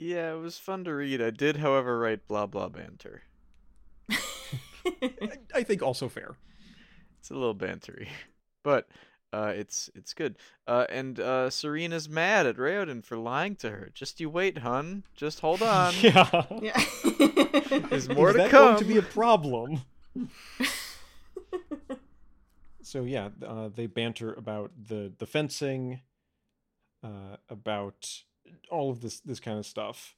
[0.00, 1.20] Yeah, it was fun to read.
[1.20, 3.22] I did, however, write blah blah banter.
[4.10, 6.36] I, I think also fair.
[7.18, 8.08] It's a little bantery,
[8.64, 8.88] but
[9.30, 10.36] uh, it's it's good.
[10.66, 13.90] Uh, and uh, Sarene's mad at Raoden for lying to her.
[13.92, 15.04] Just you wait, hun.
[15.14, 15.92] Just hold on.
[16.00, 16.44] yeah.
[16.62, 16.82] yeah.
[17.90, 18.68] There's more is to that come.
[18.68, 19.82] going to be a problem?
[22.82, 26.00] so yeah, uh, they banter about the the fencing,
[27.04, 28.22] uh, about
[28.70, 30.14] all of this this kind of stuff,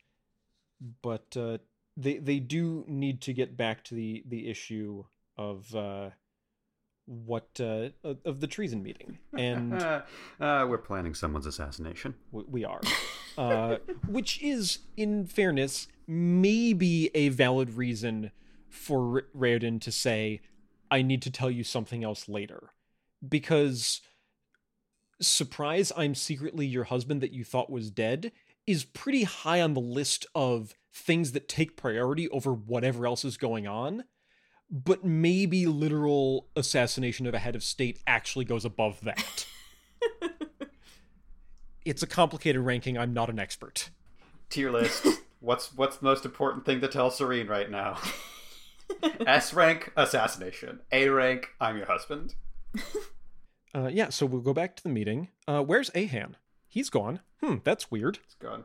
[1.03, 1.59] but uh,
[1.97, 5.05] they they do need to get back to the the issue
[5.37, 6.11] of uh,
[7.07, 7.89] what uh,
[8.25, 10.03] of the treason meeting, and uh,
[10.41, 12.15] we're planning someone's assassination.
[12.33, 12.81] w- we are,
[13.37, 13.77] uh,
[14.07, 18.31] which is, in fairness, maybe a valid reason
[18.69, 20.41] for R- Raoden to say,
[20.91, 22.73] "I need to tell you something else later,"
[23.27, 24.01] because
[25.27, 28.33] surprise, I'm secretly your husband that you thought was dead
[28.67, 33.37] is pretty high on the list of things that take priority over whatever else is
[33.37, 34.05] going on.
[34.71, 39.47] But maybe literal assassination of a head of state actually goes above that.
[41.85, 42.97] it's a complicated ranking.
[42.97, 43.91] I'm not an expert.
[44.49, 45.07] Tier list.
[45.41, 47.99] what's what's the most important thing to tell Sarene right now?
[49.27, 50.81] S rank assassination.
[50.91, 52.35] A rank I'm your husband.
[53.75, 55.29] Uh, yeah, so we'll go back to the meeting.
[55.49, 56.37] Uh, where's Ahan?
[56.69, 57.21] He's gone.
[57.43, 58.19] Hmm, that's weird.
[58.25, 58.65] It's gone.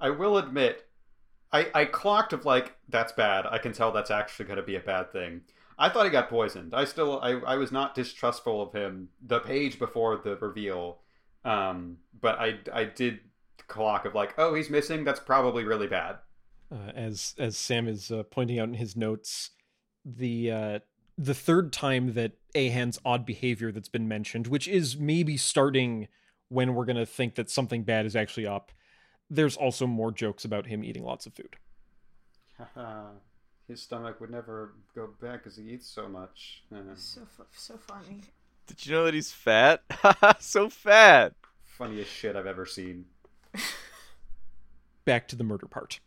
[0.00, 0.86] I will admit,
[1.52, 3.46] I I clocked of like that's bad.
[3.46, 5.42] I can tell that's actually going to be a bad thing.
[5.78, 6.74] I thought he got poisoned.
[6.74, 10.98] I still I I was not distrustful of him the page before the reveal.
[11.44, 13.20] Um, but I I did
[13.68, 15.04] clock of like oh he's missing.
[15.04, 16.16] That's probably really bad.
[16.70, 19.50] Uh, as as Sam is uh, pointing out in his notes,
[20.04, 20.78] the uh,
[21.16, 26.08] the third time that Ahan's odd behavior that's been mentioned, which is maybe starting
[26.48, 28.72] when we're going to think that something bad is actually up.
[29.28, 31.56] There's also more jokes about him eating lots of food.
[33.68, 36.62] His stomach would never go back because he eats so much.
[36.96, 38.22] So fu- so funny.
[38.66, 39.82] Did you know that he's fat?
[40.40, 41.34] so fat.
[41.62, 43.06] funniest shit I've ever seen.
[45.04, 46.00] Back to the murder part.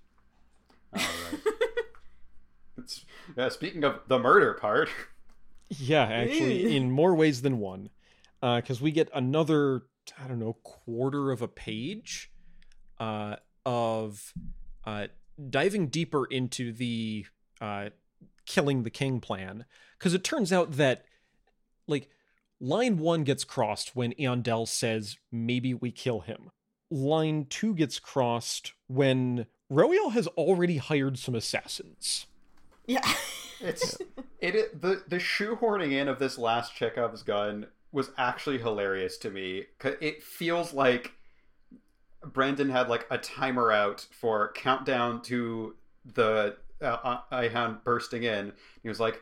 [0.94, 1.42] All right.
[2.78, 3.06] it's,
[3.38, 4.90] uh, speaking of the murder part,
[5.70, 7.90] Yeah, actually, in more ways than one.
[8.42, 9.84] Because we get another,
[10.18, 12.32] I don't know, quarter of a page
[13.00, 13.36] uh,
[13.66, 14.34] of
[14.86, 15.08] uh,
[15.50, 17.26] diving deeper into the
[17.60, 17.90] uh,
[18.46, 19.66] killing the king plan.
[19.98, 21.04] Because it turns out that,
[21.86, 22.10] like,
[22.62, 26.50] line one gets crossed when Eondel says, maybe we kill him.
[26.90, 32.26] Line two gets crossed when Roial has already hired some assassins.
[32.90, 33.08] Yeah.
[33.60, 33.98] it's
[34.42, 39.30] it, it the the shoehorning in of this last Chekhov's gun was actually hilarious to
[39.30, 39.66] me.
[39.84, 41.14] It feels like
[42.24, 48.54] Brandon had like a timer out for countdown to the uh, Ahan bursting in.
[48.82, 49.22] He was like,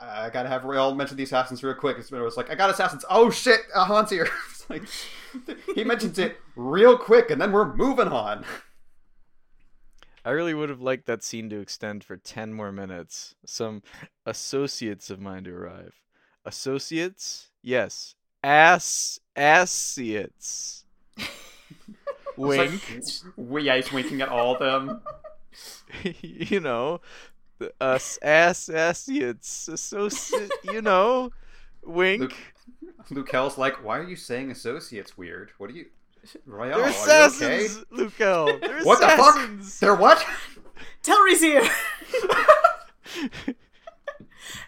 [0.00, 2.70] "I gotta have Roial mention the assassins real quick." And it was like, "I got
[2.70, 4.28] assassins." Oh shit, Ahan's here.
[4.68, 4.84] Like
[5.74, 8.44] he mentions it real quick, and then we're moving on.
[10.28, 13.34] I really would have liked that scene to extend for 10 more minutes.
[13.46, 13.82] Some
[14.26, 16.02] associates of mine to arrive.
[16.44, 17.48] Associates?
[17.62, 18.14] Yes.
[18.44, 20.84] Ass associates.
[22.36, 22.82] Wink.
[22.94, 25.00] It's like, yeah, he's winking at all of them.
[26.20, 27.00] you know,
[27.80, 29.66] us ass associates.
[29.68, 31.30] Associate, you know,
[31.82, 32.20] wink.
[32.20, 32.34] Luke,
[33.08, 35.52] Luke Hell's like, why are you saying associates weird?
[35.56, 35.86] What are you,
[36.48, 36.76] Roial?
[36.76, 38.02] They're assassins, okay?
[38.02, 38.60] Lukel.
[38.60, 39.36] They're What the fuck?
[39.36, 39.80] assassins.
[39.80, 40.24] They're what?
[41.02, 41.68] Telrii's here.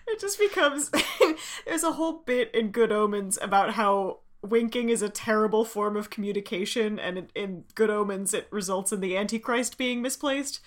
[0.08, 0.90] it just becomes
[1.66, 6.10] there's a whole bit in Good Omens about how winking is a terrible form of
[6.10, 10.60] communication, and in, in Good Omens it results in the Antichrist being misplaced.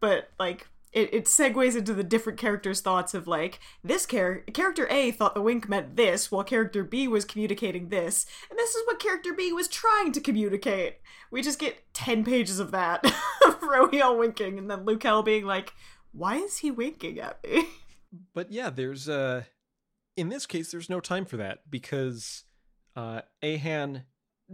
[0.00, 4.86] But like it, it segues into the different characters' thoughts of like this char- character
[4.88, 8.86] A thought the wink meant this, while character B was communicating this, and this is
[8.86, 10.98] what character B was trying to communicate.
[11.30, 13.04] We just get ten pages of that,
[13.46, 13.58] of
[14.16, 15.74] winking, and then Lukel being like,
[16.12, 17.66] "Why is he winking at me?"
[18.34, 19.44] but yeah there's uh
[20.16, 22.44] in this case there's no time for that because
[22.96, 24.04] uh ahan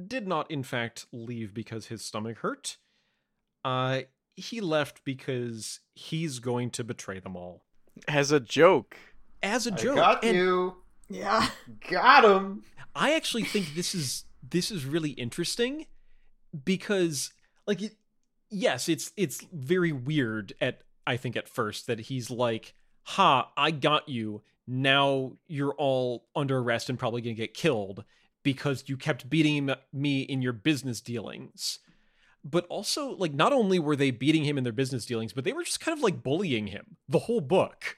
[0.06, 2.78] did not in fact leave because his stomach hurt
[3.64, 4.00] uh
[4.40, 7.62] he left because he's going to betray them all
[8.08, 8.96] As a joke.
[9.42, 10.76] as a I joke got and you.
[11.08, 11.48] Yeah.
[11.90, 12.64] Got him.
[12.94, 15.86] i actually think this is this is really interesting
[16.64, 17.32] because
[17.66, 17.94] like it,
[18.50, 23.70] yes it's it's very weird at i think at first that he's like ha i
[23.70, 28.04] got you now you're all under arrest and probably gonna get killed
[28.42, 31.78] because you kept beating me in your business dealings
[32.44, 35.52] but also like not only were they beating him in their business dealings but they
[35.52, 37.96] were just kind of like bullying him the whole book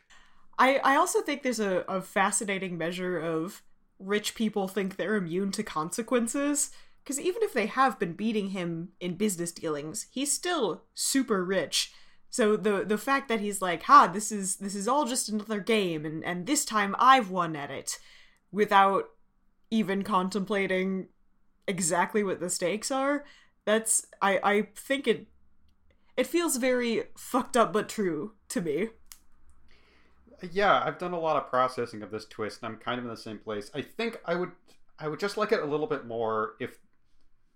[0.59, 3.63] I, I also think there's a, a fascinating measure of
[3.99, 6.71] rich people think they're immune to consequences.
[7.03, 11.93] Because even if they have been beating him in business dealings, he's still super rich.
[12.31, 15.61] So the the fact that he's like, ha, this is this is all just another
[15.61, 17.99] game, and, and this time I've won at it,
[18.53, 19.11] without
[19.71, 21.09] even contemplating
[21.67, 23.25] exactly what the stakes are,
[23.65, 25.27] that's I, I think it
[26.17, 28.89] it feels very fucked up but true to me.
[30.51, 33.11] Yeah, I've done a lot of processing of this twist, and I'm kind of in
[33.11, 33.71] the same place.
[33.75, 34.51] I think I would,
[34.99, 36.79] I would just like it a little bit more if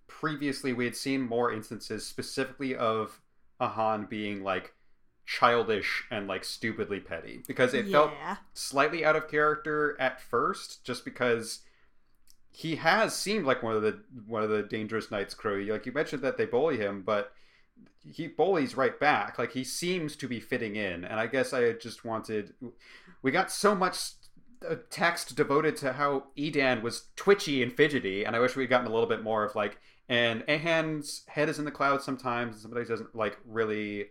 [0.07, 3.21] previously we had seen more instances, specifically of
[3.61, 4.73] Ahan being like
[5.27, 8.13] childish and like stupidly petty, because it felt
[8.55, 11.63] slightly out of character at first, just because
[12.57, 15.63] he has seemed like one of the one of the dangerous knights crew.
[15.71, 17.33] Like you mentioned that they bully him, but
[18.03, 19.39] he bullies right back.
[19.39, 22.55] Like he seems to be fitting in, and I guess I just wanted.
[23.21, 24.13] We got so much
[24.67, 28.87] uh, text devoted to how Edan was twitchy and fidgety, and I wish we'd gotten
[28.87, 29.79] a little bit more of like.
[30.09, 34.07] And Ahan's head is in the clouds sometimes, and somebody doesn't like really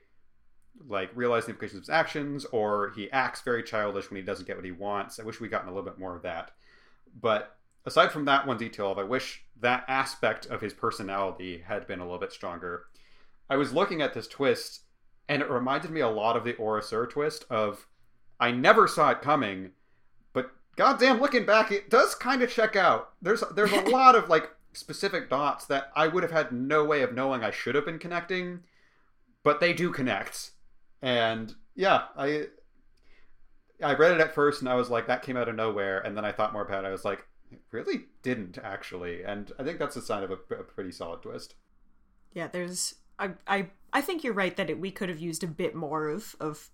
[0.88, 4.46] like realize the implications of his actions, or he acts very childish when he doesn't
[4.46, 5.20] get what he wants.
[5.20, 6.52] I wish we'd gotten a little bit more of that.
[7.20, 7.55] But
[7.86, 12.03] aside from that one detail, I wish that aspect of his personality had been a
[12.03, 12.86] little bit stronger.
[13.49, 14.82] I was looking at this twist,
[15.30, 17.88] and it reminded me a lot of the Orasur twist of
[18.40, 19.72] I never saw it coming,
[20.34, 23.14] but goddamn, looking back, it does kind of check out.
[23.22, 27.02] There's there's a lot of like specific dots that I would have had no way
[27.02, 28.62] of knowing I should have been connecting,
[29.44, 30.52] but they do connect.
[31.02, 32.48] And yeah, I
[33.84, 35.99] I read it at first and I was like, that came out of nowhere.
[35.99, 36.88] And then I thought more about it.
[36.88, 39.24] I was like, it really didn't actually.
[39.24, 41.56] And I think that's a sign of a, a pretty solid twist.
[42.34, 42.96] Yeah, there's.
[43.18, 46.10] I, I, I think you're right that it, we could have used a bit more
[46.10, 46.70] of, of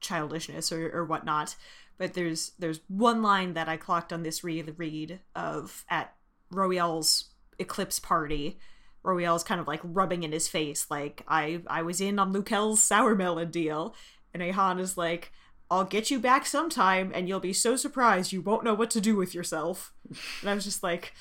[0.00, 1.56] childishness or, or whatnot.
[1.96, 6.14] But there's there's one line that I clocked on this read read of at
[6.52, 8.58] Roial's eclipse party.
[9.04, 12.82] Roial's kind of like rubbing in his face, like I I was in on Lukel's
[12.82, 13.94] sour melon deal,
[14.34, 15.32] and Ahan is like,
[15.70, 19.00] I'll get you back sometime, and you'll be so surprised you won't know what to
[19.00, 19.92] do with yourself.
[20.40, 21.12] And I was just like,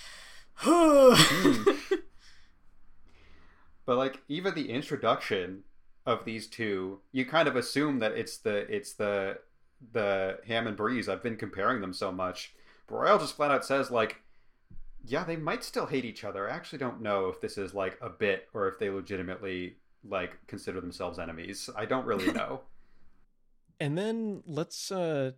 [0.56, 1.14] hmm.
[3.86, 5.64] but like even the introduction
[6.06, 9.40] of these two, you kind of assume that it's the it's the
[9.91, 11.10] the Ham and Breeze.
[11.10, 12.53] I've been comparing them so much.
[12.88, 14.22] But Roial just flat out says like,
[15.06, 16.49] yeah, they might still hate each other.
[16.49, 19.76] I actually don't know if this is like a bit or if they legitimately
[20.07, 21.69] like consider themselves enemies.
[21.76, 22.61] I don't really know.
[23.80, 25.32] And then let's uh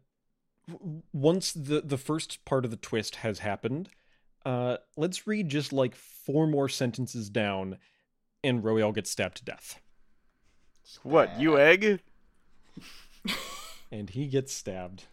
[1.14, 3.90] once the the first part of the twist has happened,
[4.46, 7.78] uh let's read just like four more sentences down
[8.44, 9.80] and Roial gets stabbed to death.
[11.04, 12.02] What, you egg?
[13.92, 15.06] and he gets stabbed.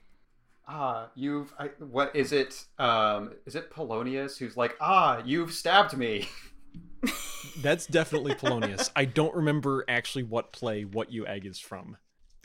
[0.68, 2.64] Ah, you've I, what is it?
[2.78, 6.28] Um, is it Polonius who's like, ah, you've stabbed me?
[7.62, 8.90] That's definitely Polonius.
[8.96, 11.96] I don't remember actually what play what you egg is from.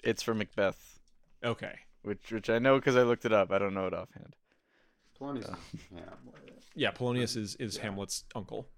[0.03, 0.99] It's from Macbeth.
[1.43, 1.79] Okay.
[2.03, 3.51] Which which I know because I looked it up.
[3.51, 4.35] I don't know it offhand.
[5.17, 5.49] Polonius.
[5.49, 5.55] Uh,
[5.95, 6.01] yeah.
[6.75, 7.83] Yeah, Polonius is is yeah.
[7.83, 8.69] Hamlet's uncle.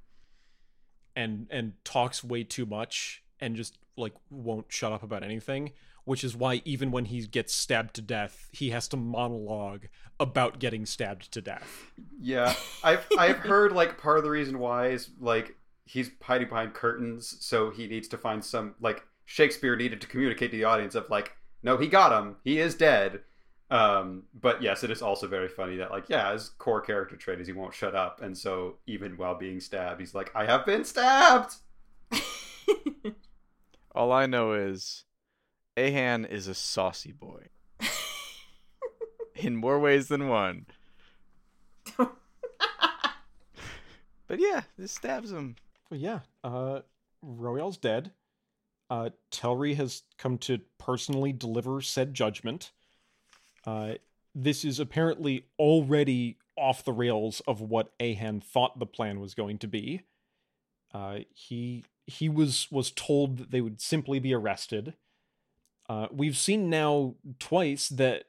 [1.16, 5.74] And and talks way too much and just like won't shut up about anything,
[6.06, 9.86] which is why even when he gets stabbed to death, he has to monologue
[10.20, 11.91] about getting stabbed to death.
[12.20, 15.56] Yeah, I've I've heard like part of the reason why is like
[15.86, 20.52] he's hiding behind curtains, so he needs to find some like Shakespeare needed to communicate
[20.52, 23.22] to the audience of like, no, he got him, he is dead.
[23.72, 27.42] Um, but yes, it is also very funny that like yeah, his core character trait
[27.42, 30.68] is he won't shut up, and so even while being stabbed, he's like, I have
[30.68, 31.56] been stabbed.
[33.96, 35.06] All I know is
[35.76, 37.48] Ahan is a saucy boy.
[39.36, 40.68] In more ways than one.
[41.98, 42.12] but
[44.38, 45.56] yeah, this stabs him.
[45.90, 46.82] Well, yeah, uh,
[47.26, 48.12] Roial's dead.
[48.90, 52.72] Uh, Telrii has come to personally deliver said judgment.
[53.66, 53.94] Uh,
[54.36, 59.58] this is apparently already off the rails of what Ahan thought the plan was going
[59.60, 60.02] to be.
[60.94, 64.94] Uh, he he was was told that they would simply be arrested.
[65.90, 68.26] Uh, we've seen now twice that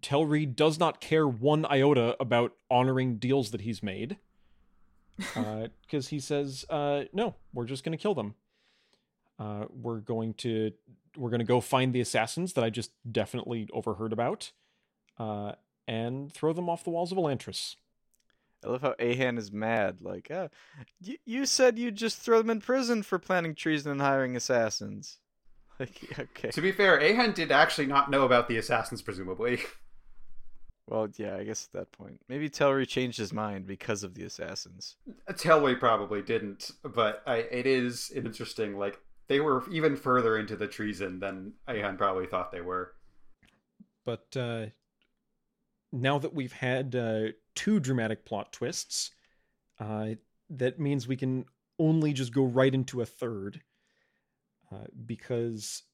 [0.00, 4.16] Telrii does not care one iota about honoring deals that he's made.
[5.16, 8.34] Because uh, he says, uh, no, we're just going to kill them.
[9.38, 10.72] Uh, we're going to
[11.16, 14.52] we're going to go find the assassins that I just definitely overheard about,
[15.18, 15.52] uh,
[15.88, 17.76] and throw them off the walls of Elantris.
[18.64, 19.98] I love how Ahan is mad.
[20.00, 20.48] Like, uh,
[21.00, 25.18] you, you said you'd just throw them in prison for planning treason and hiring assassins.
[25.78, 26.48] Like, okay.
[26.52, 29.60] To be fair, Ahan did actually not know about the assassins, presumably.
[30.88, 32.20] Well, yeah, I guess at that point.
[32.28, 34.94] Maybe Telrii changed his mind because of the assassins.
[35.30, 38.78] Telrii probably didn't, but I, it is interesting.
[38.78, 42.92] Like, they were even further into the treason than Ahan probably thought they were.
[44.04, 44.66] But uh,
[45.92, 49.10] now that we've had uh, two dramatic plot twists,
[49.80, 50.10] uh,
[50.50, 51.46] that means we can
[51.78, 53.62] only just go right into a third.
[54.72, 55.84] Uh, because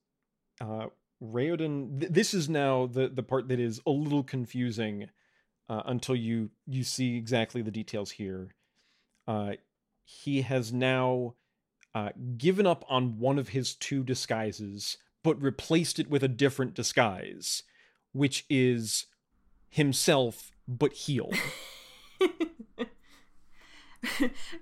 [0.61, 0.87] uh,
[1.23, 5.09] Raoden, th- this is now the, the part that is a little confusing
[5.69, 8.55] uh, until you, you see exactly the details here.
[9.27, 9.53] Uh,
[10.05, 11.35] he has now
[11.95, 16.75] uh, given up on one of his two disguises, but replaced it with a different
[16.75, 17.63] disguise,
[18.13, 19.07] which is
[19.69, 21.37] himself but healed.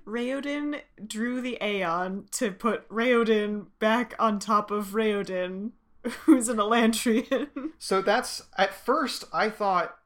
[0.07, 5.71] Raoden drew the Aeon to put Raoden back on top of Raoden,
[6.25, 7.49] who's an Elantrian.
[7.79, 9.97] So that's at first I thought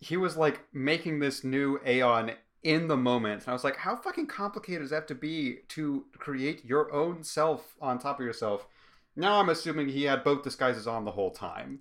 [0.00, 2.32] he was like making this new Aeon
[2.64, 3.42] in the moment.
[3.42, 6.92] And I was like, how fucking complicated does that have to be to create your
[6.92, 8.66] own self on top of yourself?
[9.14, 11.78] Now I'm assuming he had both disguises on the whole time.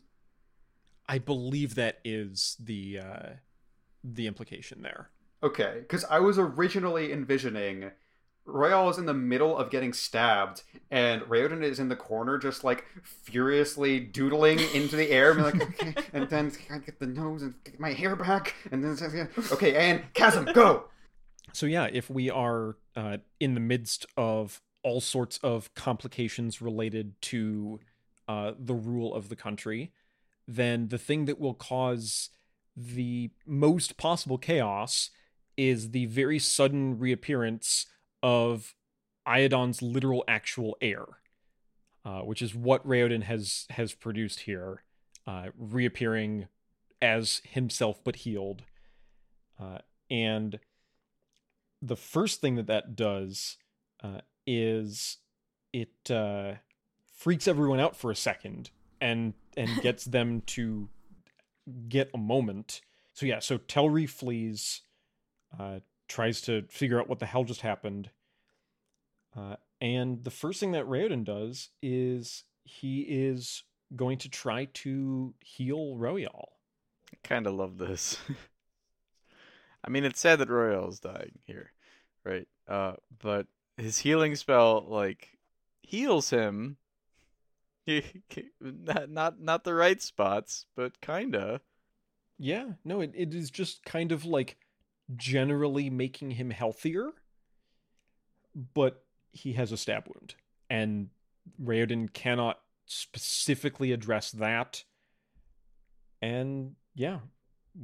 [1.07, 3.29] I believe that is the uh,
[4.03, 5.09] the implication there.
[5.41, 7.91] Okay, because I was originally envisioning
[8.47, 12.63] Roial is in the middle of getting stabbed, and Raoden is in the corner, just
[12.63, 17.41] like furiously doodling into the air, and like, okay, and then I get the nose
[17.41, 20.85] and get my hair back, and then okay, and chasm, go.
[21.53, 27.19] So yeah, if we are uh, in the midst of all sorts of complications related
[27.21, 27.79] to
[28.27, 29.91] uh, the rule of the country,
[30.47, 32.29] then the thing that will cause
[32.75, 35.11] the most possible chaos
[35.55, 37.85] is the very sudden reappearance
[38.23, 38.73] of
[39.27, 41.05] Iadon's literal actual heir,
[42.03, 44.83] uh, which is what Raoden has has produced here,
[45.27, 46.47] uh, reappearing
[47.01, 48.63] as himself but healed.
[49.59, 49.79] Uh,
[50.09, 50.59] and
[51.81, 53.57] the first thing that that does
[54.01, 55.17] uh, is
[55.73, 56.53] it uh,
[57.17, 58.71] freaks everyone out for a second
[59.01, 60.89] and and gets them to
[61.87, 62.81] get a moment.
[63.13, 64.81] So yeah, so Telrii flees,
[65.57, 68.09] uh, tries to figure out what the hell just happened,
[69.35, 73.63] uh, and the first thing that Raoden does is he is
[73.95, 76.45] going to try to heal Roial.
[77.11, 78.17] I kind of love this.
[79.83, 81.71] I mean, it's sad that Roial is dying here,
[82.23, 82.47] right?
[82.67, 83.47] Uh, but
[83.77, 85.37] his healing spell like
[85.81, 86.77] heals him.
[88.61, 91.59] not not not the right spots, but kinda.
[92.39, 94.57] Yeah, no, it, it is just kind of like
[95.15, 97.11] generally making him healthier,
[98.73, 100.35] but he has a stab wound,
[100.69, 101.09] and
[101.61, 104.83] Raoden cannot specifically address that.
[106.21, 107.19] And yeah,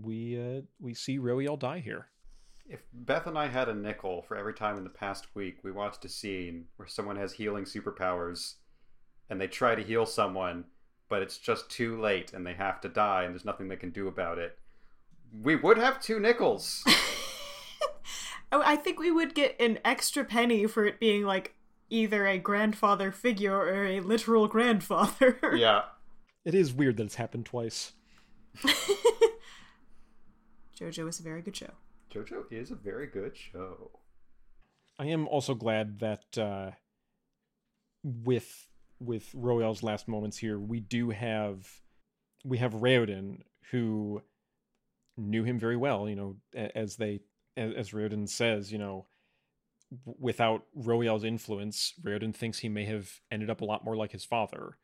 [0.01, 2.07] we uh, we see Roial die here.
[2.67, 5.71] If Beth and I had a nickel for every time in the past week we
[5.71, 8.55] watched a scene where someone has healing superpowers
[9.29, 10.65] and they try to heal someone,
[11.09, 13.89] but it's just too late and they have to die and there's nothing they can
[13.89, 14.59] do about it,
[15.41, 16.83] we would have two nickels.
[18.51, 21.55] oh, I think we would get an extra penny for it being like
[21.89, 25.39] either a grandfather figure or a literal grandfather.
[25.55, 25.83] yeah.
[26.45, 27.93] It is weird that it's happened twice.
[30.79, 31.71] JoJo is a very good show.
[32.13, 33.91] JoJo is a very good show.
[34.97, 36.71] I am also glad that uh,
[38.03, 38.67] with
[38.99, 41.67] with Roial's last moments here, we do have
[42.43, 43.41] we have Raoden
[43.71, 44.21] who
[45.19, 46.07] knew him very well.
[46.09, 46.35] You know,
[46.75, 47.21] as they
[47.57, 49.07] as, as Raoden says, you know,
[50.05, 54.25] without Roial's influence, Raoden thinks he may have ended up a lot more like his
[54.25, 54.77] father.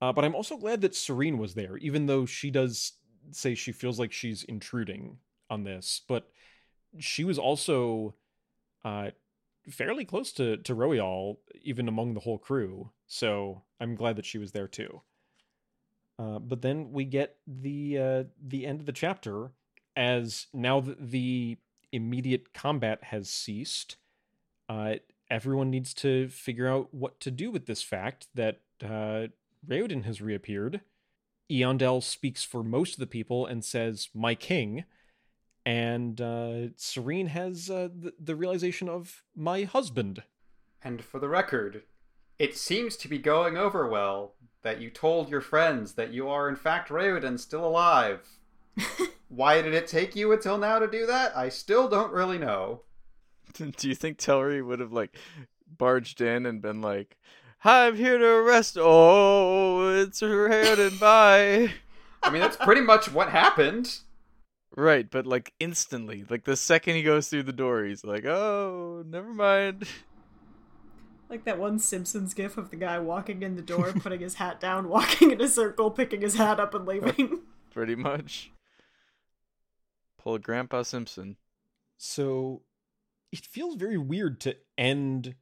[0.00, 2.92] Uh, but I'm also glad that Sarene was there, even though she does
[3.30, 5.18] say she feels like she's intruding
[5.48, 6.02] on this.
[6.06, 6.28] But
[6.98, 8.14] she was also
[8.84, 9.10] uh,
[9.70, 12.90] fairly close to to Roial, even among the whole crew.
[13.06, 15.02] So I'm glad that she was there too.
[16.18, 19.52] Uh, but then we get the uh, the end of the chapter
[19.96, 21.56] as now that the
[21.92, 23.96] immediate combat has ceased.
[24.68, 24.96] Uh,
[25.30, 29.28] everyone needs to figure out what to do with this fact that uh,
[29.66, 30.82] Raoden has reappeared.
[31.50, 34.84] Eondel speaks for most of the people and says, "My king,"
[35.64, 40.22] and uh, Sarene has uh, the, the realization of my husband.
[40.82, 41.82] And for the record,
[42.38, 46.48] it seems to be going over well that you told your friends that you are
[46.48, 48.28] in fact Raoden still alive.
[49.36, 51.36] Why did it take you until now to do that?
[51.36, 52.84] I still don't really know.
[53.52, 55.14] do you think Telrii would have like
[55.66, 57.18] barged in and been like,
[57.62, 58.78] "I'm here to arrest"?
[58.80, 60.98] Oh, it's Raoden.
[60.98, 61.70] Bye.
[62.22, 63.98] I mean, that's pretty much what happened.
[64.74, 69.04] Right, but like instantly, like the second he goes through the door, he's like, "Oh,
[69.06, 69.86] never mind."
[71.28, 74.60] Like that one Simpsons gif of the guy walking in the door, putting his hat
[74.60, 77.40] down, walking in a circle, picking his hat up, and leaving.
[77.70, 78.50] Pretty much.
[80.26, 81.36] Pull Grandpa Simpson.
[81.98, 82.62] So,
[83.30, 85.36] it feels very weird to end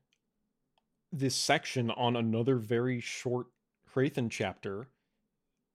[1.11, 3.47] this section on another very short
[3.95, 4.89] Hrathen chapter.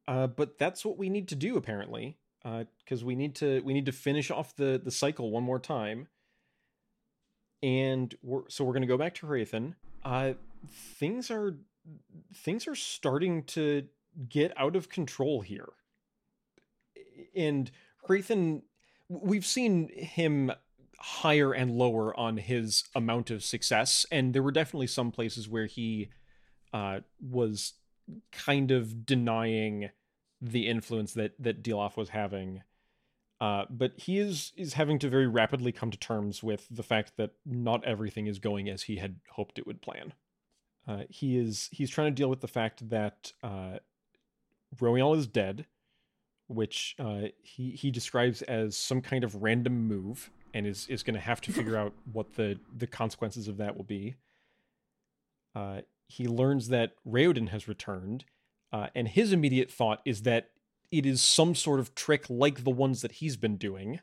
[0.08, 3.74] Uh, but that's what we need to do apparently because uh, we need to we
[3.74, 6.08] need to finish off the the cycle one more time.
[7.64, 9.74] And we're so we're gonna go back to Hrathen.
[10.04, 10.34] Uh,
[11.00, 11.58] things are
[12.36, 13.88] things are starting to
[14.30, 15.70] get out of control here,
[17.36, 17.72] and
[18.08, 18.62] Hrathen.
[19.10, 20.52] We've seen him
[21.00, 25.66] higher and lower on his amount of success, and there were definitely some places where
[25.66, 26.10] he
[26.74, 27.74] uh, was
[28.32, 29.90] kind of denying
[30.42, 32.62] the influence that that Dilaf was having.
[33.42, 37.14] Uh, but he is is having to very rapidly come to terms with the fact
[37.18, 40.14] that not everything is going as he had hoped it would plan.
[40.88, 43.78] Uh, he is he's trying to deal with the fact that uh,
[44.82, 45.66] is dead,
[46.50, 51.14] which uh, he he describes as some kind of random move, and is is going
[51.14, 54.16] to have to figure out what the the consequences of that will be.
[55.56, 58.26] Uh, he learns that Raoden has returned,
[58.74, 60.50] uh, and his immediate thought is that
[60.92, 64.00] it is some sort of trick like the ones that he's been doing,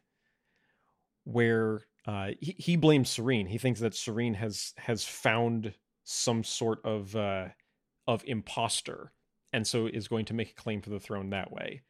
[1.24, 3.48] where uh, he, he blames Sarene.
[3.48, 5.74] He thinks that Sarene has has found
[6.05, 7.48] some sort of uh,
[8.06, 9.10] of imposter,
[9.52, 11.82] and so is going to make a claim for the throne that way.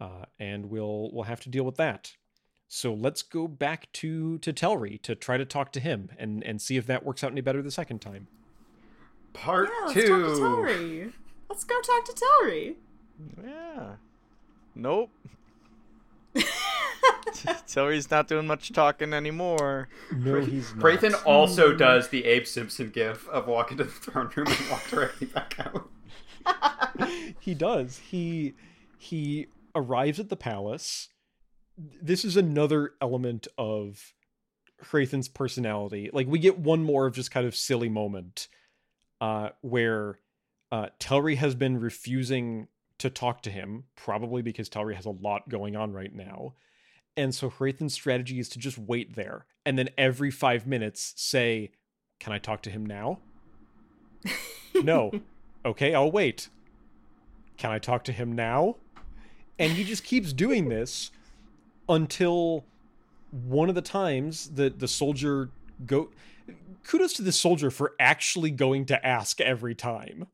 [0.00, 2.12] Uh, and we'll we'll have to deal with that.
[2.68, 6.60] So let's go back to to Telrii to try to talk to him and and
[6.60, 8.26] see if that works out any better the second time.
[9.32, 10.08] Part Yeah, let's two.
[10.08, 11.12] talk to Telrii.
[11.48, 12.74] Let's go talk to Telrii.
[13.42, 13.92] Yeah.
[14.74, 15.10] Nope.
[17.66, 19.88] Telrii's not doing much talking anymore.
[20.14, 20.84] No, he's not.
[20.84, 24.86] Hrathen also does the Abe Simpson gif of walking to the throne room and walk
[24.88, 25.88] directly back out.
[27.40, 27.98] he does.
[27.98, 28.54] He
[28.98, 31.08] he arrives at the palace.
[31.76, 34.14] This is another element of
[34.82, 36.10] Hrathen's personality.
[36.12, 38.48] Like we get one more of just kind of silly moment
[39.20, 40.18] uh where
[40.72, 42.68] uh Telrii has been refusing
[42.98, 46.54] to talk to him, probably because Telrii has a lot going on right now.
[47.16, 51.72] And so Hrathen's strategy is to just wait there and then every 5 minutes say,
[52.20, 53.20] "Can I talk to him now?"
[54.74, 55.12] no.
[55.64, 56.48] Okay, I'll wait.
[57.56, 58.76] Can I talk to him now?
[59.58, 61.10] And he just keeps doing this
[61.88, 62.64] until
[63.30, 65.50] one of the times that the soldier
[65.86, 66.10] go
[66.84, 70.26] kudos to the soldier for actually going to ask every time.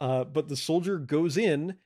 [0.00, 1.76] Uh, but the soldier goes in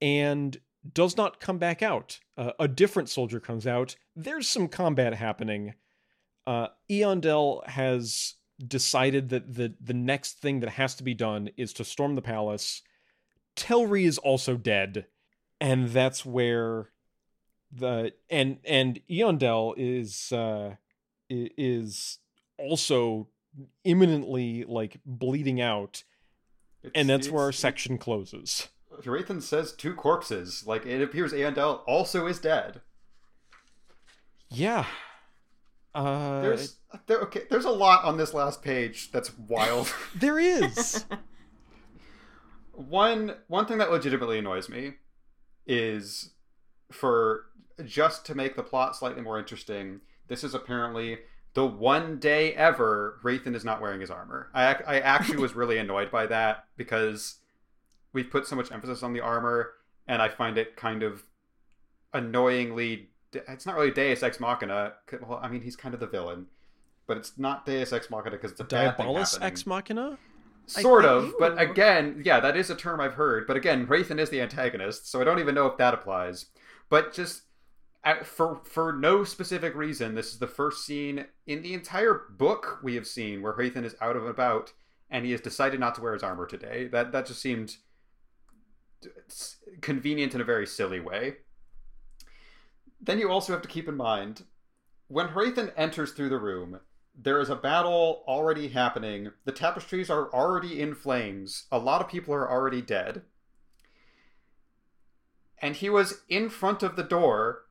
[0.00, 0.58] and
[0.92, 2.18] does not come back out.
[2.36, 3.94] Uh, a different soldier comes out.
[4.16, 5.74] There's some combat happening.
[6.46, 8.34] Uh, Eondel has
[8.66, 12.22] decided that the the next thing that has to be done is to storm the
[12.22, 12.82] palace.
[13.54, 15.06] Telrii is also dead,
[15.62, 16.88] and that's where
[17.70, 20.74] the and and Eondel is uh
[21.30, 22.18] is
[22.58, 23.28] also
[23.84, 26.02] imminently like bleeding out,
[26.94, 28.68] and that's where our section closes.
[29.02, 30.66] Hrathen says two corpses.
[30.66, 32.80] Like it appears Eondel also is dead.
[34.50, 34.84] Yeah.
[35.94, 36.76] Uh, There's
[37.06, 37.42] there, okay.
[37.48, 39.94] There's a lot on this last page that's wild.
[40.14, 41.04] there is.
[42.72, 44.94] one one thing that legitimately annoys me
[45.66, 46.30] is
[46.90, 47.46] for
[47.84, 50.00] just to make the plot slightly more interesting.
[50.28, 51.18] This is apparently
[51.54, 54.48] the one day ever Hrathen is not wearing his armor.
[54.54, 57.36] I I actually was really annoyed by that because
[58.12, 59.72] we've put so much emphasis on the armor,
[60.06, 61.24] and I find it kind of
[62.12, 63.10] annoyingly.
[63.32, 64.94] It's not really Deus Ex Machina.
[65.26, 66.46] Well, I mean, he's kind of the villain,
[67.06, 70.18] but it's not Deus Ex Machina because it's a Diabolus ex machina.
[70.80, 73.46] Sort of, but again, yeah, that is a term I've heard.
[73.46, 76.46] But again, Hrathen is the antagonist, so I don't even know if that applies.
[76.88, 77.42] But just
[78.04, 82.80] uh, for for no specific reason, this is the first scene in the entire book
[82.82, 84.72] we have seen where Hrathen is out and about,
[85.10, 86.88] and he has decided not to wear his armor today.
[86.88, 87.76] That that just seemed
[89.80, 91.36] convenient in a very silly way.
[93.00, 94.44] Then you also have to keep in mind
[95.08, 96.80] when Hrathen enters through the room,
[97.14, 99.30] there is a battle already happening.
[99.44, 101.66] The tapestries are already in flames.
[101.70, 103.22] A lot of people are already dead.
[105.58, 107.62] And he was in front of the door,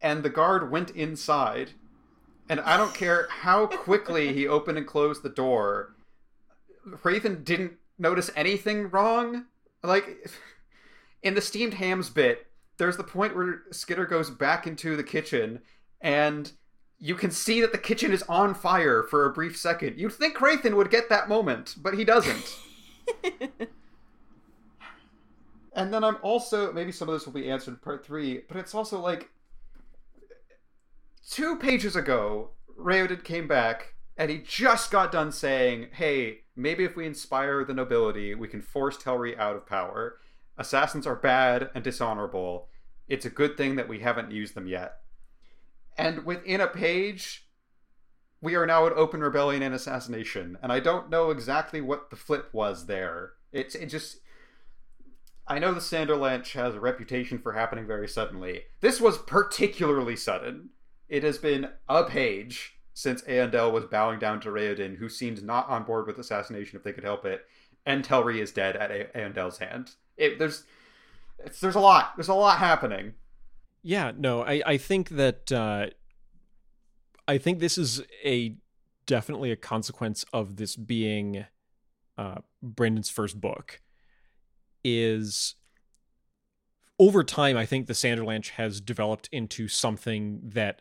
[0.00, 1.72] and the guard went inside.
[2.48, 5.94] And I don't care how quickly he opened and closed the door,
[6.86, 9.46] Hrathen didn't notice anything wrong.
[9.82, 10.30] Like,
[11.22, 12.46] in the steamed hams bit,
[12.76, 15.60] there's the point where Skinner goes back into the kitchen
[16.00, 16.50] and
[16.98, 19.98] you can see that the kitchen is on fire for a brief second.
[19.98, 22.58] You'd think Hrathen would get that moment, but he doesn't.
[25.74, 28.56] and then I'm also maybe some of this will be answered in part three, but
[28.56, 29.30] it's also like
[31.28, 36.96] two pages ago, Raoden came back and he just got done saying, "Hey, maybe if
[36.96, 40.20] we inspire the nobility, we can force Telrii out of power.
[40.56, 42.68] Assassins are bad and dishonorable.
[43.08, 45.00] It's a good thing that we haven't used them yet."
[45.96, 47.46] And within a page,
[48.40, 52.16] we are now at open rebellion and assassination, and I don't know exactly what the
[52.16, 53.32] flip was there.
[53.52, 54.18] It's it just.
[55.46, 58.62] I know the Sanderlanche has a reputation for happening very suddenly.
[58.80, 60.70] This was particularly sudden.
[61.08, 65.68] It has been a page since Eondel was bowing down to Raoden, who seemed not
[65.68, 67.44] on board with assassination if they could help it,
[67.84, 69.92] and Telrii is dead at A- Eondel's hand.
[70.16, 70.64] It, there's,
[71.60, 72.12] there's a lot.
[72.16, 73.14] There's a lot happening.
[73.86, 75.88] Yeah, no, I I think that uh,
[77.28, 78.56] I think this is a
[79.04, 81.44] definitely a consequence of this being
[82.16, 83.82] uh, Brandon's first book.
[84.82, 85.54] Is
[86.98, 90.80] over time, I think the Sanderlanche has developed into something that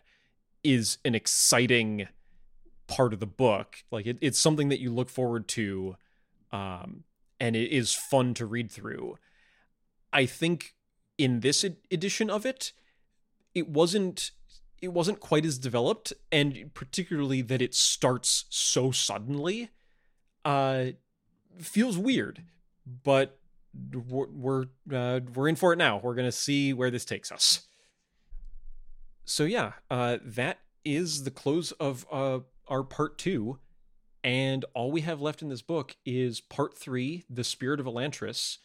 [0.64, 2.08] is an exciting
[2.88, 3.84] part of the book.
[3.92, 5.98] Like it, it's something that you look forward to,
[6.54, 7.04] um,
[7.38, 9.18] and it is fun to read through.
[10.14, 10.76] I think
[11.18, 12.72] in this ed- edition of it,
[13.54, 14.32] it wasn't
[14.82, 19.70] it wasn't quite as developed and particularly that it starts so suddenly
[20.46, 20.86] uh
[21.58, 22.44] feels weird
[23.04, 23.40] but
[23.74, 26.00] we're we're, uh, we're in for it now.
[26.02, 27.68] We're gonna see where this takes us.
[29.26, 33.60] So yeah, uh, that is the close of uh, our part two,
[34.24, 38.58] and all we have left in this book is part three, the Spirit of Elantris,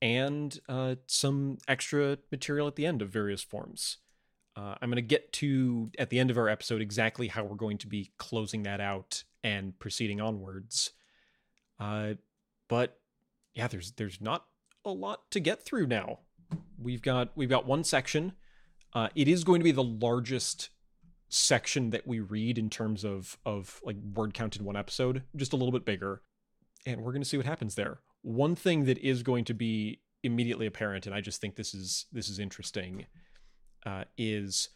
[0.00, 3.98] and uh, some extra material at the end of various forms.
[4.58, 7.54] Uh, I'm going to get to at the end of our episode exactly how we're
[7.54, 10.90] going to be closing that out and proceeding onwards.
[11.78, 12.14] Uh,
[12.68, 12.98] but
[13.54, 14.46] yeah, there's there's not
[14.84, 16.20] a lot to get through now.
[16.76, 18.32] We've got we've got one section.
[18.92, 20.70] Uh, it is going to be the largest
[21.28, 25.52] section that we read in terms of of like word count in one episode, just
[25.52, 26.22] a little bit bigger,
[26.84, 28.00] and we're going to see what happens there.
[28.22, 32.06] One thing that is going to be immediately apparent, and I just think this is
[32.10, 33.06] this is interesting,
[33.84, 34.70] uh, is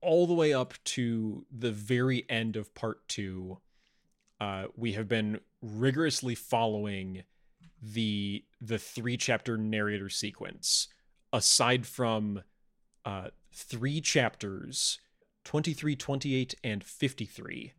[0.00, 3.58] all the way up to the very end of part two.
[4.40, 7.24] Uh, we have been rigorously following
[7.82, 10.88] the the three chapter narrator sequence
[11.32, 12.42] aside from
[13.04, 14.98] uh three chapters
[15.44, 17.72] 23 28 and 53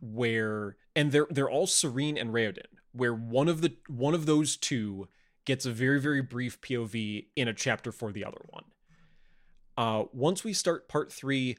[0.00, 4.56] where and they're they're all Serene and Raoden where one of the one of those
[4.56, 5.08] two
[5.44, 8.64] gets a very very brief POV in a chapter for the other one
[9.78, 11.56] uh once we start part 3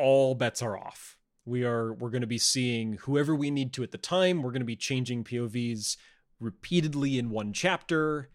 [0.00, 1.16] all bets are off.
[1.44, 4.42] We are we're going to be seeing whoever we need to at the time.
[4.42, 5.96] We're going to be changing povs
[6.38, 8.30] repeatedly in one chapter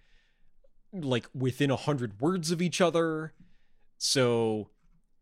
[0.93, 3.33] like within a hundred words of each other.
[3.97, 4.69] So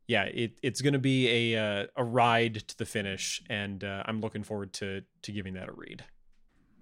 [0.07, 4.03] yeah it, it's going to be a uh, a ride to the finish and uh,
[4.05, 6.03] i'm looking forward to to giving that a read.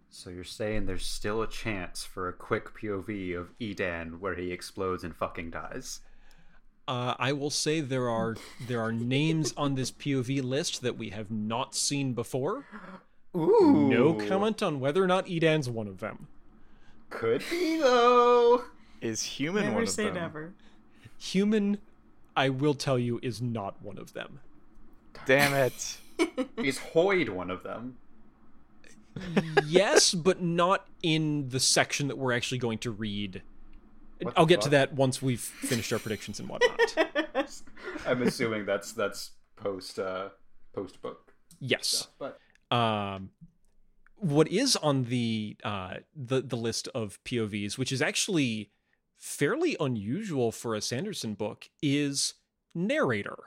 [0.10, 4.52] So you're saying there's still a chance for a quick pov of edan where he
[4.52, 6.02] explodes and fucking dies
[6.88, 8.36] uh, I will say there are
[8.68, 12.66] there are names on this POV list that we have not seen before.
[13.36, 13.88] Ooh.
[13.90, 16.28] No comment on whether or not Edan's one of them.
[17.10, 18.64] Could be though.
[19.02, 20.16] Is human Never one of say them?
[20.16, 20.54] never.
[21.18, 21.78] Human,
[22.36, 24.40] I will tell you, is not one of them.
[25.26, 25.98] Damn it!
[26.58, 27.98] Is Hoid one of them?
[29.66, 33.42] yes, but not in the section that we're actually going to read.
[34.22, 36.96] What I'll the get to that once we've finished our predictions and whatnot.
[38.06, 40.30] I'm assuming that's that's post uh
[40.74, 41.88] post book Yes.
[42.20, 42.36] stuff.
[42.70, 43.32] But um
[44.18, 48.72] what is on the uh the the list of povs which is actually
[49.18, 52.36] fairly unusual for a sanderson book is
[52.76, 53.38] narrator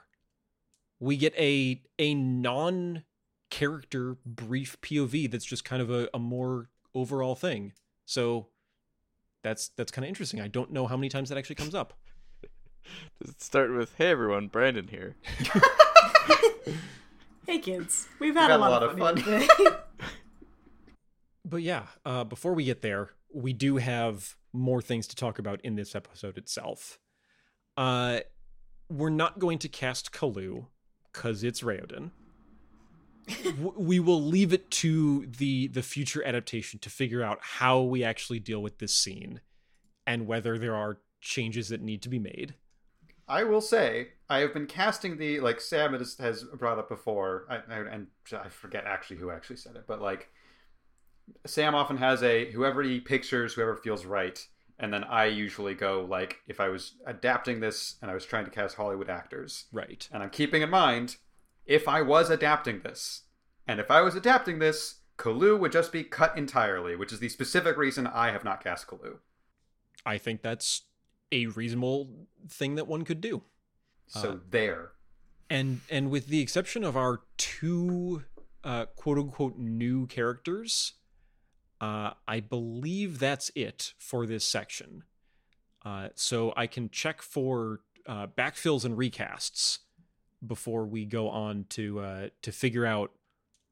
[0.99, 3.03] we get a a non
[3.49, 7.71] character brief pov that's just kind of a, a more overall thing
[8.05, 8.47] so
[9.45, 11.93] that's that's kind of interesting i don't know how many times that actually comes up
[13.21, 15.15] Does it start with "Hey everyone, Brandon here"?
[17.45, 19.17] Hey kids, we've had, had a lot, of fun.
[19.17, 19.47] today.
[21.45, 25.61] but yeah, uh, before we get there, we do have more things to talk about
[25.61, 26.97] in this episode itself.
[27.77, 28.21] Uh,
[28.89, 30.65] we're not going to cast Kaloo
[31.13, 32.09] because it's Raoden.
[33.45, 38.03] W- we will leave it to the the future adaptation to figure out how we
[38.03, 39.41] actually deal with this scene
[40.05, 42.53] and whether there are changes that need to be made.
[43.27, 47.45] I will say I have been casting the like Sam has, has brought up before,
[47.49, 50.29] I, I, and I forget actually who actually said it, but like
[51.47, 54.45] Sam often has a whoever he pictures, whoever feels right,
[54.77, 58.45] and then I usually go like if I was adapting this and I was trying
[58.45, 60.07] to cast Hollywood actors, Right.
[60.11, 61.15] and I'm keeping in mind
[61.65, 63.23] if I was adapting this,
[63.67, 67.29] and if I was adapting this, Kaloo would just be cut entirely, which is the
[67.29, 69.19] specific reason I have not cast Kaloo.
[70.05, 70.83] I think that's
[71.31, 73.43] a reasonable thing that one could do.
[74.07, 74.91] So Uh, there.
[75.49, 78.23] and and with the exception of our two
[78.63, 80.93] uh, quote unquote new characters,
[81.81, 85.03] uh, I believe that's it for this section.
[85.83, 89.79] Uh, so I can check for uh, backfills and recasts
[90.47, 93.11] before we go on to uh, to figure out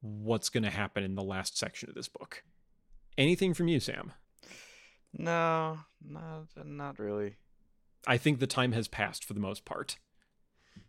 [0.01, 2.43] what's going to happen in the last section of this book.
[3.17, 4.11] Anything from you, Sam?
[5.13, 7.37] No, not not really.
[8.05, 9.97] I think the time has passed for the most part.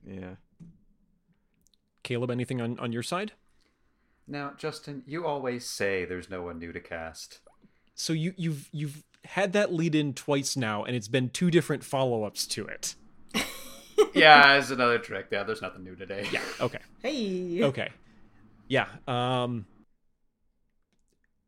[0.06, 0.36] Yeah.
[2.02, 3.32] Caleb, anything on, on your side?
[4.26, 7.40] Now, Justin, you always say there's no one new to cast.
[7.94, 11.82] so you you've you've had that lead in twice now and it's been two different
[11.82, 12.94] follow-ups to it
[14.14, 15.26] yeah, it's another trick.
[15.30, 16.26] Yeah, there's nothing new today.
[16.32, 17.62] yeah okay hey.
[17.62, 17.90] okay
[18.68, 19.66] yeah um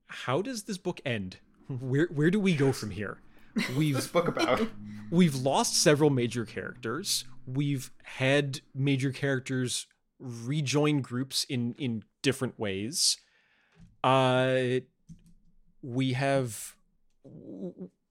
[0.07, 3.19] how does this book end where where do we go from here
[3.55, 4.69] this we've book about.
[5.11, 9.87] we've lost several major characters we've had major characters
[10.19, 13.19] rejoin groups in in different ways
[14.05, 14.81] uh
[15.83, 16.75] we have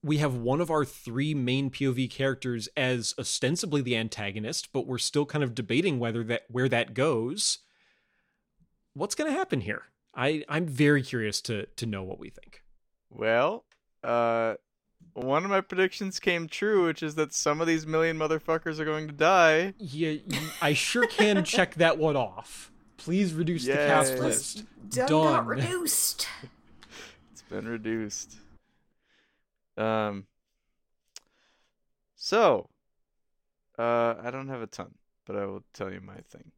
[0.05, 4.99] we have one of our three main POV characters as ostensibly the antagonist, but we're
[4.99, 7.57] still kind of debating whether that where that goes.
[8.93, 9.85] What's going to happen here?
[10.15, 12.61] I I'm very curious to to know what we think.
[13.09, 13.65] Well,
[14.03, 14.55] uh
[15.13, 18.85] one of my predictions came true, which is that some of these million motherfuckers are
[18.85, 19.73] going to die.
[19.79, 20.17] Yeah,
[20.61, 22.71] I sure can check that one off.
[22.97, 24.65] Please reduce the cast list.
[24.89, 25.45] Done, Done.
[25.47, 26.27] reduced.
[27.31, 28.35] it's been reduced.
[29.77, 30.27] Um.
[32.15, 32.69] So,
[33.77, 34.95] uh, I don't have a ton,
[35.25, 36.51] but I will tell you my thing.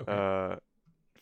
[0.00, 0.12] Okay.
[0.12, 0.56] Uh,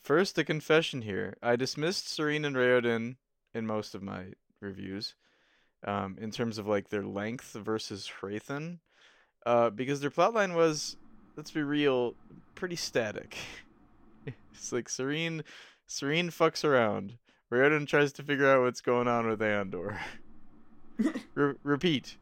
[0.02, 1.36] first, a confession here.
[1.42, 3.16] I dismissed Serene and Raoden
[3.54, 4.26] in most of my
[4.60, 5.14] reviews,
[5.84, 8.78] um, in terms of like their length versus Hrathen,
[9.44, 10.96] uh, because their plotline was,
[11.36, 12.14] let's be real,
[12.54, 13.36] pretty static.
[14.54, 15.42] it's like Serene,
[15.88, 17.18] Sarene fucks around.
[17.52, 19.98] Raoden tries to figure out what's going on with AonDor.
[21.34, 22.16] Re- repeat.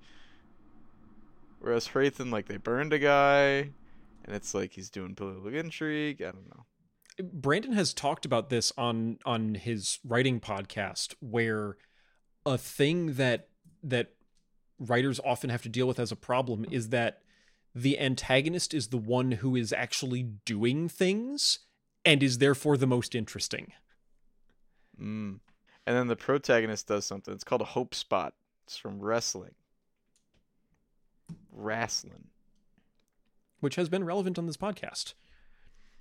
[1.61, 3.71] Whereas Hrathen, like, they burned a guy,
[4.25, 6.23] and it's like he's doing political intrigue.
[6.23, 6.65] I don't know.
[7.33, 11.77] Brandon has talked about this on on his writing podcast, where
[12.47, 13.49] a thing that
[13.83, 14.13] that
[14.79, 17.23] writers often have to deal with as a problem is that
[17.75, 21.61] the antagonist is the one who is actually doing things
[22.05, 23.73] and is therefore the most interesting.
[25.01, 25.41] Mm.
[25.87, 27.33] And then the protagonist does something.
[27.35, 28.35] It's called a hope spot.
[28.69, 29.55] It's from wrestling.
[31.51, 32.27] Wrestling.
[33.61, 35.15] Which has been relevant on this podcast.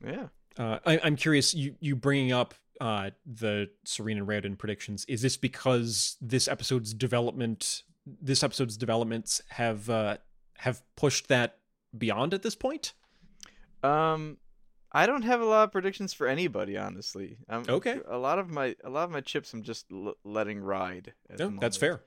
[0.06, 0.28] Yeah.
[0.60, 5.22] Uh, I, am curious, you, you bringing up uh, the Sarene and Raoden predictions, is
[5.22, 7.84] this because this episode's development,
[8.22, 10.18] this episode's developments have uh,
[10.58, 11.60] have pushed that
[11.98, 12.92] beyond at this point?
[13.82, 14.40] Um,
[14.92, 17.38] I don't have a lot of predictions for anybody, honestly.
[17.50, 18.02] Okay.
[18.10, 21.14] A lot of my a lot of my chips I'm just l- letting ride.
[21.40, 22.02] No, that's fair.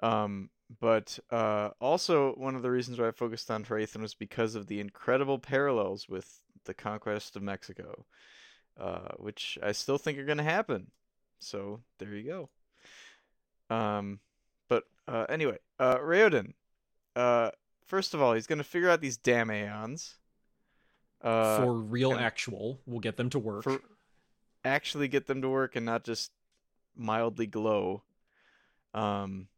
[0.00, 0.50] Um,
[0.80, 4.66] but uh, also one of the reasons why I focused on Hrathen was because of
[4.66, 8.04] the incredible parallels with the conquest of Mexico,
[8.78, 10.90] uh, which I still think are going to happen.
[11.40, 12.48] So there you
[13.70, 13.74] go.
[13.74, 14.20] Um,
[14.68, 16.52] but uh, anyway, uh, Raoden.
[17.16, 17.50] Uh,
[17.86, 20.16] first of all, he's going to figure out these damn aeons.
[21.22, 23.64] Uh, for real, actual, we'll get them to work.
[23.64, 23.80] For
[24.64, 26.30] actually get them to work and not just
[26.96, 28.02] mildly glow.
[28.94, 29.48] Um,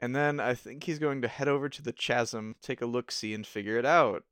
[0.00, 3.10] and then I think he's going to head over to the chasm, take a look
[3.10, 4.24] see, and figure it out.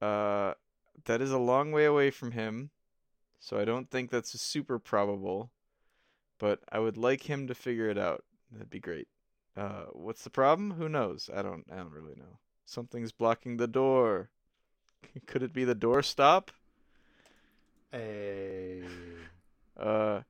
[0.00, 0.54] Uh,
[1.04, 2.70] that is a long way away from him,
[3.40, 5.50] so I don't think that's super probable.
[6.38, 8.24] But I would like him to figure it out.
[8.50, 9.08] That'd be great.
[9.56, 10.72] Uh, what's the problem?
[10.72, 11.30] Who knows?
[11.34, 11.64] I don't.
[11.72, 12.38] I don't really know.
[12.64, 14.30] Something's blocking the door.
[15.26, 16.50] Could it be the door stop?
[17.90, 18.82] Hey.
[19.78, 20.20] Uh,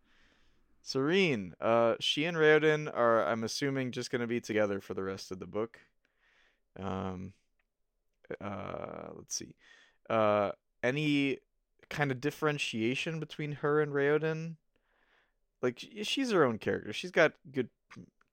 [0.84, 5.02] Sarene, uh, she and Raoden are, I'm assuming, just going to be together for the
[5.04, 5.78] rest of the book.
[6.78, 7.34] Um,
[8.40, 9.54] uh, let's see.
[10.10, 10.52] Uh,
[10.82, 11.38] any
[11.88, 14.56] kind of differentiation between her and Raoden?
[15.60, 16.92] Like, she's her own character.
[16.92, 17.68] She's got good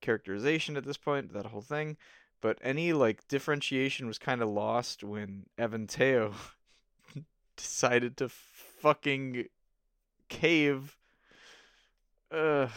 [0.01, 1.97] characterization at this point, that whole thing.
[2.41, 6.33] But any, like, differentiation was kind of lost when Eventeo
[7.55, 9.45] decided to fucking
[10.29, 10.97] cave
[12.31, 12.69] Ugh.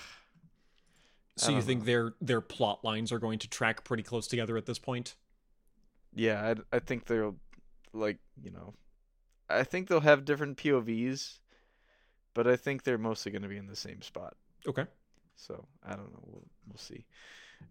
[1.37, 4.67] So you think their their plot lines are going to track pretty close together at
[4.67, 5.17] this point?
[6.15, 7.37] Yeah, I, I think they'll
[7.93, 8.75] like you know,
[9.49, 11.39] I think they'll have different POVs,
[12.35, 14.37] but I think they're mostly going to be in the same spot.
[14.67, 14.85] Okay.
[15.37, 16.23] So I don't know.
[16.27, 17.07] We'll we'll see.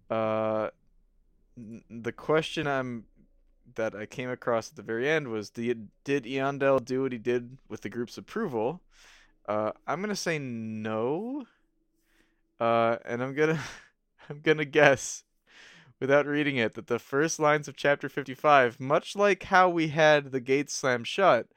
[0.09, 0.69] Uh,
[1.89, 3.05] the question I'm
[3.75, 7.17] that I came across at the very end was did did Eondel do what he
[7.17, 8.81] did with the group's approval?
[9.47, 11.45] Uh, I'm gonna say no.
[12.61, 13.59] Uh, and I'm gonna
[14.29, 15.23] I'm gonna guess
[15.99, 20.31] without reading it that the first lines of chapter 55, much like how we had
[20.31, 21.47] the gates slam shut,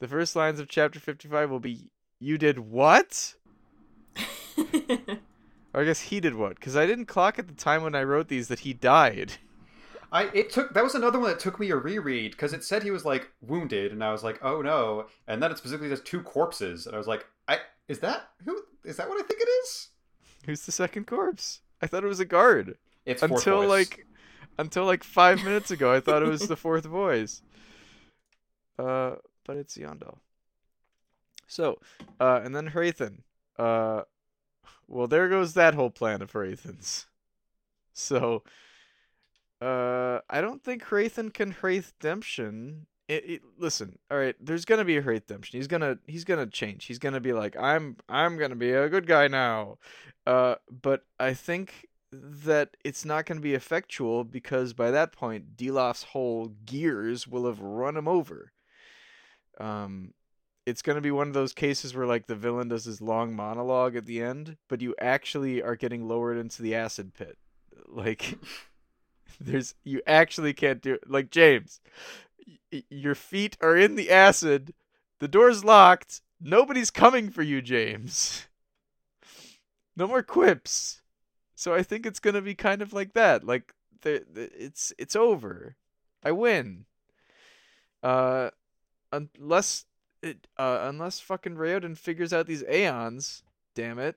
[0.00, 3.36] the first lines of chapter 55 will be you did what?
[4.58, 6.56] or I guess he did what?
[6.56, 9.32] Because I didn't clock at the time when I wrote these that he died.
[10.12, 12.82] I it took that was another one that took me a reread because it said
[12.82, 16.02] he was like wounded and I was like oh no and then it specifically says
[16.02, 19.40] two corpses and I was like I is that who is that what I think
[19.40, 19.90] it is
[20.46, 21.60] Who's the second corpse?
[21.82, 22.76] I thought it was a guard.
[23.06, 24.06] It's until like
[24.58, 25.92] until like five minutes ago.
[25.92, 27.42] I thought it was the fourth voice.
[28.78, 30.18] Uh, but it's Eondel.
[31.46, 31.78] So,
[32.20, 33.22] uh, and then Hrathen.
[33.58, 34.02] Uh,
[34.86, 37.06] well, there goes that whole plan of Hrathen's.
[37.92, 38.44] So,
[39.60, 44.36] uh, I don't think Hrathen can Hraith Demption it, it, listen, all right.
[44.40, 45.58] There's gonna be a redemption.
[45.58, 46.84] He's gonna he's gonna change.
[46.84, 49.78] He's gonna be like, I'm I'm gonna be a good guy now.
[50.26, 56.04] Uh, but I think that it's not to be effectual because by that point, Dilaf's
[56.04, 58.52] whole gears will have run him over.
[59.58, 60.14] Um,
[60.64, 63.96] it's to be one of those cases where like the villain does his long monologue
[63.96, 67.38] at the end, but you actually are getting lowered into the acid pit.
[67.88, 68.38] Like
[69.40, 71.10] there's you actually can't do it.
[71.10, 71.80] Like James,
[72.88, 74.74] your feet are in the acid.
[75.18, 76.20] The door's locked.
[76.40, 78.46] Nobody's coming for you, James.
[79.96, 81.02] No more quips.
[81.54, 83.44] So I think it's to be kind of like that.
[83.44, 85.76] Like the, the it's it's over.
[86.24, 86.86] I win.
[88.02, 88.50] Uh
[89.12, 89.84] unless
[90.22, 93.42] it, uh, unless fucking Raoden figures out these aeons,
[93.74, 94.16] damn it.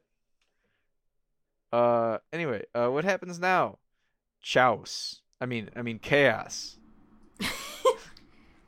[1.72, 3.80] Uh, anyway, uh, what happens now?
[4.42, 5.22] Chaos.
[5.40, 6.78] I mean, I mean chaos.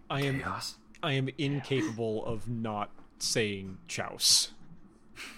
[0.10, 0.76] I am chaos.
[1.02, 4.52] I am incapable of not saying chouse.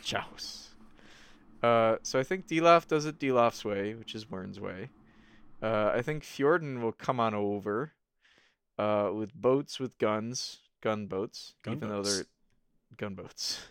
[0.03, 0.69] Chouse.
[1.61, 4.89] Uh, so I think Dilaf does it Dilaf's way, which is Wyrn's way.
[5.61, 7.93] Uh, I think Fjorden will come on over,
[8.77, 12.09] uh, with boats with guns, gunboats, gun even boats.
[12.09, 12.25] though they're
[12.97, 13.59] gunboats.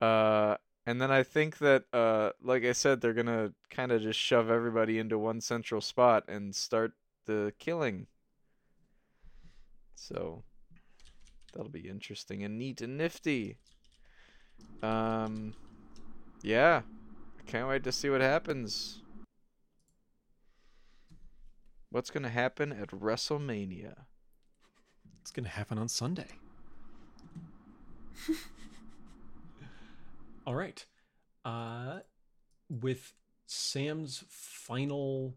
[0.00, 4.18] Uh, and then I think that, uh, like I said, they're gonna kind of just
[4.18, 6.92] shove everybody into one central spot and start
[7.24, 8.06] the killing.
[10.08, 10.42] So
[11.52, 13.58] that'll be interesting and neat and nifty.
[14.82, 15.54] Um,
[16.42, 16.82] yeah,
[17.38, 19.02] I can't wait to see what happens.
[21.90, 24.04] What's gonna happen at WrestleMania?
[25.24, 26.28] It's going to happen on Sunday.
[30.46, 30.84] All right.
[31.46, 32.00] Uh,
[32.68, 33.14] with
[33.46, 35.34] Sam's final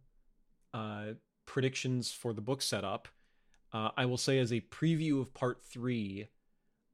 [0.74, 1.14] uh,
[1.46, 3.08] predictions for the book setup,
[3.74, 6.30] uh, I will say as a preview of part three,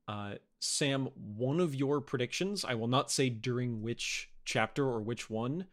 [0.08, 5.30] uh, Sam, one of your predictions, I will not say during which chapter or which
[5.30, 5.66] one,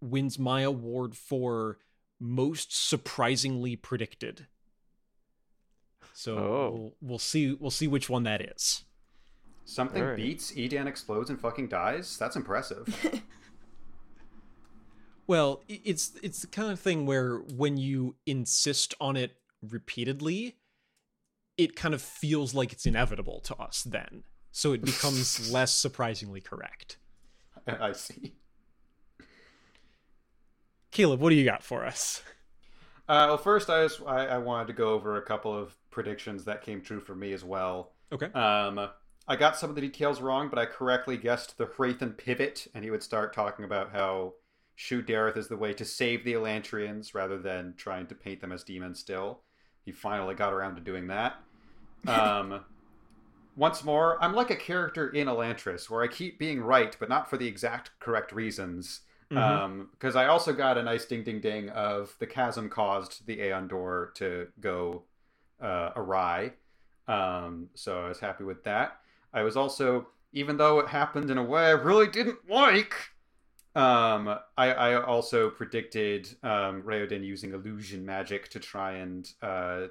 [0.00, 1.78] wins my award for
[2.20, 4.46] most surprisingly predicted.
[6.12, 6.70] So oh.
[6.70, 8.84] we'll, we'll see we'll see which one that is.
[9.64, 10.16] Something right.
[10.16, 12.16] beats Edan explodes and fucking dies.
[12.16, 13.22] That's impressive.
[15.26, 20.56] well, it's it's the kind of thing where when you insist on it repeatedly,
[21.56, 24.24] it kind of feels like it's inevitable to us then.
[24.52, 26.98] So it becomes less surprisingly correct.
[27.66, 28.34] I see.
[30.90, 32.22] Caleb, what do you got for us?
[33.08, 36.44] Uh, well, first, I, just, I, I wanted to go over a couple of predictions
[36.44, 37.92] that came true for me as well.
[38.12, 38.26] Okay.
[38.32, 38.88] Um,
[39.26, 42.84] I got some of the details wrong, but I correctly guessed the Hrathen pivot, and
[42.84, 44.34] he would start talking about how
[44.74, 48.52] Shu Dereth is the way to save the Elantrians rather than trying to paint them
[48.52, 49.42] as demons still.
[49.88, 51.36] He finally got around to doing that.
[52.06, 52.60] Um,
[53.56, 57.30] once more, I'm like a character in Elantris where I keep being right, but not
[57.30, 59.00] for the exact correct reasons.
[59.30, 60.08] Because mm-hmm.
[60.08, 63.66] um, I also got a nice ding ding ding of the chasm caused the Aeon
[63.66, 65.04] door to go
[65.58, 66.52] uh, awry.
[67.06, 69.00] Um, so I was happy with that.
[69.32, 72.94] I was also, even though it happened in a way I really didn't like,
[73.78, 79.30] um, I, I also predicted um, Raoden using illusion magic to try and.
[79.40, 79.86] Uh,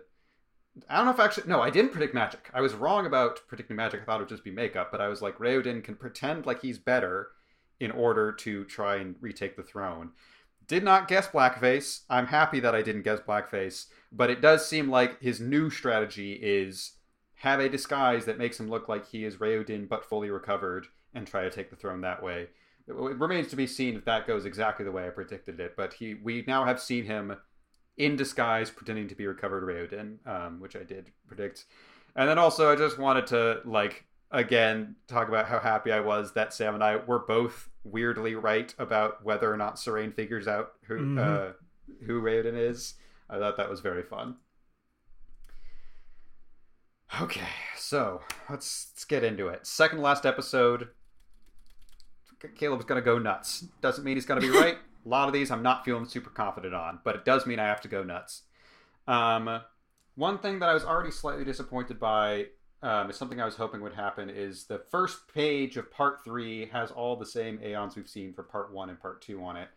[0.90, 1.48] I don't know if actually.
[1.48, 2.52] No, I didn't predict magic.
[2.54, 4.02] I was wrong about predicting magic.
[4.02, 6.62] I thought it would just be makeup, but I was like, Raoden can pretend like
[6.62, 7.30] he's better
[7.80, 10.12] in order to try and retake the throne.
[10.68, 12.02] Did not guess blackface.
[12.10, 16.34] I'm happy that I didn't guess blackface, but it does seem like his new strategy
[16.34, 16.98] is
[17.36, 21.26] have a disguise that makes him look like he is Raoden but fully recovered and
[21.26, 22.48] try to take the throne that way.
[22.88, 25.94] It remains to be seen if that goes exactly the way I predicted it, but
[25.94, 27.36] he we now have seen him
[27.98, 31.66] in disguise pretending to be recovered Raoden, um, which I did predict.
[32.16, 36.34] And then also I just wanted to like again talk about how happy I was
[36.34, 40.74] that Sam and I were both weirdly right about whether or not Sarene figures out
[40.84, 41.18] who mm-hmm.
[41.20, 42.96] uh, who Raoden is.
[43.30, 44.36] I thought that was very fun.
[47.22, 49.66] Okay, so let's let's get into it.
[49.66, 50.90] Second last episode.
[52.56, 53.66] Caleb's gonna go nuts.
[53.82, 54.78] Doesn't mean he's gonna be right.
[55.06, 57.66] A lot of these I'm not feeling super confident on, but it does mean I
[57.66, 58.44] have to go nuts.
[59.08, 59.62] Um,
[60.16, 62.48] one thing that I was already slightly disappointed by
[62.82, 66.68] um, is something I was hoping would happen is the first page of part three
[66.68, 69.70] has all the same aeons we've seen for part one and part two on it.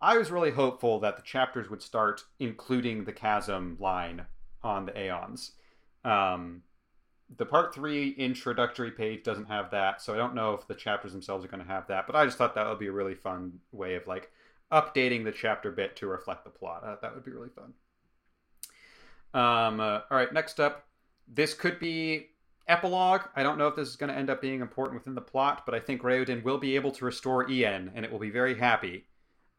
[0.00, 4.26] I was really hopeful that the chapters would start including the chasm line
[4.62, 5.52] on the aeons.
[6.04, 6.62] Um,
[7.36, 11.12] the part three introductory page doesn't have that, so I don't know if the chapters
[11.12, 12.06] themselves are going to have that.
[12.06, 14.30] But I just thought that would be a really fun way of like
[14.72, 16.84] updating the chapter bit to reflect the plot.
[16.84, 17.74] Uh, that would be really fun.
[19.34, 20.86] Um, uh, all right, next up,
[21.26, 22.28] this could be
[22.66, 23.22] epilogue.
[23.36, 25.64] I don't know if this is going to end up being important within the plot,
[25.66, 28.58] but I think Raoden will be able to restore En, and it will be very
[28.58, 29.04] happy.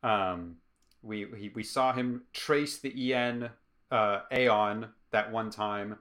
[0.04, 0.58] Um,
[1.02, 3.50] we he, we saw him trace the En
[3.92, 5.98] uh, Aeon that one time,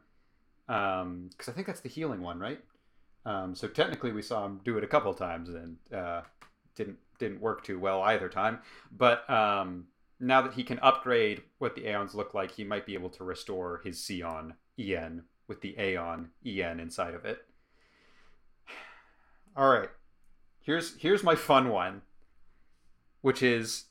[0.68, 2.60] because um, I think that's the healing one, right?
[3.24, 6.22] Um, so technically, we saw him do it a couple times and uh,
[6.76, 8.60] didn't didn't work too well either time.
[8.96, 9.86] But um,
[10.20, 13.24] now that he can upgrade what the Aeons look like, he might be able to
[13.24, 17.38] restore his Seon En with the Aeon En inside of it.
[19.56, 19.90] All right,
[20.60, 22.02] here's here's my fun one,
[23.22, 23.86] which is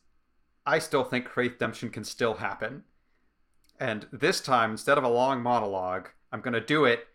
[0.65, 2.83] I still think Redemption can still happen.
[3.79, 7.07] And this time, instead of a long monologue, I'm going to do it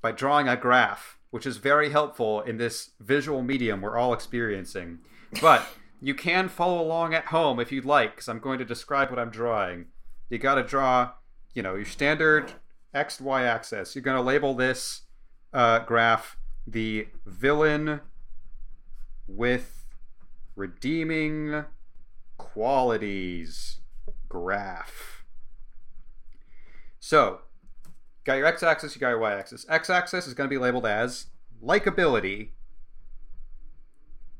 [0.00, 5.00] by drawing a graph, which is very helpful in this visual medium we're all experiencing.
[5.40, 5.66] But
[6.00, 9.18] you can follow along at home if you'd like, because I'm going to describe what
[9.18, 9.86] I'm drawing.
[10.30, 11.12] You got to draw,
[11.54, 12.52] you know, your standard
[12.94, 13.94] X Y axis.
[13.94, 15.02] You're going to label this
[15.52, 16.36] uh, graph
[16.70, 18.00] the villain
[19.26, 19.86] with
[20.54, 21.64] redeeming
[22.36, 23.80] qualities
[24.28, 25.24] graph.
[27.00, 27.40] So,
[28.28, 29.64] got your x axis, you got your y axis.
[29.70, 31.28] X axis is going to be labeled as
[31.64, 32.50] likability,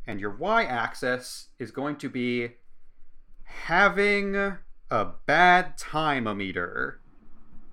[0.06, 2.50] and your y axis is going to be
[3.44, 4.58] having
[4.90, 7.00] a bad time meter.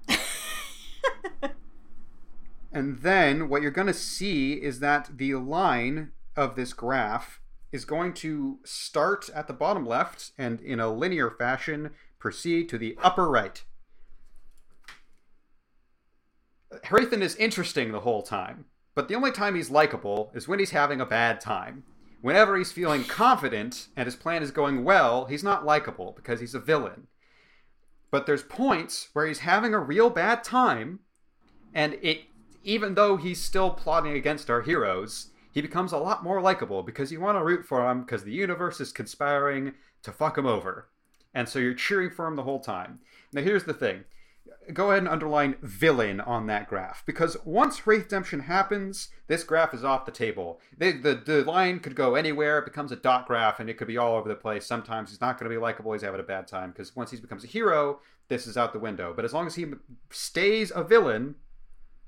[2.71, 7.41] and then what you're going to see is that the line of this graph
[7.73, 12.77] is going to start at the bottom left and in a linear fashion proceed to
[12.77, 13.65] the upper right.
[16.84, 20.72] Hrathen is interesting the whole time, but the only time he's likable is when he's
[20.72, 21.84] having a bad time.
[22.22, 26.56] Whenever he's feeling confident and his plan is going well, he's not likable because he's
[26.56, 27.07] a villain.
[28.11, 30.99] But there's points where he's having a real bad time,
[31.73, 32.22] and it
[32.64, 37.11] even though he's still plotting against our heroes, he becomes a lot more likable because
[37.11, 40.89] you want to root for him because the universe is conspiring to fuck him over.
[41.34, 42.99] And so you're cheering for him the whole time.
[43.31, 44.06] Now, here's the thing
[44.73, 49.73] go ahead and underline villain on that graph because once Wraith Redemption happens, this graph
[49.73, 50.59] is off the table.
[50.77, 53.87] The, the, the line could go anywhere, it becomes a dot graph, and it could
[53.87, 54.65] be all over the place.
[54.65, 57.17] Sometimes he's not going to be likable, he's having a bad time because once he
[57.17, 59.13] becomes a hero, this is out the window.
[59.15, 59.65] But as long as he
[60.09, 61.35] stays a villain,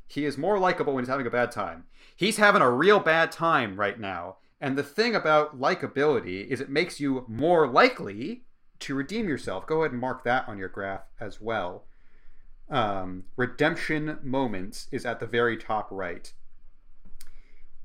[0.08, 1.86] he is more likable when he's having a bad time.
[2.16, 4.38] He's having a real bad time right now.
[4.60, 8.44] And the thing about likability is it makes you more likely
[8.80, 9.68] to redeem yourself.
[9.68, 11.86] Go ahead and mark that on your graph as well.
[12.70, 16.32] Um, redemption moments is at the very top right.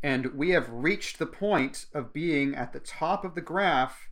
[0.02, 4.08] And we have reached the point of being at the top of the graph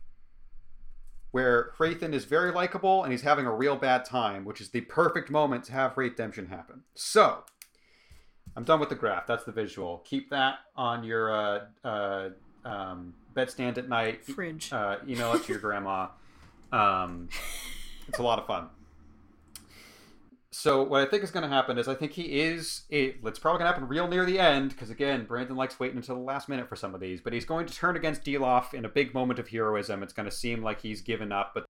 [1.31, 4.81] where Hrathen is very likable and he's having a real bad time, which is the
[4.81, 6.83] perfect moment to have redemption happen.
[6.93, 7.43] So,
[8.55, 9.27] I'm done with the graph.
[9.27, 10.01] That's the visual.
[10.05, 12.29] Keep that on your uh, uh,
[12.65, 14.25] um, bedstand at night.
[14.25, 14.73] Fridge.
[14.73, 16.07] Uh, email it to your grandma.
[16.71, 17.29] Um,
[18.07, 18.67] it's a lot of fun.
[20.53, 22.83] So what I think is going to happen is I think he is.
[22.89, 25.97] It, it's probably going to happen real near the end because again, Brandon likes waiting
[25.97, 27.21] until the last minute for some of these.
[27.21, 30.03] But he's going to turn against Dilaf in a big moment of heroism.
[30.03, 31.65] It's going to seem like he's given up, but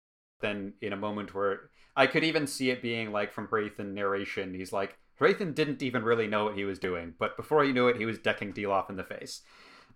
[0.40, 4.52] then in a moment where I could even see it being like from Hrathen narration,
[4.52, 7.88] he's like, Hrathen didn't even really know what he was doing, but before he knew
[7.88, 9.40] it, he was decking Dilaf in the face.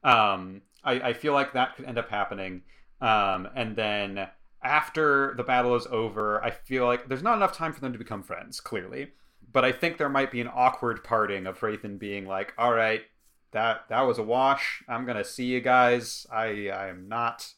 [0.02, 2.62] Um, I, I, feel like that could end up happening.
[3.02, 4.28] Um, and then
[4.62, 7.98] after the battle is over, I feel like there's not enough time for them to
[7.98, 9.12] become friends, clearly.
[9.52, 13.02] But I think there might be an awkward parting of Hrathen being like, all right,
[13.52, 14.84] that that was a wash.
[14.88, 16.26] I'm gonna see you guys.
[16.30, 17.52] I I am not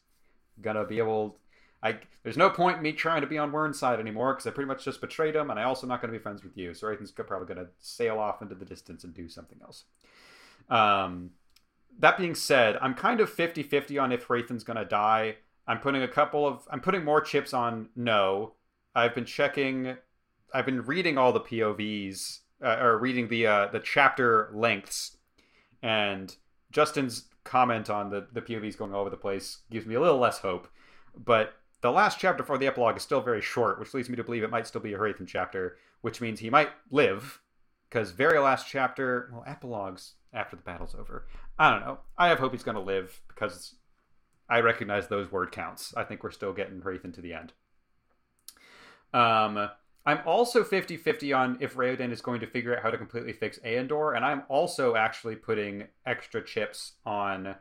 [0.60, 1.38] gonna be able
[1.82, 4.50] I there's no point in me trying to be on Wyrn's side anymore because I
[4.50, 6.72] pretty much just betrayed him, and I also not going to be friends with you.
[6.74, 9.84] So Hrathen's probably going to sail off into the distance and do something else.
[10.70, 11.30] Um,
[11.98, 15.36] that being said, I'm kind of 50-50 on if Hrathen's going to die.
[15.66, 18.54] I'm putting a couple of I'm putting more chips on no.
[18.94, 19.96] I've been checking.
[20.52, 25.16] I've been reading all the POVs uh, or reading the uh, the chapter lengths,
[25.82, 26.34] and
[26.70, 30.18] Justin's comment on the the POVs going all over the place gives me a little
[30.18, 30.68] less hope.
[31.16, 34.24] But the last chapter for the epilogue is still very short, which leads me to
[34.24, 37.40] believe it might still be a Hrathen chapter, which means he might live,
[37.88, 41.26] because very last chapter, well, epilogues after the battle's over.
[41.58, 41.98] I don't know.
[42.16, 43.74] I have hope he's going to live because
[44.52, 45.94] I recognize those word counts.
[45.96, 47.54] I think we're still getting Hrathen to the end.
[49.14, 49.70] Um,
[50.04, 53.32] I'm also 50 50 on if Raoden is going to figure out how to completely
[53.32, 57.54] fix AonDor, and I'm also actually putting extra chips on.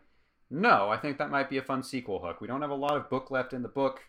[0.49, 2.41] No, I think that might be a fun sequel hook.
[2.41, 4.01] We don't have a lot of book left in the book.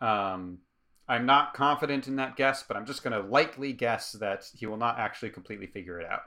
[0.00, 0.60] Um,
[1.06, 4.64] I'm not confident in that guess, but I'm just going to lightly guess that he
[4.64, 6.22] will not actually completely figure it out.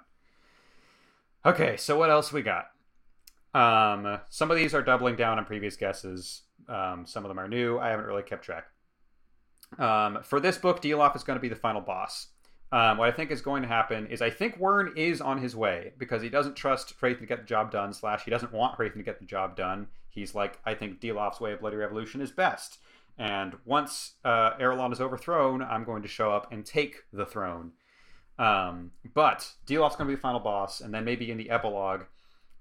[1.43, 2.74] Okay, so what else we got?
[3.55, 6.41] Um, some of these are doubling down on previous guesses.
[6.67, 7.79] Um, some of them are new.
[7.79, 8.65] I haven't really kept track.
[9.79, 12.27] Um, for this book, Dilaf is going to be the final boss.
[12.73, 15.55] Um, what I think is going to happen is I think Wyrn is on his
[15.55, 17.93] way because he doesn't trust Hrathen to get the job done.
[17.93, 19.87] Slash, he doesn't want Hrathen to get the job done.
[20.09, 22.79] He's like, I think Dilaf's way of bloody revolution is best.
[23.17, 27.71] And once uh, Arelon is overthrown, I'm going to show up and take the throne.
[28.37, 32.01] Um, but Dilaf's going to be the final boss, and then maybe in the epilogue,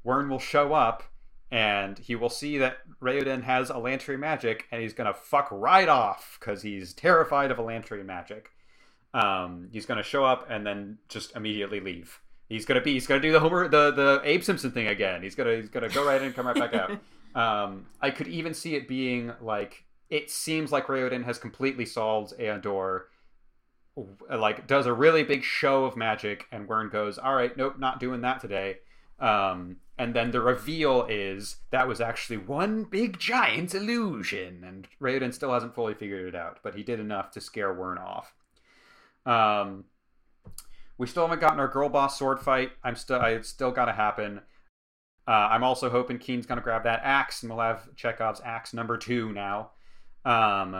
[0.04, 1.02] Wyrn will show up
[1.50, 5.88] and he will see that Raoden has Elantrian magic, and he's going to fuck right
[5.88, 8.50] off because he's terrified of Elantrian magic.
[9.12, 12.20] Um, he's going to show up and then just immediately leave.
[12.48, 12.92] He's gonna be.
[12.92, 15.22] He's gonna do the Homer, the the Abe Simpson thing again.
[15.22, 16.90] He's gonna he's gonna go right in and come right back out.
[17.34, 22.32] Um, I could even see it being like it seems like Raoden has completely solved
[22.38, 23.06] AonDor.
[24.30, 27.98] Like does a really big show of magic, and Wyrn goes, "All right, nope, not
[27.98, 28.76] doing that today."
[29.18, 35.32] Um, and then the reveal is that was actually one big giant illusion, and Raoden
[35.32, 38.34] still hasn't fully figured it out, but he did enough to scare Wyrn off.
[39.24, 39.84] Um,
[40.98, 42.72] we still haven't gotten our girl boss sword fight.
[42.82, 44.40] I'm still, it's still got to happen.
[45.26, 48.98] Uh, I'm also hoping Kiin's gonna grab that axe, and we'll have Chekhov's axe number
[48.98, 49.70] two now.
[50.24, 50.74] Um,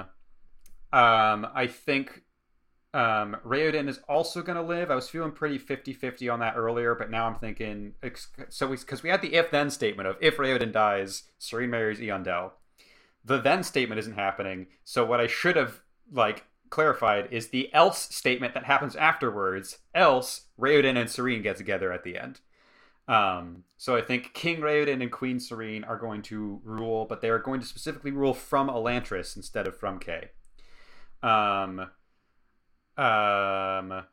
[0.93, 2.23] um, I think
[2.94, 4.88] um, Raoden is also going to live.
[4.88, 7.94] I was feeling pretty 50-50 on that earlier, but now I'm thinking
[8.48, 11.98] so because we, we, had the if then statement of if Raoden dies, Sarene marries
[11.98, 12.52] Eondel.
[13.24, 14.68] The then statement isn't happening.
[14.84, 15.80] So what I should have
[16.12, 19.78] like clarified is the else statement that happens afterwards.
[19.92, 22.40] Else Raoden and Sarene get together at the end.
[23.08, 27.28] Um, so I think King Raoden and Queen Sarene are going to rule, but they
[27.28, 30.28] are going to specifically rule from Elantris instead of from Kae.
[31.24, 31.90] Um,
[32.96, 34.04] um,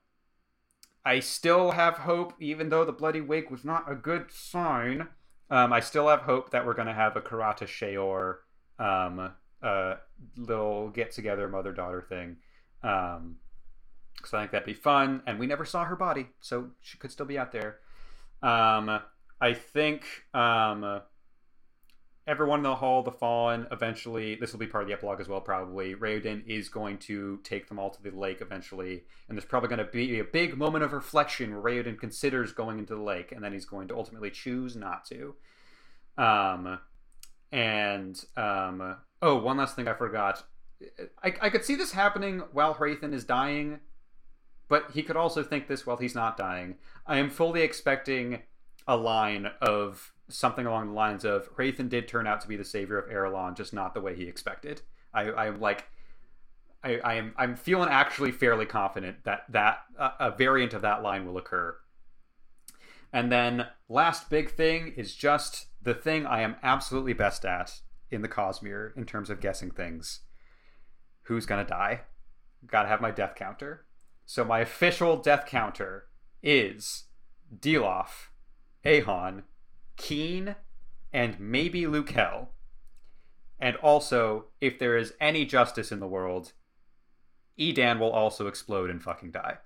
[1.04, 5.08] I still have hope, even though the Bloody Wake was not a good sign.
[5.50, 8.38] Um, I still have hope that we're going to have a Karata Shaor
[8.80, 9.32] um,
[9.62, 9.96] uh,
[10.38, 12.38] little get together mother daughter thing.
[12.84, 13.38] Um,
[14.26, 15.24] so I think that'd be fun.
[15.26, 17.80] And we never saw her body, so she could still be out there.
[18.44, 19.00] Um,
[19.40, 20.04] I think
[20.34, 21.02] um,
[22.28, 25.28] everyone in the Hall, the Fallen, eventually, this will be part of the epilogue as
[25.28, 25.96] well, probably.
[25.96, 29.86] Raoden is going to take them all to the lake eventually, and there's probably going
[29.86, 33.44] to be a big moment of reflection where Raoden considers going into the lake, and
[33.44, 35.36] then he's going to ultimately choose not to.
[36.18, 36.80] Um,
[37.52, 40.44] and, um, oh, one last thing I forgot.
[41.24, 43.80] I, I could see this happening while Hrathen is dying,
[44.68, 46.76] but he could also think this while he's not dying.
[47.06, 48.44] I am fully expecting
[48.88, 52.64] a line of something along the lines of Hrathen did turn out to be the
[52.64, 54.82] savior of Arelon, just not the way he expected.
[55.14, 55.86] I, I'm like,
[56.84, 61.04] I, I am I'm feeling actually fairly confident that that uh, a variant of that
[61.04, 61.76] line will occur.
[63.14, 68.22] And then last big thing is just the thing I am absolutely best at in
[68.22, 70.22] the Cosmere in terms of guessing things.
[71.24, 72.02] Who's gonna die?
[72.66, 73.86] Gotta have my death counter.
[74.26, 76.06] So my official death counter
[76.42, 77.06] is
[77.54, 78.30] Dilaf,
[78.86, 79.44] Ahan,
[80.02, 80.56] Kiin,
[81.14, 82.48] and maybe Lukel.
[83.60, 86.54] And also, if there is any justice in the world,
[87.60, 89.58] Edan will also explode and fucking die.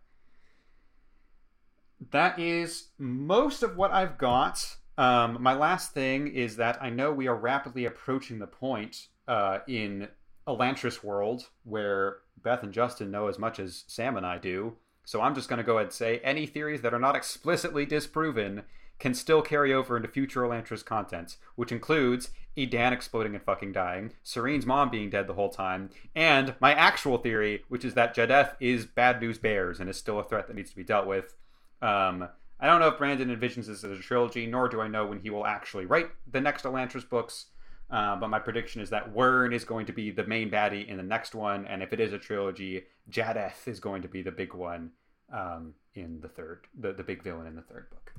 [2.11, 4.75] That is most of what I've got.
[4.97, 9.59] Um, my last thing is that I know we are rapidly approaching the point uh,
[9.67, 10.09] in
[10.47, 14.75] Elantris world where Beth and Justin know as much as Sam and I do.
[15.05, 17.85] So I'm just going to go ahead and say any theories that are not explicitly
[17.85, 18.63] disproven
[18.99, 24.13] can still carry over into future Elantris contents, which includes Edan exploding and fucking dying,
[24.23, 28.55] Sarene's mom being dead the whole time, and my actual theory, which is that Jaddeth
[28.59, 31.35] is bad news bears and is still a threat that needs to be dealt with.
[31.81, 35.05] Um, I don't know if Brandon envisions this as a trilogy, nor do I know
[35.05, 37.47] when he will actually write the next Elantris books.
[37.89, 40.97] Uh, but my prediction is that Wyrn is going to be the main baddie in
[40.97, 44.31] the next one, and if it is a trilogy, Jaddeth is going to be the
[44.31, 44.91] big one
[45.31, 48.13] um, in the third, the, the big villain in the third book.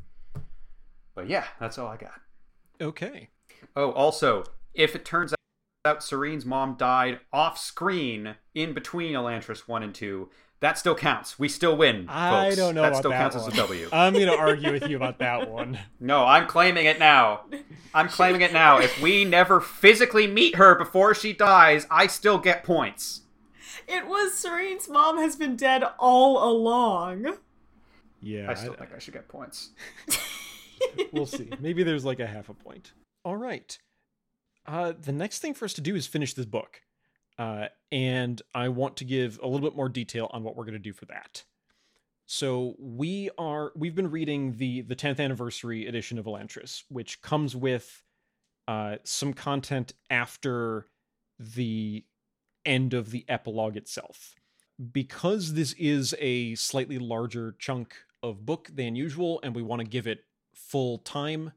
[1.17, 2.21] But yeah, that's all I got.
[2.81, 3.31] Okay.
[3.75, 4.45] Oh, also,
[4.75, 5.35] if it turns
[5.85, 10.29] out Sarene's mom died off screen in between Elantris 1 and 2,
[10.61, 11.39] that still counts.
[11.39, 12.07] We still win.
[12.07, 12.13] Folks.
[12.13, 12.83] I don't know.
[12.83, 13.49] That still that counts one.
[13.49, 13.89] as a W.
[13.93, 15.79] I'm going to argue with you about that one.
[15.99, 17.47] No, I'm claiming it now.
[17.95, 18.79] I'm claiming it now.
[18.79, 23.23] If we never physically meet her before she dies, I still get points.
[23.89, 27.39] It was Sarene's mom has been dead all along.
[28.21, 28.51] Yeah.
[28.51, 29.71] I still think I should get points.
[31.13, 31.51] we'll see.
[31.61, 32.93] Maybe there's like a half a point.
[33.25, 33.77] All right.
[34.67, 36.81] Uh, the next thing for us to do is finish this book.
[37.39, 40.75] Uh, and I want to give a little bit more detail on what we're going
[40.75, 41.45] to do for that.
[42.27, 47.55] So we are we've been reading the the 10th anniversary edition of Elantris, which comes
[47.55, 48.03] with
[48.67, 50.87] uh, some content after
[51.39, 52.05] the
[52.65, 54.35] end of the epilogue itself.
[54.93, 59.87] Because this is a slightly larger chunk of book than usual, and we want to
[59.87, 60.25] give it
[60.57, 61.53] full time,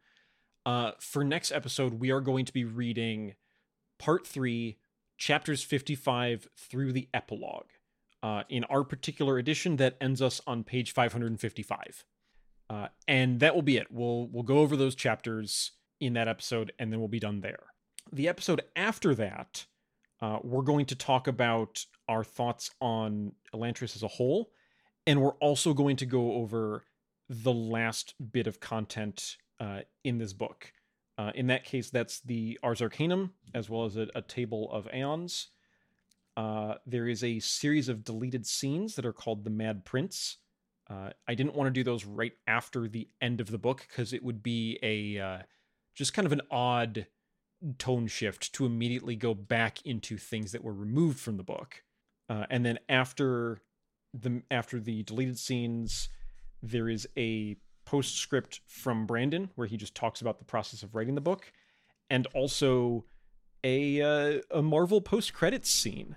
[0.65, 3.33] uh, for next episode, we are going to be reading
[3.97, 4.77] part three,
[5.17, 7.69] chapters 55 through the epilogue.
[8.21, 12.03] Uh, in our particular edition, that ends us on page 555.
[12.69, 13.87] Uh, and that will be it.
[13.89, 17.63] We'll we'll go over those chapters in that episode, and then we'll be done there.
[18.11, 19.65] The episode after that,
[20.21, 24.51] uh, we're going to talk about our thoughts on Elantris as a whole,
[25.07, 26.83] and we're also going to go over
[27.29, 30.73] the last bit of content uh, in this book.
[31.17, 34.87] Uh, in that case, that's the Ars Arcanum, as well as a, a table of
[34.93, 35.49] aeons.
[36.37, 40.37] Uh, there is a series of deleted scenes that are called the Mad Prince.
[40.89, 44.13] Uh, I didn't want to do those right after the end of the book because
[44.13, 45.39] it would be a uh,
[45.93, 47.07] just kind of an odd
[47.77, 51.83] tone shift to immediately go back into things that were removed from the book.
[52.29, 53.61] Uh, and then after
[54.13, 56.09] the after the deleted scenes,
[56.61, 57.55] there is a
[57.85, 61.51] postscript from Brandon where he just talks about the process of writing the book,
[62.09, 63.05] and also
[63.63, 66.15] a uh, a Marvel post credits scene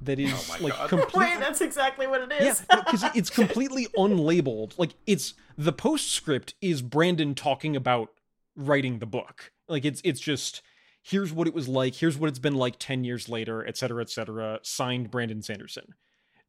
[0.00, 0.88] that is Oh like God.
[0.88, 1.30] complete.
[1.30, 2.64] Wait, that's exactly what it is.
[2.70, 4.78] Yeah, because it's completely unlabeled.
[4.78, 8.10] Like it's the postscript is Brandon talking about
[8.56, 9.52] writing the book.
[9.68, 10.62] Like it's it's just
[11.02, 14.00] here's what it was like, here's what it's been like 10 years later, et cetera,
[14.02, 15.94] et cetera, signed Brandon Sanderson.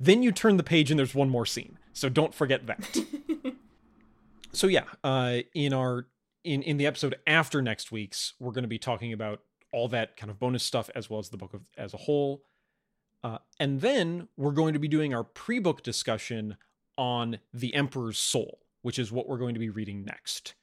[0.03, 1.77] Then you turn the page and there's one more scene.
[1.93, 2.97] So don't forget that.
[4.51, 6.07] so yeah, uh in our
[6.43, 10.17] in in the episode after next week's, we're going to be talking about all that
[10.17, 12.43] kind of bonus stuff as well as the book of, as a whole.
[13.23, 16.57] Uh, and then we're going to be doing our pre-book discussion
[16.97, 20.53] on the Emperor's Soul, which is what we're going to be reading next.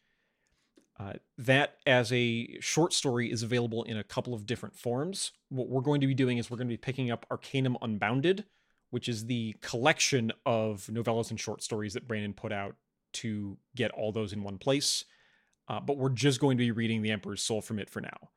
[0.98, 5.32] Uh, that, as a short story, is available in a couple of different forms.
[5.48, 8.44] What we're going to be doing is we're going to be picking up Arcanum Unbounded,
[8.90, 12.76] which is the collection of novellas and short stories that Brandon put out
[13.12, 15.04] to get all those in one place.
[15.68, 18.30] Uh, but we're just going to be reading the Emperor's Soul from it for now.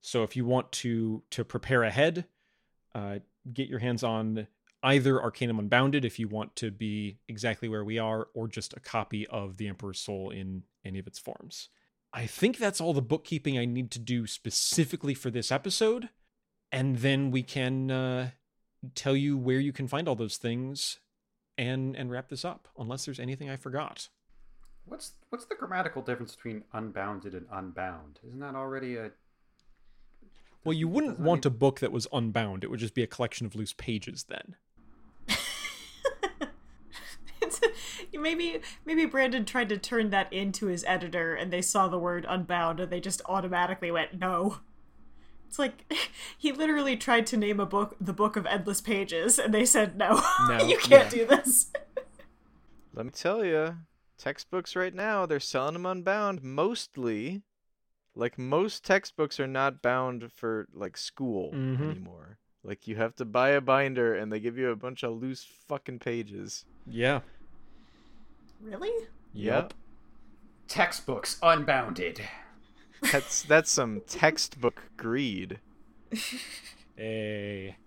[0.00, 2.26] So if you want to to prepare ahead,
[2.94, 3.18] uh,
[3.52, 4.46] get your hands on
[4.82, 8.80] either Arcanum Unbounded if you want to be exactly where we are, or just a
[8.80, 11.68] copy of The Emperor's Soul in any of its forms.
[12.12, 16.08] I think that's all the bookkeeping I need to do specifically for this episode,
[16.70, 18.30] and then we can uh,
[18.94, 20.98] tell you where you can find all those things
[21.56, 22.68] and and wrap this up.
[22.78, 24.08] Unless there's anything I forgot.
[24.86, 28.20] What's what's the grammatical difference between unbounded and unbound?
[28.26, 29.10] Isn't that already a
[30.64, 32.64] Well, you wouldn't want need- a book that was unbound.
[32.64, 34.56] It would just be a collection of loose pages then.
[37.40, 37.60] It's,
[38.18, 42.26] maybe maybe Brandon tried to turn that into his editor, and they saw the word
[42.28, 44.58] unbound, and they just automatically went no.
[45.48, 45.92] It's like
[46.38, 49.96] he literally tried to name a book the Book of Endless Pages, and they said
[49.96, 50.22] no.
[50.48, 51.08] No, you can't yeah.
[51.10, 51.72] do this.
[52.94, 53.76] Let me tell you,
[54.18, 57.42] textbooks right now, they're selling them unbound mostly.
[58.14, 61.90] Like most textbooks are not bound for like school Mhm.
[61.92, 62.38] anymore.
[62.64, 65.46] Like you have to buy a binder and they give you a bunch of loose
[65.68, 66.64] fucking pages.
[66.86, 67.20] Yeah.
[68.60, 69.06] Really?
[69.32, 69.72] Yep.
[70.66, 72.20] textbooks unbounded?
[73.12, 75.60] That's that's some textbook greed.
[76.96, 77.76] Hey.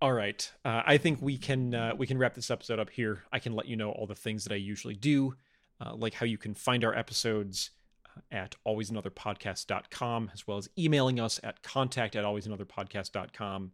[0.00, 0.52] All right.
[0.64, 3.24] Uh, I think we can uh, we can wrap this episode up here.
[3.32, 5.34] I can let you know all the things that I usually do,
[5.80, 7.70] uh, like how you can find our episodes
[8.06, 13.72] uh, at alwaysanotherpodcast.com, as well as emailing us at contact at alwaysanotherpodcast.com.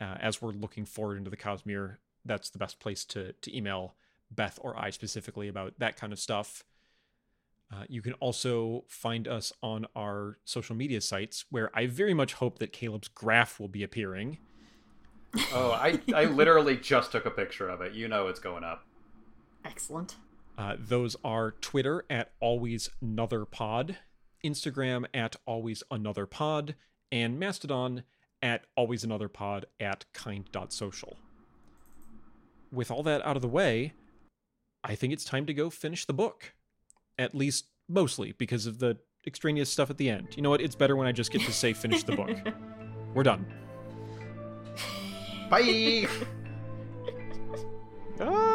[0.00, 3.96] Uh, as we're looking forward into the Cosmere, that's the best place to to email
[4.30, 6.64] Beth or I specifically about that kind of stuff.
[7.74, 12.34] Uh, you can also find us on our social media sites, where I very much
[12.34, 14.38] hope that Caleb's graph will be appearing.
[15.52, 17.92] Oh, I I literally just took a picture of it.
[17.92, 18.84] You know it's going up.
[19.64, 20.16] Excellent.
[20.56, 23.96] Uh, those are Twitter at always another pod,
[24.44, 26.76] Instagram at always another pod,
[27.10, 28.04] and Mastodon
[28.40, 31.16] at always another pod at kind.social.
[32.70, 33.94] With all that out of the way,
[34.84, 36.54] I think it's time to go finish the book.
[37.18, 40.28] At least mostly because of the extraneous stuff at the end.
[40.36, 40.60] You know what?
[40.60, 42.36] It's better when I just get to say finish the book.
[43.14, 43.46] We're done.
[45.50, 46.06] Bye.
[48.20, 48.53] Ah!